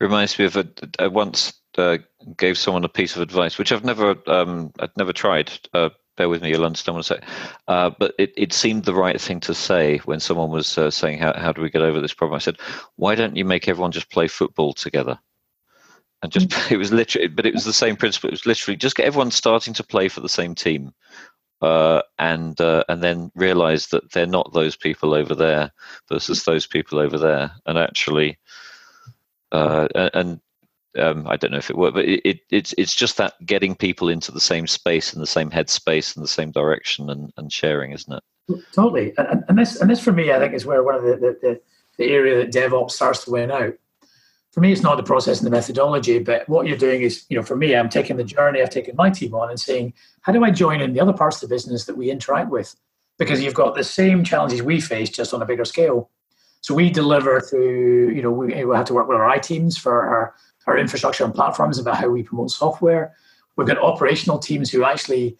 Reminds 0.00 0.38
me 0.38 0.46
of 0.46 0.56
a, 0.56 0.68
a 0.98 1.10
once 1.10 1.54
uh, 1.78 1.98
gave 2.36 2.58
someone 2.58 2.84
a 2.84 2.88
piece 2.88 3.16
of 3.16 3.22
advice, 3.22 3.58
which 3.58 3.72
I've 3.72 3.84
never 3.84 4.16
um, 4.26 4.72
I'd 4.80 4.96
never 4.96 5.12
tried. 5.12 5.52
Uh, 5.72 5.90
bear 6.16 6.28
with 6.28 6.42
me, 6.42 6.50
you'll 6.50 6.64
understand 6.64 6.96
what 6.96 7.10
I 7.10 7.16
say. 7.16 7.22
Uh, 7.68 7.90
but 7.98 8.14
it, 8.18 8.32
it 8.36 8.52
seemed 8.52 8.84
the 8.84 8.94
right 8.94 9.20
thing 9.20 9.40
to 9.40 9.54
say 9.54 9.98
when 9.98 10.20
someone 10.20 10.50
was 10.50 10.78
uh, 10.78 10.90
saying, 10.90 11.18
how, 11.18 11.32
how 11.36 11.52
do 11.52 11.60
we 11.60 11.70
get 11.70 11.82
over 11.82 12.00
this 12.00 12.14
problem? 12.14 12.36
I 12.36 12.40
said, 12.40 12.58
why 12.96 13.14
don't 13.14 13.36
you 13.36 13.44
make 13.44 13.68
everyone 13.68 13.92
just 13.92 14.10
play 14.10 14.28
football 14.28 14.72
together? 14.72 15.18
And 16.22 16.30
just, 16.30 16.52
it 16.70 16.76
was 16.76 16.92
literally, 16.92 17.28
but 17.28 17.46
it 17.46 17.54
was 17.54 17.64
the 17.64 17.72
same 17.72 17.96
principle. 17.96 18.28
It 18.28 18.34
was 18.34 18.46
literally 18.46 18.76
just 18.76 18.96
get 18.96 19.06
everyone 19.06 19.30
starting 19.30 19.74
to 19.74 19.82
play 19.82 20.08
for 20.08 20.20
the 20.20 20.28
same 20.28 20.54
team. 20.54 20.92
Uh, 21.64 22.02
and 22.18 22.60
uh, 22.60 22.84
and 22.90 23.02
then 23.02 23.32
realize 23.34 23.86
that 23.86 24.12
they're 24.12 24.26
not 24.26 24.52
those 24.52 24.76
people 24.76 25.14
over 25.14 25.34
there 25.34 25.72
versus 26.10 26.44
those 26.44 26.66
people 26.66 26.98
over 26.98 27.16
there, 27.16 27.52
and 27.64 27.78
actually, 27.78 28.38
uh, 29.50 29.88
and 30.12 30.40
um, 30.98 31.26
I 31.26 31.38
don't 31.38 31.52
know 31.52 31.56
if 31.56 31.70
it 31.70 31.78
worked, 31.78 31.94
but 31.94 32.04
it, 32.04 32.20
it, 32.22 32.40
it's 32.50 32.74
it's 32.76 32.94
just 32.94 33.16
that 33.16 33.32
getting 33.46 33.74
people 33.74 34.10
into 34.10 34.30
the 34.30 34.42
same 34.42 34.66
space 34.66 35.14
and 35.14 35.22
the 35.22 35.26
same 35.26 35.48
headspace 35.50 36.14
and 36.14 36.22
the 36.22 36.28
same 36.28 36.50
direction 36.50 37.08
and, 37.08 37.32
and 37.38 37.50
sharing, 37.50 37.92
isn't 37.92 38.12
it? 38.12 38.62
Totally, 38.72 39.14
and, 39.16 39.42
and 39.48 39.58
this 39.58 39.80
and 39.80 39.88
this 39.88 40.00
for 40.00 40.12
me, 40.12 40.32
I 40.32 40.38
think, 40.38 40.52
is 40.52 40.66
where 40.66 40.82
one 40.82 40.96
of 40.96 41.02
the, 41.02 41.16
the, 41.16 41.38
the, 41.40 41.60
the 41.96 42.10
area 42.12 42.36
that 42.36 42.52
DevOps 42.52 42.90
starts 42.90 43.24
to 43.24 43.30
win 43.30 43.50
out. 43.50 43.72
For 44.54 44.60
me, 44.60 44.72
it's 44.72 44.82
not 44.82 44.96
the 44.96 45.02
process 45.02 45.40
and 45.40 45.46
the 45.46 45.50
methodology, 45.50 46.20
but 46.20 46.48
what 46.48 46.66
you're 46.66 46.78
doing 46.78 47.02
is, 47.02 47.26
you 47.28 47.36
know, 47.36 47.42
for 47.42 47.56
me, 47.56 47.74
I'm 47.74 47.88
taking 47.88 48.16
the 48.16 48.24
journey 48.24 48.62
I've 48.62 48.70
taken 48.70 48.94
my 48.94 49.10
team 49.10 49.34
on 49.34 49.50
and 49.50 49.58
saying, 49.58 49.92
how 50.22 50.32
do 50.32 50.44
I 50.44 50.50
join 50.52 50.80
in 50.80 50.92
the 50.92 51.00
other 51.00 51.12
parts 51.12 51.42
of 51.42 51.48
the 51.48 51.54
business 51.54 51.86
that 51.86 51.96
we 51.96 52.08
interact 52.08 52.50
with? 52.50 52.76
because 53.18 53.42
you've 53.42 53.54
got 53.54 53.74
the 53.74 53.84
same 53.84 54.24
challenges 54.24 54.62
we 54.62 54.80
face 54.80 55.10
just 55.10 55.32
on 55.32 55.42
a 55.42 55.46
bigger 55.46 55.64
scale. 55.64 56.10
So 56.60 56.74
we 56.74 56.90
deliver 56.90 57.40
through, 57.40 58.10
you 58.10 58.22
know, 58.22 58.30
we, 58.30 58.64
we 58.64 58.76
have 58.76 58.86
to 58.86 58.94
work 58.94 59.06
with 59.06 59.16
our 59.16 59.28
I 59.28 59.38
teams 59.38 59.76
for 59.76 59.92
our, 59.92 60.34
our 60.66 60.78
infrastructure 60.78 61.24
and 61.24 61.34
platforms 61.34 61.78
about 61.78 61.96
how 61.96 62.08
we 62.08 62.22
promote 62.22 62.50
software. 62.50 63.14
We've 63.56 63.66
got 63.66 63.78
operational 63.78 64.38
teams 64.38 64.70
who 64.70 64.84
actually 64.84 65.36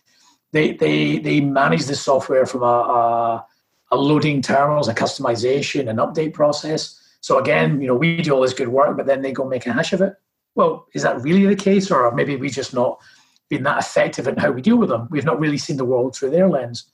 they 0.53 0.75
they 0.75 1.19
they 1.19 1.41
manage 1.41 1.87
the 1.87 1.97
software 1.97 2.47
from 2.47 2.63
a, 2.63 2.67
a, 2.67 3.47
a 3.91 3.97
loading 3.97 4.41
terminals, 4.41 4.87
a 4.87 4.95
customization, 4.95 5.89
an 5.89 5.97
update 5.97 6.33
process. 6.33 7.01
So 7.25 7.39
again, 7.39 7.81
you 7.81 7.87
know, 7.87 7.95
we 7.95 8.21
do 8.21 8.35
all 8.35 8.43
this 8.43 8.53
good 8.53 8.69
work, 8.69 8.99
but 8.99 9.07
then 9.07 9.23
they 9.23 9.33
go 9.33 9.49
make 9.49 9.65
a 9.65 9.73
hash 9.73 9.95
of 9.95 10.03
it. 10.03 10.13
Well, 10.57 10.87
is 10.93 11.05
that 11.05 11.23
really 11.23 11.47
the 11.47 11.57
case, 11.57 11.91
or 11.91 12.15
maybe 12.15 12.37
we 12.37 12.51
just 12.51 12.75
not 12.75 13.01
been 13.49 13.63
that 13.63 13.79
effective 13.79 14.29
in 14.29 14.37
how 14.37 14.51
we 14.51 14.61
deal 14.61 14.77
with 14.77 14.91
them? 14.91 15.09
We've 15.11 15.25
not 15.25 15.41
really 15.41 15.57
seen 15.57 15.79
the 15.79 15.87
world 15.87 16.15
through 16.15 16.33
their 16.33 16.51
lens. 16.51 16.85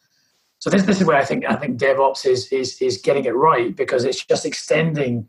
So 0.61 0.71
this, 0.71 0.85
this 0.85 1.01
is 1.01 1.07
where 1.09 1.17
I 1.17 1.25
think 1.25 1.47
I 1.47 1.57
think 1.57 1.81
DevOps 1.81 2.25
is 2.27 2.47
is 2.53 2.81
is 2.81 2.99
getting 2.99 3.25
it 3.25 3.35
right 3.35 3.75
because 3.75 4.05
it's 4.05 4.25
just 4.25 4.47
extending, 4.47 5.29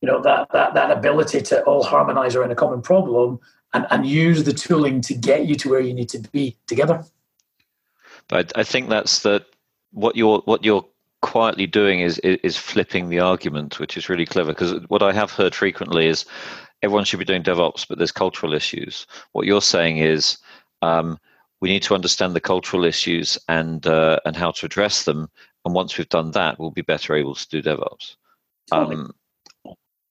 you 0.00 0.08
know, 0.08 0.20
that 0.22 0.48
that 0.50 0.74
that 0.74 0.90
ability 0.90 1.40
to 1.42 1.62
all 1.62 1.84
harmonize 1.84 2.34
around 2.34 2.50
a 2.50 2.56
common 2.56 2.82
problem 2.82 3.38
and, 3.72 3.86
and 3.92 4.04
use 4.04 4.42
the 4.42 4.52
tooling 4.52 5.00
to 5.02 5.14
get 5.14 5.46
you 5.46 5.54
to 5.54 5.70
where 5.70 5.78
you 5.78 5.94
need 5.94 6.08
to 6.08 6.18
be 6.18 6.56
together. 6.66 7.04
But 8.26 8.50
I 8.56 8.64
think 8.64 8.88
that's 8.88 9.20
the 9.20 9.46
what 9.92 10.16
you're 10.16 10.40
what 10.40 10.64
you're 10.64 10.84
quietly 11.24 11.66
doing 11.66 12.00
is 12.00 12.18
is 12.18 12.58
flipping 12.58 13.08
the 13.08 13.18
argument, 13.18 13.80
which 13.80 13.96
is 13.96 14.10
really 14.10 14.26
clever. 14.26 14.52
Because 14.52 14.74
what 14.88 15.02
I 15.02 15.12
have 15.12 15.30
heard 15.30 15.54
frequently 15.54 16.06
is 16.06 16.26
everyone 16.82 17.04
should 17.04 17.18
be 17.18 17.24
doing 17.24 17.42
DevOps, 17.42 17.88
but 17.88 17.96
there's 17.96 18.12
cultural 18.12 18.52
issues. 18.52 19.06
What 19.32 19.46
you're 19.46 19.62
saying 19.62 19.96
is 19.98 20.36
um, 20.82 21.18
we 21.62 21.70
need 21.70 21.82
to 21.84 21.94
understand 21.94 22.34
the 22.34 22.40
cultural 22.52 22.84
issues 22.84 23.38
and 23.48 23.86
uh, 23.86 24.20
and 24.26 24.36
how 24.36 24.50
to 24.50 24.66
address 24.66 25.04
them. 25.04 25.30
And 25.64 25.74
once 25.74 25.96
we've 25.96 26.08
done 26.10 26.32
that, 26.32 26.58
we'll 26.58 26.70
be 26.70 26.82
better 26.82 27.14
able 27.14 27.34
to 27.34 27.48
do 27.48 27.62
DevOps. 27.62 28.16
Um, 28.70 29.14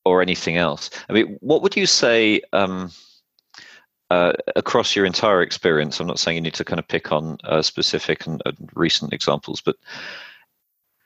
or 0.05 0.21
anything 0.21 0.57
else. 0.57 0.89
I 1.09 1.13
mean, 1.13 1.37
what 1.41 1.61
would 1.61 1.77
you 1.77 1.85
say? 1.85 2.41
Um, 2.53 2.91
uh, 4.09 4.33
across 4.55 4.95
your 4.95 5.05
entire 5.05 5.41
experience, 5.41 5.99
I'm 5.99 6.05
not 6.05 6.19
saying 6.19 6.35
you 6.35 6.41
need 6.41 6.53
to 6.55 6.65
kind 6.65 6.77
of 6.77 6.87
pick 6.87 7.11
on 7.11 7.37
uh, 7.45 7.63
specific 7.63 8.27
and, 8.27 8.43
and, 8.45 8.69
recent 8.75 9.11
examples, 9.11 9.59
but 9.59 9.75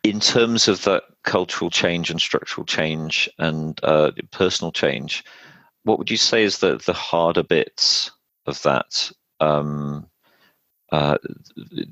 in 0.09 0.19
terms 0.19 0.67
of 0.67 0.83
that 0.83 1.03
cultural 1.23 1.69
change 1.69 2.09
and 2.09 2.21
structural 2.21 2.65
change 2.65 3.29
and 3.39 3.79
uh, 3.83 4.11
personal 4.31 4.71
change, 4.71 5.23
what 5.83 5.97
would 5.97 6.11
you 6.11 6.17
say 6.17 6.43
is 6.43 6.59
the 6.59 6.77
the 6.85 6.93
harder 6.93 7.43
bits 7.43 8.11
of 8.45 8.61
that 8.63 9.11
um, 9.39 10.07
uh, 10.91 11.17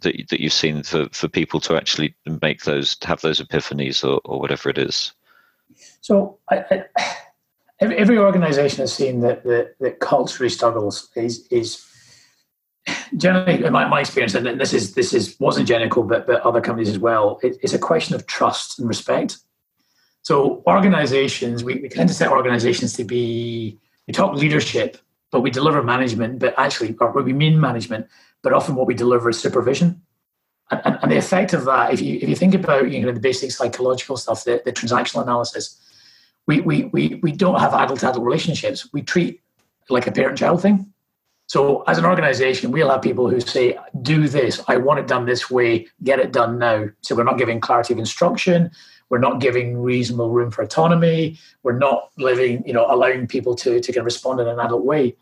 that 0.02 0.26
that 0.30 0.40
you've 0.40 0.54
seen 0.54 0.84
for, 0.84 1.08
for 1.12 1.28
people 1.28 1.60
to 1.60 1.76
actually 1.76 2.16
make 2.42 2.64
those 2.64 2.98
have 3.04 3.22
those 3.22 3.42
epiphanies 3.42 4.04
or, 4.04 4.22
or 4.26 4.40
whatever 4.40 4.70
it 4.70 4.78
is? 4.78 5.12
So 6.02 6.40
I, 6.50 6.64
I 6.72 6.86
every, 7.80 8.18
organization 8.18 8.80
has 8.80 8.94
seen 8.94 9.22
that, 9.22 9.44
that, 9.44 9.76
that 9.80 10.00
culturally 10.00 10.50
struggles 10.50 11.10
is, 11.16 11.48
is 11.52 11.86
generally, 13.18 13.64
in 13.64 13.74
my, 13.74 13.88
my 13.88 14.02
experience, 14.02 14.34
and 14.36 14.60
this 14.60 14.74
is 14.74 14.94
this 14.94 15.14
is 15.14 15.40
was 15.40 15.58
Ingenico, 15.58 16.08
but 16.08 16.28
but 16.28 16.42
other 16.42 16.62
companies 16.62 16.90
as 16.90 17.00
well. 17.00 17.40
It, 17.44 17.58
it's 17.62 17.74
a 17.74 17.80
question 17.80 18.16
of 18.16 18.26
trust 18.28 18.80
and 18.80 18.88
respect. 18.88 19.38
So 20.22 20.64
organizations, 20.66 21.64
we, 21.64 21.76
we 21.76 21.90
tend 21.90 22.10
to 22.10 22.16
set 22.16 22.30
organizations 22.30 22.94
to 22.94 23.04
be 23.04 23.80
we 24.08 24.14
talk 24.14 24.36
leadership, 24.36 24.98
but 25.32 25.42
we 25.42 25.52
deliver 25.52 25.84
management. 25.84 26.40
But 26.40 26.54
actually, 26.58 26.96
or 27.00 27.12
we 27.22 27.34
mean 27.34 27.60
management, 27.60 28.08
but 28.42 28.54
often 28.54 28.76
what 28.76 28.88
we 28.88 28.94
deliver 28.94 29.30
is 29.30 29.40
supervision. 29.40 30.02
And, 30.72 30.82
and, 30.84 31.00
and 31.04 31.12
the 31.12 31.18
effect 31.18 31.54
of 31.54 31.66
that, 31.66 31.94
if 31.94 32.02
you 32.02 32.20
if 32.22 32.30
you 32.30 32.36
think 32.36 32.54
about 32.54 32.92
you 32.92 33.02
know 33.02 33.12
the 33.12 33.20
basic 33.20 33.52
psychological 33.52 34.18
stuff, 34.18 34.44
the, 34.44 34.62
the 34.66 34.72
transactional 34.72 35.22
analysis, 35.24 35.80
we, 36.48 36.62
we, 36.62 36.86
we, 36.86 37.20
we 37.24 37.32
don't 37.32 37.60
have 37.60 37.74
adult 37.74 38.00
to 38.02 38.10
adult 38.10 38.26
relationships. 38.26 38.92
We 38.94 39.02
treat 39.02 39.42
like 39.90 40.08
a 40.08 40.12
parent 40.12 40.38
child 40.38 40.62
thing. 40.62 40.94
So, 41.48 41.84
as 41.84 41.98
an 41.98 42.06
organization, 42.06 42.72
we'll 42.72 42.90
have 42.90 43.02
people 43.02 43.30
who 43.30 43.40
say, 43.40 43.78
Do 44.02 44.28
this, 44.28 44.62
I 44.68 44.78
want 44.78 45.00
it 45.00 45.08
done 45.08 45.26
this 45.26 45.52
way, 45.52 45.88
get 46.04 46.20
it 46.20 46.32
done 46.32 46.58
now. 46.58 46.88
So, 47.02 47.16
we're 47.16 47.24
not 47.24 47.38
giving 47.38 47.60
clarity 47.60 47.94
of 47.94 48.00
instruction. 48.00 48.72
We're 49.10 49.20
not 49.20 49.40
giving 49.40 49.78
reasonable 49.82 50.32
room 50.32 50.50
for 50.50 50.64
autonomy. 50.64 51.38
We're 51.62 51.78
not 51.78 52.10
living, 52.18 52.64
you 52.66 52.74
know, 52.74 52.88
allowing 52.90 53.28
people 53.28 53.56
to, 53.58 53.80
to 53.80 54.02
respond 54.02 54.40
in 54.40 54.48
an 54.48 54.60
adult 54.60 54.84
way. 54.84 55.16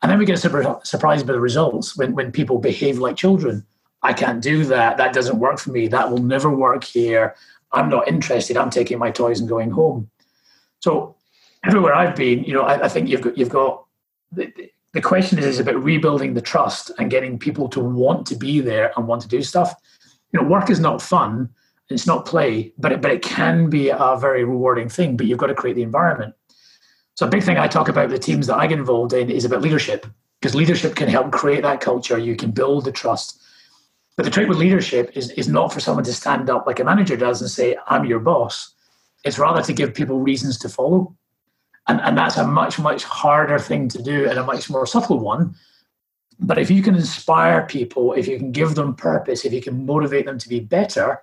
And 0.00 0.10
then 0.10 0.18
we 0.18 0.24
get 0.24 0.38
surprised 0.38 1.26
by 1.26 1.32
the 1.32 1.40
results 1.40 1.96
when, 1.96 2.14
when 2.14 2.32
people 2.32 2.58
behave 2.58 2.98
like 2.98 3.16
children. 3.16 3.66
I 4.02 4.12
can't 4.12 4.42
do 4.42 4.64
that. 4.64 4.96
That 4.96 5.12
doesn't 5.12 5.38
work 5.38 5.58
for 5.58 5.72
me. 5.72 5.88
That 5.88 6.10
will 6.10 6.22
never 6.22 6.50
work 6.50 6.84
here. 6.84 7.34
I'm 7.72 7.88
not 7.88 8.08
interested. 8.08 8.56
I'm 8.56 8.70
taking 8.70 8.98
my 8.98 9.10
toys 9.10 9.40
and 9.40 9.48
going 9.48 9.70
home. 9.70 10.08
So 10.80 11.16
everywhere 11.64 11.94
I've 11.94 12.14
been, 12.14 12.44
you 12.44 12.54
know, 12.54 12.62
I, 12.62 12.84
I 12.84 12.88
think 12.88 13.08
you've 13.08 13.20
got 13.20 13.36
you've 13.36 13.48
got 13.48 13.84
the, 15.02 15.08
question 15.08 15.38
is, 15.38 15.46
is 15.46 15.58
about 15.58 15.82
rebuilding 15.82 16.34
the 16.34 16.40
trust 16.40 16.90
and 16.98 17.10
getting 17.10 17.38
people 17.38 17.68
to 17.68 17.80
want 17.80 18.26
to 18.26 18.36
be 18.36 18.60
there 18.60 18.92
and 18.96 19.06
want 19.06 19.22
to 19.22 19.28
do 19.28 19.42
stuff. 19.42 19.74
You 20.32 20.40
know, 20.40 20.48
work 20.48 20.70
is 20.70 20.80
not 20.80 21.00
fun, 21.00 21.48
it's 21.88 22.06
not 22.06 22.26
play, 22.26 22.72
but 22.78 22.92
it, 22.92 23.00
but 23.00 23.10
it 23.10 23.22
can 23.22 23.70
be 23.70 23.88
a 23.88 24.16
very 24.20 24.44
rewarding 24.44 24.88
thing. 24.88 25.16
But 25.16 25.26
you've 25.26 25.38
got 25.38 25.46
to 25.46 25.54
create 25.54 25.74
the 25.74 25.82
environment. 25.82 26.34
So 27.14 27.26
a 27.26 27.30
big 27.30 27.42
thing 27.42 27.58
I 27.58 27.66
talk 27.66 27.88
about 27.88 28.10
with 28.10 28.20
the 28.20 28.24
teams 28.24 28.46
that 28.46 28.58
I 28.58 28.66
get 28.66 28.78
involved 28.78 29.12
in 29.12 29.30
is 29.30 29.44
about 29.44 29.62
leadership 29.62 30.06
because 30.40 30.54
leadership 30.54 30.94
can 30.94 31.08
help 31.08 31.32
create 31.32 31.62
that 31.62 31.80
culture. 31.80 32.18
You 32.18 32.36
can 32.36 32.50
build 32.50 32.84
the 32.84 32.92
trust. 32.92 33.42
But 34.16 34.24
the 34.24 34.30
trick 34.30 34.48
with 34.48 34.58
leadership 34.58 35.10
is, 35.14 35.30
is 35.32 35.48
not 35.48 35.72
for 35.72 35.80
someone 35.80 36.04
to 36.04 36.12
stand 36.12 36.50
up 36.50 36.66
like 36.66 36.80
a 36.80 36.84
manager 36.84 37.16
does 37.16 37.40
and 37.40 37.50
say, 37.50 37.76
I'm 37.86 38.04
your 38.04 38.20
boss. 38.20 38.74
It's 39.24 39.38
rather 39.38 39.62
to 39.62 39.72
give 39.72 39.94
people 39.94 40.20
reasons 40.20 40.58
to 40.58 40.68
follow. 40.68 41.16
And, 41.88 42.00
and 42.02 42.16
that's 42.16 42.36
a 42.36 42.46
much, 42.46 42.78
much 42.78 43.04
harder 43.04 43.58
thing 43.58 43.88
to 43.88 44.02
do 44.02 44.28
and 44.28 44.38
a 44.38 44.44
much 44.44 44.68
more 44.68 44.86
subtle 44.86 45.18
one. 45.18 45.54
But 46.38 46.58
if 46.58 46.70
you 46.70 46.82
can 46.82 46.94
inspire 46.94 47.66
people, 47.66 48.12
if 48.12 48.28
you 48.28 48.38
can 48.38 48.52
give 48.52 48.74
them 48.74 48.94
purpose, 48.94 49.44
if 49.44 49.52
you 49.52 49.62
can 49.62 49.86
motivate 49.86 50.26
them 50.26 50.38
to 50.38 50.48
be 50.48 50.60
better, 50.60 51.22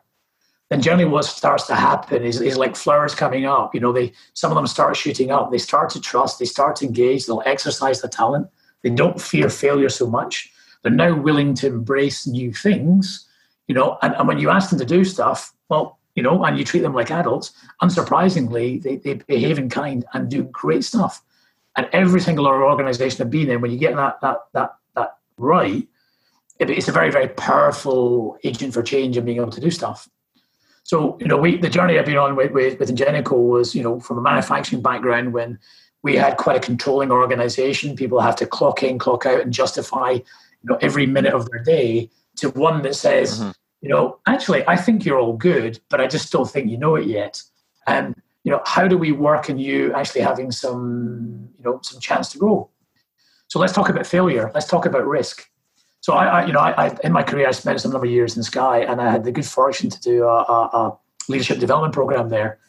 then 0.69 0.81
generally 0.81 1.05
what 1.05 1.25
starts 1.25 1.67
to 1.67 1.75
happen 1.75 2.23
is, 2.23 2.41
is 2.41 2.57
like 2.57 2.75
flowers 2.75 3.13
coming 3.13 3.45
up. 3.45 3.75
You 3.75 3.81
know, 3.81 3.91
they 3.91 4.11
some 4.33 4.51
of 4.51 4.55
them 4.55 4.67
start 4.67 4.97
shooting 4.97 5.31
up. 5.31 5.51
They 5.51 5.59
start 5.59 5.91
to 5.91 6.01
trust. 6.01 6.39
They 6.39 6.45
start 6.45 6.75
to 6.77 6.85
engage. 6.85 7.25
They'll 7.25 7.43
exercise 7.45 8.01
their 8.01 8.09
talent. 8.09 8.49
They 8.81 8.89
don't 8.89 9.21
fear 9.21 9.49
failure 9.49 9.89
so 9.89 10.07
much. 10.07 10.51
They're 10.81 10.91
now 10.91 11.15
willing 11.15 11.53
to 11.55 11.67
embrace 11.67 12.27
new 12.27 12.51
things. 12.51 13.27
You 13.67 13.75
know, 13.75 13.97
and, 14.01 14.15
and 14.15 14.27
when 14.27 14.39
you 14.39 14.49
ask 14.49 14.69
them 14.69 14.79
to 14.79 14.85
do 14.85 15.05
stuff, 15.05 15.53
well, 15.69 15.99
you 16.15 16.23
know, 16.23 16.43
and 16.45 16.57
you 16.57 16.63
treat 16.63 16.79
them 16.79 16.93
like 16.93 17.11
adults, 17.11 17.51
unsurprisingly, 17.81 18.81
they, 18.81 18.95
they 18.95 19.15
behave 19.15 19.59
in 19.59 19.69
kind 19.69 20.05
and 20.13 20.29
do 20.29 20.43
great 20.43 20.83
stuff. 20.83 21.21
And 21.75 21.89
every 21.91 22.21
single 22.21 22.47
organization 22.47 23.21
I've 23.21 23.29
been 23.29 23.51
in, 23.51 23.59
when 23.59 23.71
you 23.71 23.77
get 23.77 23.95
that 23.97 24.21
that 24.21 24.37
that 24.53 24.75
that 24.95 25.17
right, 25.37 25.85
it, 26.57 26.69
it's 26.69 26.87
a 26.87 26.93
very 26.93 27.11
very 27.11 27.27
powerful 27.27 28.37
agent 28.45 28.73
for 28.73 28.81
change 28.81 29.17
and 29.17 29.25
being 29.25 29.39
able 29.39 29.51
to 29.51 29.59
do 29.59 29.69
stuff. 29.69 30.07
So 30.83 31.17
you 31.19 31.27
know, 31.27 31.37
we 31.37 31.57
the 31.57 31.69
journey 31.69 31.99
I've 31.99 32.05
been 32.05 32.17
on 32.17 32.37
with 32.37 32.53
with, 32.53 32.79
with 32.79 32.89
Ingenico 32.89 33.37
was 33.37 33.75
you 33.75 33.83
know 33.83 33.99
from 33.99 34.17
a 34.17 34.21
manufacturing 34.21 34.81
background 34.81 35.33
when 35.33 35.59
we 36.01 36.15
had 36.15 36.37
quite 36.37 36.55
a 36.55 36.61
controlling 36.61 37.11
organization. 37.11 37.97
People 37.97 38.21
have 38.21 38.37
to 38.37 38.45
clock 38.45 38.81
in, 38.81 38.97
clock 38.97 39.25
out, 39.25 39.41
and 39.41 39.51
justify 39.51 40.11
you 40.11 40.23
know 40.63 40.77
every 40.79 41.07
minute 41.07 41.33
of 41.33 41.49
their 41.51 41.61
day 41.61 42.09
to 42.37 42.51
one 42.51 42.83
that 42.83 42.95
says. 42.95 43.41
Mm-hmm 43.41 43.51
you 43.81 43.89
know, 43.89 44.19
actually, 44.25 44.67
I 44.67 44.75
think 44.75 45.05
you're 45.05 45.19
all 45.19 45.33
good, 45.33 45.79
but 45.89 46.01
I 46.01 46.07
just 46.07 46.31
don't 46.31 46.49
think 46.49 46.69
you 46.69 46.77
know 46.77 46.95
it 46.95 47.07
yet. 47.07 47.41
And 47.87 48.15
you 48.43 48.51
know, 48.51 48.61
how 48.65 48.87
do 48.87 48.97
we 48.97 49.11
work 49.11 49.49
in 49.49 49.57
you 49.57 49.93
actually 49.93 50.21
having 50.21 50.51
some, 50.51 51.49
you 51.57 51.63
know, 51.63 51.79
some 51.81 51.99
chance 51.99 52.31
to 52.31 52.37
grow? 52.37 52.69
So 53.47 53.59
let's 53.59 53.73
talk 53.73 53.89
about 53.89 54.05
failure. 54.05 54.51
Let's 54.53 54.67
talk 54.67 54.85
about 54.85 55.05
risk. 55.05 55.49
So 56.01 56.13
I, 56.13 56.25
I 56.25 56.45
you 56.45 56.53
know, 56.53 56.59
I, 56.59 56.87
I, 56.87 56.97
in 57.03 57.11
my 57.11 57.23
career, 57.23 57.47
I 57.47 57.51
spent 57.51 57.81
some 57.81 57.91
number 57.91 58.05
of 58.05 58.11
years 58.11 58.37
in 58.37 58.43
Sky, 58.43 58.79
and 58.79 59.01
I 59.01 59.11
had 59.11 59.23
the 59.23 59.31
good 59.31 59.45
fortune 59.45 59.89
to 59.89 59.99
do 60.01 60.23
a, 60.23 60.43
a, 60.43 60.69
a 60.73 60.97
leadership 61.27 61.59
development 61.59 61.93
program 61.93 62.29
there. 62.29 62.59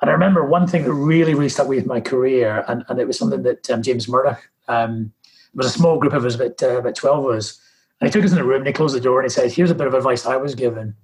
And 0.00 0.10
I 0.10 0.12
remember 0.12 0.44
one 0.46 0.66
thing 0.66 0.84
that 0.84 0.92
really, 0.92 1.34
really 1.34 1.48
stuck 1.48 1.68
with 1.68 1.86
my 1.86 2.00
career, 2.00 2.64
and, 2.66 2.84
and 2.88 2.98
it 2.98 3.06
was 3.06 3.18
something 3.18 3.42
that 3.42 3.70
um, 3.70 3.82
James 3.82 4.08
Murdoch, 4.08 4.40
um, 4.66 5.12
was 5.54 5.66
a 5.66 5.70
small 5.70 5.98
group 5.98 6.12
of 6.12 6.24
us, 6.24 6.34
about, 6.34 6.62
uh, 6.62 6.78
about 6.78 6.94
12 6.94 7.24
of 7.26 7.36
us, 7.36 7.60
and 8.00 8.08
he 8.08 8.12
took 8.12 8.24
us 8.24 8.32
in 8.32 8.38
a 8.38 8.44
room 8.44 8.58
and 8.58 8.66
he 8.66 8.72
closed 8.72 8.94
the 8.94 9.00
door 9.00 9.20
and 9.20 9.30
he 9.30 9.34
said, 9.34 9.52
Here's 9.52 9.70
a 9.70 9.74
bit 9.74 9.86
of 9.86 9.94
advice 9.94 10.26
I 10.26 10.36
was 10.36 10.54
given. 10.54 10.94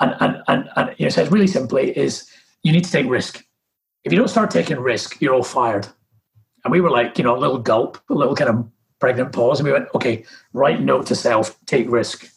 And, 0.00 0.14
and, 0.20 0.42
and, 0.48 0.68
and 0.76 1.00
know, 1.00 1.08
says 1.08 1.30
really 1.30 1.46
simply 1.46 1.96
is 1.96 2.30
you 2.62 2.72
need 2.72 2.84
to 2.84 2.90
take 2.90 3.08
risk. 3.08 3.44
If 4.04 4.12
you 4.12 4.18
don't 4.18 4.28
start 4.28 4.50
taking 4.50 4.78
risk, 4.78 5.20
you're 5.20 5.34
all 5.34 5.42
fired. 5.42 5.86
And 6.64 6.72
we 6.72 6.80
were 6.80 6.90
like, 6.90 7.18
you 7.18 7.24
know, 7.24 7.36
a 7.36 7.38
little 7.38 7.58
gulp, 7.58 7.98
a 8.08 8.14
little 8.14 8.34
kind 8.34 8.50
of 8.50 8.68
pregnant 9.00 9.32
pause. 9.32 9.58
And 9.58 9.66
we 9.66 9.72
went, 9.72 9.88
okay, 9.94 10.24
write 10.52 10.80
note 10.80 11.06
to 11.06 11.16
self, 11.16 11.58
take 11.66 11.90
risk. 11.90 12.28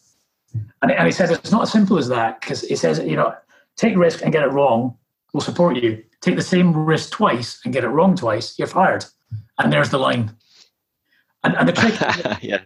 And, 0.81 0.91
and 0.91 1.05
he 1.05 1.11
says 1.11 1.31
it's 1.31 1.51
not 1.51 1.63
as 1.63 1.71
simple 1.71 1.97
as 1.97 2.07
that 2.09 2.41
because 2.41 2.61
he 2.61 2.75
says, 2.75 2.99
you 2.99 3.15
know, 3.15 3.35
take 3.77 3.95
risk 3.95 4.21
and 4.23 4.31
get 4.31 4.43
it 4.43 4.51
wrong, 4.51 4.97
we'll 5.33 5.41
support 5.41 5.77
you. 5.77 6.03
Take 6.21 6.35
the 6.35 6.41
same 6.41 6.73
risk 6.73 7.11
twice 7.11 7.61
and 7.63 7.73
get 7.73 7.83
it 7.83 7.89
wrong 7.89 8.15
twice, 8.15 8.57
you're 8.57 8.67
fired. 8.67 9.05
And 9.59 9.71
there's 9.71 9.89
the 9.89 9.99
line. 9.99 10.35
And, 11.45 11.55
and 11.57 11.69
the 11.69 11.73
trick, 11.73 12.41
yeah. 12.41 12.61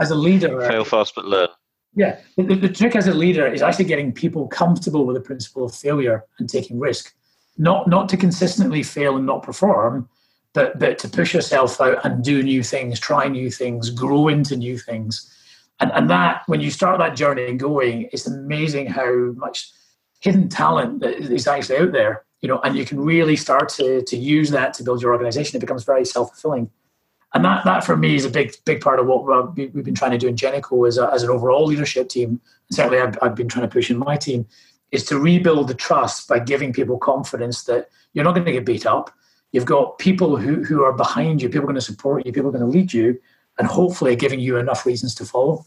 as 0.00 0.10
a 0.10 0.14
leader, 0.14 0.62
uh, 0.62 0.68
fail 0.68 0.84
fast 0.84 1.14
but 1.14 1.26
learn. 1.26 1.48
Yeah, 1.94 2.18
the, 2.38 2.54
the, 2.54 2.68
trick 2.70 2.96
as 2.96 3.06
a 3.06 3.12
leader 3.12 3.46
is 3.46 3.60
actually 3.60 3.84
getting 3.84 4.10
people 4.10 4.48
comfortable 4.48 5.04
with 5.04 5.16
the 5.16 5.20
principle 5.20 5.66
of 5.66 5.74
failure 5.74 6.24
and 6.38 6.48
taking 6.48 6.78
risk. 6.78 7.14
Not 7.58 7.88
not 7.88 8.08
to 8.08 8.16
consistently 8.16 8.82
fail 8.82 9.16
and 9.16 9.26
not 9.26 9.42
perform, 9.42 10.08
but 10.54 10.78
but 10.78 10.98
to 11.00 11.08
push 11.10 11.34
yourself 11.34 11.78
out 11.78 12.02
and 12.06 12.24
do 12.24 12.42
new 12.42 12.62
things, 12.62 12.98
try 12.98 13.28
new 13.28 13.50
things, 13.50 13.90
grow 13.90 14.28
into 14.28 14.56
new 14.56 14.78
things. 14.78 15.30
And 15.78 15.92
and 15.92 16.08
that 16.08 16.44
when 16.46 16.62
you 16.62 16.70
start 16.70 16.98
that 17.00 17.14
journey 17.14 17.52
going, 17.52 18.08
it's 18.12 18.26
amazing 18.26 18.86
how 18.86 19.32
much 19.32 19.70
hidden 20.20 20.48
talent 20.48 21.00
that 21.00 21.16
is 21.16 21.46
actually 21.46 21.76
out 21.76 21.92
there. 21.92 22.24
You 22.40 22.48
know, 22.48 22.60
and 22.60 22.74
you 22.74 22.86
can 22.86 22.98
really 22.98 23.36
start 23.36 23.68
to 23.70 24.00
to 24.02 24.16
use 24.16 24.48
that 24.52 24.72
to 24.74 24.82
build 24.82 25.02
your 25.02 25.12
organization. 25.12 25.58
It 25.58 25.60
becomes 25.60 25.84
very 25.84 26.06
self 26.06 26.30
fulfilling 26.30 26.70
and 27.34 27.44
that 27.44 27.64
that 27.64 27.84
for 27.84 27.96
me 27.96 28.14
is 28.14 28.24
a 28.24 28.30
big 28.30 28.54
big 28.64 28.80
part 28.80 29.00
of 29.00 29.06
what 29.06 29.56
we've 29.56 29.72
been 29.72 29.94
trying 29.94 30.10
to 30.10 30.18
do 30.18 30.28
in 30.28 30.36
Ingenico 30.36 30.86
as, 30.86 30.98
a, 30.98 31.10
as 31.12 31.22
an 31.22 31.30
overall 31.30 31.64
leadership 31.64 32.08
team. 32.08 32.40
Certainly, 32.70 33.00
I've, 33.00 33.18
I've 33.22 33.34
been 33.34 33.48
trying 33.48 33.68
to 33.68 33.72
push 33.72 33.90
in 33.90 33.98
my 33.98 34.16
team 34.16 34.46
is 34.92 35.04
to 35.06 35.18
rebuild 35.18 35.68
the 35.68 35.74
trust 35.74 36.28
by 36.28 36.38
giving 36.38 36.72
people 36.72 36.98
confidence 36.98 37.64
that 37.64 37.88
you're 38.12 38.24
not 38.24 38.34
going 38.34 38.44
to 38.44 38.52
get 38.52 38.66
beat 38.66 38.86
up. 38.86 39.10
You've 39.52 39.64
got 39.64 39.98
people 39.98 40.36
who, 40.36 40.62
who 40.62 40.82
are 40.84 40.92
behind 40.92 41.42
you, 41.42 41.48
people 41.48 41.62
are 41.62 41.66
going 41.66 41.74
to 41.74 41.80
support 41.80 42.24
you, 42.24 42.32
people 42.32 42.48
are 42.48 42.52
going 42.52 42.64
to 42.64 42.78
lead 42.78 42.92
you, 42.92 43.18
and 43.58 43.66
hopefully 43.66 44.16
giving 44.16 44.40
you 44.40 44.58
enough 44.58 44.86
reasons 44.86 45.14
to 45.16 45.24
follow. 45.24 45.64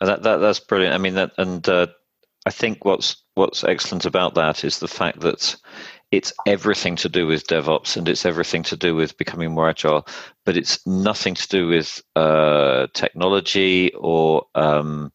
That, 0.00 0.22
that 0.22 0.36
that's 0.38 0.60
brilliant. 0.60 0.94
I 0.94 0.98
mean 0.98 1.14
that, 1.14 1.32
and 1.38 1.66
uh, 1.68 1.86
I 2.46 2.50
think 2.50 2.84
what's 2.84 3.22
what's 3.34 3.64
excellent 3.64 4.04
about 4.04 4.34
that 4.34 4.64
is 4.64 4.78
the 4.78 4.88
fact 4.88 5.20
that 5.20 5.56
it's 6.16 6.32
everything 6.46 6.94
to 6.96 7.08
do 7.08 7.26
with 7.26 7.46
DevOps 7.48 7.96
and 7.96 8.08
it's 8.08 8.24
everything 8.24 8.62
to 8.64 8.76
do 8.76 8.94
with 8.94 9.18
becoming 9.18 9.52
more 9.52 9.68
agile, 9.68 10.06
but 10.44 10.56
it's 10.56 10.86
nothing 10.86 11.34
to 11.34 11.48
do 11.48 11.66
with 11.66 12.00
uh, 12.14 12.86
technology 12.94 13.92
or 13.94 14.46
um, 14.54 15.12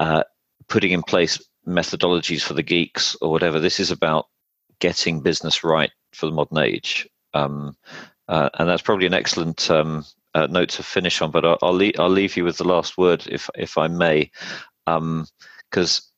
uh, 0.00 0.22
putting 0.68 0.92
in 0.92 1.02
place 1.02 1.38
methodologies 1.68 2.42
for 2.42 2.54
the 2.54 2.62
geeks 2.62 3.14
or 3.20 3.30
whatever. 3.30 3.60
This 3.60 3.78
is 3.78 3.90
about 3.90 4.26
getting 4.80 5.20
business 5.20 5.62
right 5.62 5.90
for 6.14 6.26
the 6.26 6.32
modern 6.32 6.58
age. 6.58 7.06
Um, 7.34 7.76
uh, 8.26 8.48
and 8.58 8.68
that's 8.68 8.82
probably 8.82 9.06
an 9.06 9.14
excellent 9.14 9.70
um, 9.70 10.04
uh, 10.34 10.46
note 10.46 10.70
to 10.70 10.82
finish 10.82 11.20
on. 11.20 11.30
But 11.30 11.44
I'll 11.44 11.58
I'll, 11.62 11.74
leave, 11.74 11.94
I'll 11.98 12.08
leave 12.08 12.38
you 12.38 12.44
with 12.44 12.56
the 12.56 12.64
last 12.64 12.96
word, 12.96 13.26
if 13.28 13.50
if 13.54 13.76
I 13.76 13.88
may, 13.88 14.30
because 14.86 16.08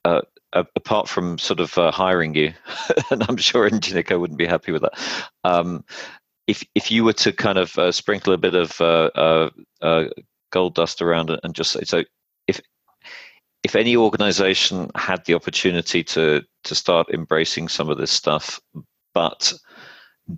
apart 0.54 1.08
from 1.08 1.38
sort 1.38 1.60
of 1.60 1.76
uh, 1.76 1.90
hiring 1.90 2.34
you, 2.34 2.52
and 3.10 3.24
I'm 3.28 3.36
sure 3.36 3.68
Ingenico 3.68 4.18
wouldn't 4.18 4.38
be 4.38 4.46
happy 4.46 4.72
with 4.72 4.82
that. 4.82 4.98
Um, 5.44 5.84
if 6.46 6.64
if 6.74 6.90
you 6.90 7.04
were 7.04 7.12
to 7.14 7.32
kind 7.32 7.58
of 7.58 7.76
uh, 7.78 7.92
sprinkle 7.92 8.32
a 8.32 8.38
bit 8.38 8.54
of 8.54 8.80
uh, 8.80 9.10
uh, 9.14 9.50
uh 9.82 10.04
gold 10.50 10.74
dust 10.74 11.02
around 11.02 11.30
it 11.30 11.40
and 11.42 11.54
just 11.54 11.72
say 11.72 11.84
so, 11.84 12.04
if 12.46 12.60
if 13.62 13.74
any 13.74 13.96
organization 13.96 14.90
had 14.94 15.24
the 15.24 15.34
opportunity 15.34 16.04
to 16.04 16.42
to 16.64 16.74
start 16.74 17.08
embracing 17.12 17.68
some 17.68 17.88
of 17.88 17.98
this 17.98 18.10
stuff, 18.10 18.60
but 19.14 19.52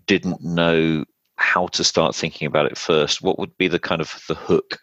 didn't 0.06 0.42
know 0.42 1.04
how 1.36 1.66
to 1.68 1.84
start 1.84 2.14
thinking 2.14 2.46
about 2.46 2.66
it 2.66 2.78
first, 2.78 3.22
what 3.22 3.38
would 3.38 3.56
be 3.58 3.68
the 3.68 3.78
kind 3.78 4.00
of 4.00 4.18
the 4.26 4.34
hook 4.34 4.78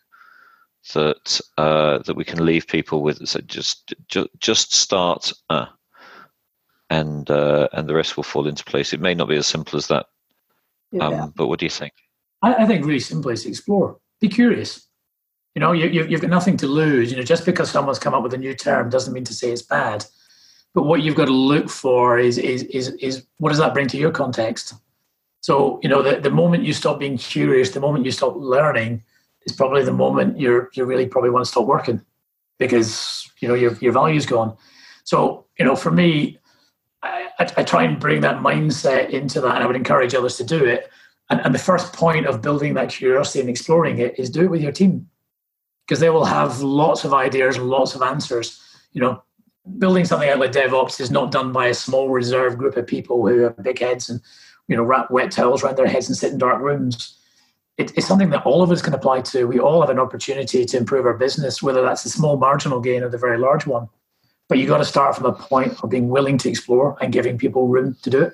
that 0.94 1.40
uh, 1.58 2.00
that 2.00 2.16
we 2.16 2.26
can 2.26 2.46
leave 2.46 2.68
people 2.68 3.02
with. 3.02 3.26
So 3.28 3.40
just 3.42 3.94
just 4.08 4.28
just 4.40 4.74
start, 4.74 5.32
uh, 5.50 5.68
and 6.90 7.30
uh, 7.30 7.70
and 7.74 7.88
the 7.88 7.96
rest 7.96 8.18
will 8.18 8.24
fall 8.24 8.48
into 8.48 8.64
place. 8.66 8.94
It 8.94 9.00
may 9.00 9.14
not 9.14 9.30
be 9.30 9.38
as 9.38 9.48
simple 9.48 9.78
as 9.78 9.88
that, 9.88 10.08
um, 11.00 11.12
yeah. 11.12 11.28
but 11.36 11.48
what 11.48 11.60
do 11.60 11.66
you 11.66 11.70
think? 11.70 11.94
I, 12.42 12.56
I, 12.56 12.66
think 12.66 12.86
really 12.86 13.00
simple 13.00 13.32
is 13.32 13.46
explore. 13.46 13.98
Be 14.20 14.28
curious. 14.28 14.88
You 15.56 15.60
know, 15.60 15.72
you, 15.72 15.88
you, 15.88 16.06
you've 16.06 16.22
got 16.22 16.30
nothing 16.30 16.58
to 16.58 16.68
lose. 16.68 17.12
You 17.12 17.18
know, 17.18 17.24
just 17.24 17.46
because 17.46 17.70
someone's 17.70 18.00
come 18.00 18.14
up 18.14 18.24
with 18.24 18.34
a 18.34 18.38
new 18.38 18.56
term 18.56 18.90
doesn't 18.90 19.14
mean 19.14 19.24
to 19.26 19.34
say 19.34 19.52
it's 19.52 19.62
bad. 19.62 20.06
But 20.74 20.84
what 20.84 21.04
you've 21.04 21.16
got 21.16 21.26
to 21.26 21.32
look 21.32 21.70
for 21.70 22.18
is 22.18 22.38
is 22.38 22.64
is, 22.64 22.90
is 22.94 23.26
what 23.38 23.50
does 23.50 23.60
that 23.60 23.74
bring 23.74 23.88
to 23.88 23.98
your 23.98 24.12
context? 24.12 24.74
So, 25.42 25.80
you 25.84 25.90
know, 25.90 26.02
the, 26.02 26.22
the 26.22 26.30
moment 26.30 26.64
you 26.64 26.72
stop 26.72 27.00
being 27.00 27.18
curious, 27.18 27.72
the 27.72 27.82
moment 27.82 28.06
you 28.06 28.12
stop 28.12 28.34
learning, 28.38 29.04
is 29.46 29.54
probably 29.54 29.84
the 29.84 29.94
moment 29.94 30.40
you're 30.40 30.70
you 30.74 30.86
really 30.86 31.08
probably 31.08 31.30
want 31.30 31.46
to 31.46 31.52
stop 31.52 31.66
working 31.66 32.02
because 32.60 33.30
you 33.40 33.48
know 33.48 33.54
your 33.54 33.74
your 33.76 33.92
value's 33.92 34.26
gone. 34.26 34.56
So 35.04 35.46
you 35.60 35.66
know, 35.66 35.76
for 35.76 35.92
me, 35.92 36.40
I, 37.04 37.30
I, 37.40 37.64
try 37.64 37.84
and 37.84 38.00
bring 38.00 38.22
that 38.22 38.38
mindset 38.38 39.10
into 39.10 39.42
that, 39.42 39.56
and 39.56 39.64
I 39.64 39.68
would 39.68 39.76
encourage 39.76 40.16
others 40.16 40.38
to 40.38 40.44
do 40.44 40.66
it. 40.66 40.90
And, 41.30 41.42
and 41.42 41.54
the 41.54 41.60
first 41.60 41.94
point 41.94 42.26
of 42.26 42.42
building 42.42 42.74
that 42.74 42.90
curiosity 42.90 43.40
and 43.40 43.50
exploring 43.50 44.00
it 44.00 44.18
is 44.18 44.30
do 44.30 44.44
it 44.44 44.52
with 44.52 44.62
your 44.62 44.72
team 44.72 45.10
because 45.86 46.00
they 46.00 46.10
will 46.10 46.26
have 46.26 46.62
lots 46.62 47.04
of 47.04 47.14
ideas, 47.14 47.58
and 47.58 47.70
lots 47.70 47.96
of 47.96 48.02
answers. 48.02 48.62
You 48.94 49.02
know, 49.02 49.24
building 49.80 50.06
something 50.06 50.30
out 50.30 50.40
like 50.40 50.52
DevOps 50.52 51.00
is 51.00 51.12
not 51.12 51.32
done 51.32 51.52
by 51.52 51.68
a 51.68 51.74
small 51.74 52.10
reserved 52.10 52.58
group 52.58 52.78
of 52.78 52.88
people 52.88 53.28
who 53.28 53.40
have 53.40 53.64
big 53.64 53.80
heads 53.80 54.10
and 54.10 54.22
you 54.68 54.76
know 54.76 54.84
wrap 54.84 55.12
wet 55.12 55.32
towels 55.32 55.64
around 55.64 55.78
their 55.78 55.88
heads 55.88 56.08
and 56.08 56.18
sit 56.18 56.32
in 56.32 56.38
dark 56.38 56.62
rooms 56.62 57.20
it, 57.78 57.92
it's 57.98 58.08
something 58.08 58.30
that 58.30 58.46
all 58.46 58.62
of 58.62 58.72
us 58.72 58.82
can 58.82 58.94
apply 58.94 59.22
to. 59.22 59.46
We 59.46 59.60
all 59.60 59.82
have 59.82 59.90
an 59.90 60.00
opportunity 60.00 60.66
to 60.66 60.78
improve 60.78 61.06
our 61.06 61.14
business, 61.14 61.62
whether 61.62 61.82
that's 61.82 62.06
a 62.06 62.10
small 62.10 62.38
marginal 62.38 62.80
gain 62.80 63.04
or 63.04 63.10
the 63.10 63.18
very 63.18 63.38
large 63.38 63.66
one. 63.66 63.90
But 64.48 64.60
you 64.60 64.68
got 64.68 64.78
to 64.78 64.86
start 64.86 65.16
from 65.16 65.26
a 65.26 65.34
point 65.34 65.82
of 65.84 65.90
being 65.90 66.10
willing 66.10 66.38
to 66.40 66.50
explore 66.50 66.98
and 67.02 67.12
giving 67.12 67.38
people 67.38 67.68
room 67.68 67.96
to 68.04 68.10
do 68.10 68.22
it. 68.22 68.34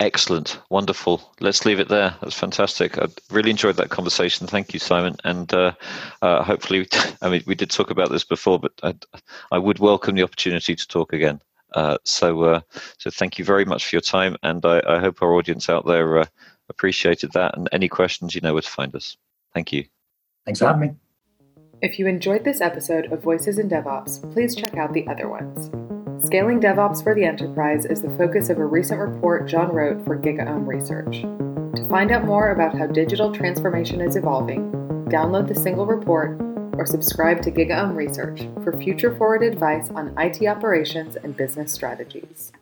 Excellent, 0.00 0.58
wonderful. 0.70 1.32
Let's 1.40 1.64
leave 1.64 1.78
it 1.78 1.88
there. 1.88 2.14
That's 2.20 2.38
fantastic. 2.38 2.98
I 2.98 3.06
really 3.30 3.50
enjoyed 3.50 3.76
that 3.76 3.90
conversation. 3.90 4.46
Thank 4.46 4.74
you, 4.74 4.80
Simon. 4.80 5.16
And 5.22 5.52
uh, 5.54 5.72
uh, 6.20 6.42
hopefully, 6.42 6.88
I 7.22 7.30
mean, 7.30 7.42
we 7.46 7.54
did 7.54 7.70
talk 7.70 7.90
about 7.90 8.10
this 8.10 8.24
before, 8.24 8.58
but 8.58 8.72
I, 8.82 8.94
I 9.52 9.58
would 9.58 9.78
welcome 9.78 10.16
the 10.16 10.24
opportunity 10.24 10.74
to 10.74 10.88
talk 10.88 11.12
again. 11.12 11.40
Uh, 11.74 11.98
so, 12.04 12.42
uh, 12.42 12.60
so 12.98 13.10
thank 13.10 13.38
you 13.38 13.44
very 13.44 13.64
much 13.64 13.86
for 13.86 13.96
your 13.96 14.00
time, 14.00 14.36
and 14.42 14.64
I, 14.64 14.82
I 14.86 14.98
hope 14.98 15.22
our 15.22 15.34
audience 15.34 15.68
out 15.68 15.86
there 15.86 16.18
uh, 16.18 16.26
appreciated 16.68 17.32
that. 17.32 17.56
And 17.56 17.68
any 17.72 17.88
questions, 17.88 18.34
you 18.34 18.40
know 18.40 18.52
where 18.52 18.62
to 18.62 18.68
find 18.68 18.94
us. 18.94 19.16
Thank 19.52 19.72
you. 19.72 19.84
Thanks 20.44 20.60
for 20.60 20.66
having 20.66 20.80
me. 20.80 20.94
If 21.82 21.98
you 21.98 22.06
enjoyed 22.06 22.44
this 22.44 22.60
episode 22.60 23.12
of 23.12 23.22
Voices 23.22 23.58
in 23.58 23.68
DevOps, 23.68 24.32
please 24.32 24.54
check 24.54 24.76
out 24.76 24.92
the 24.92 25.06
other 25.06 25.28
ones. 25.28 25.70
Scaling 26.24 26.60
DevOps 26.60 27.02
for 27.02 27.14
the 27.14 27.24
Enterprise 27.24 27.84
is 27.84 28.00
the 28.00 28.16
focus 28.16 28.48
of 28.48 28.58
a 28.58 28.64
recent 28.64 28.98
report 28.98 29.46
Jon 29.46 29.70
wrote 29.70 30.02
for 30.06 30.18
GigaOM 30.18 30.66
Research. 30.66 31.22
To 31.76 31.86
find 31.88 32.10
out 32.10 32.24
more 32.24 32.52
about 32.52 32.74
how 32.74 32.86
digital 32.86 33.30
transformation 33.30 34.00
is 34.00 34.16
evolving, 34.16 34.70
download 35.10 35.46
the 35.46 35.54
single 35.54 35.84
report 35.84 36.40
or 36.78 36.86
subscribe 36.86 37.42
to 37.42 37.50
GigaOM 37.50 37.94
Research 37.94 38.48
for 38.62 38.78
future 38.80 39.14
forward 39.16 39.42
advice 39.42 39.90
on 39.90 40.14
IT 40.18 40.46
operations 40.46 41.16
and 41.16 41.36
business 41.36 41.70
strategies. 41.70 42.52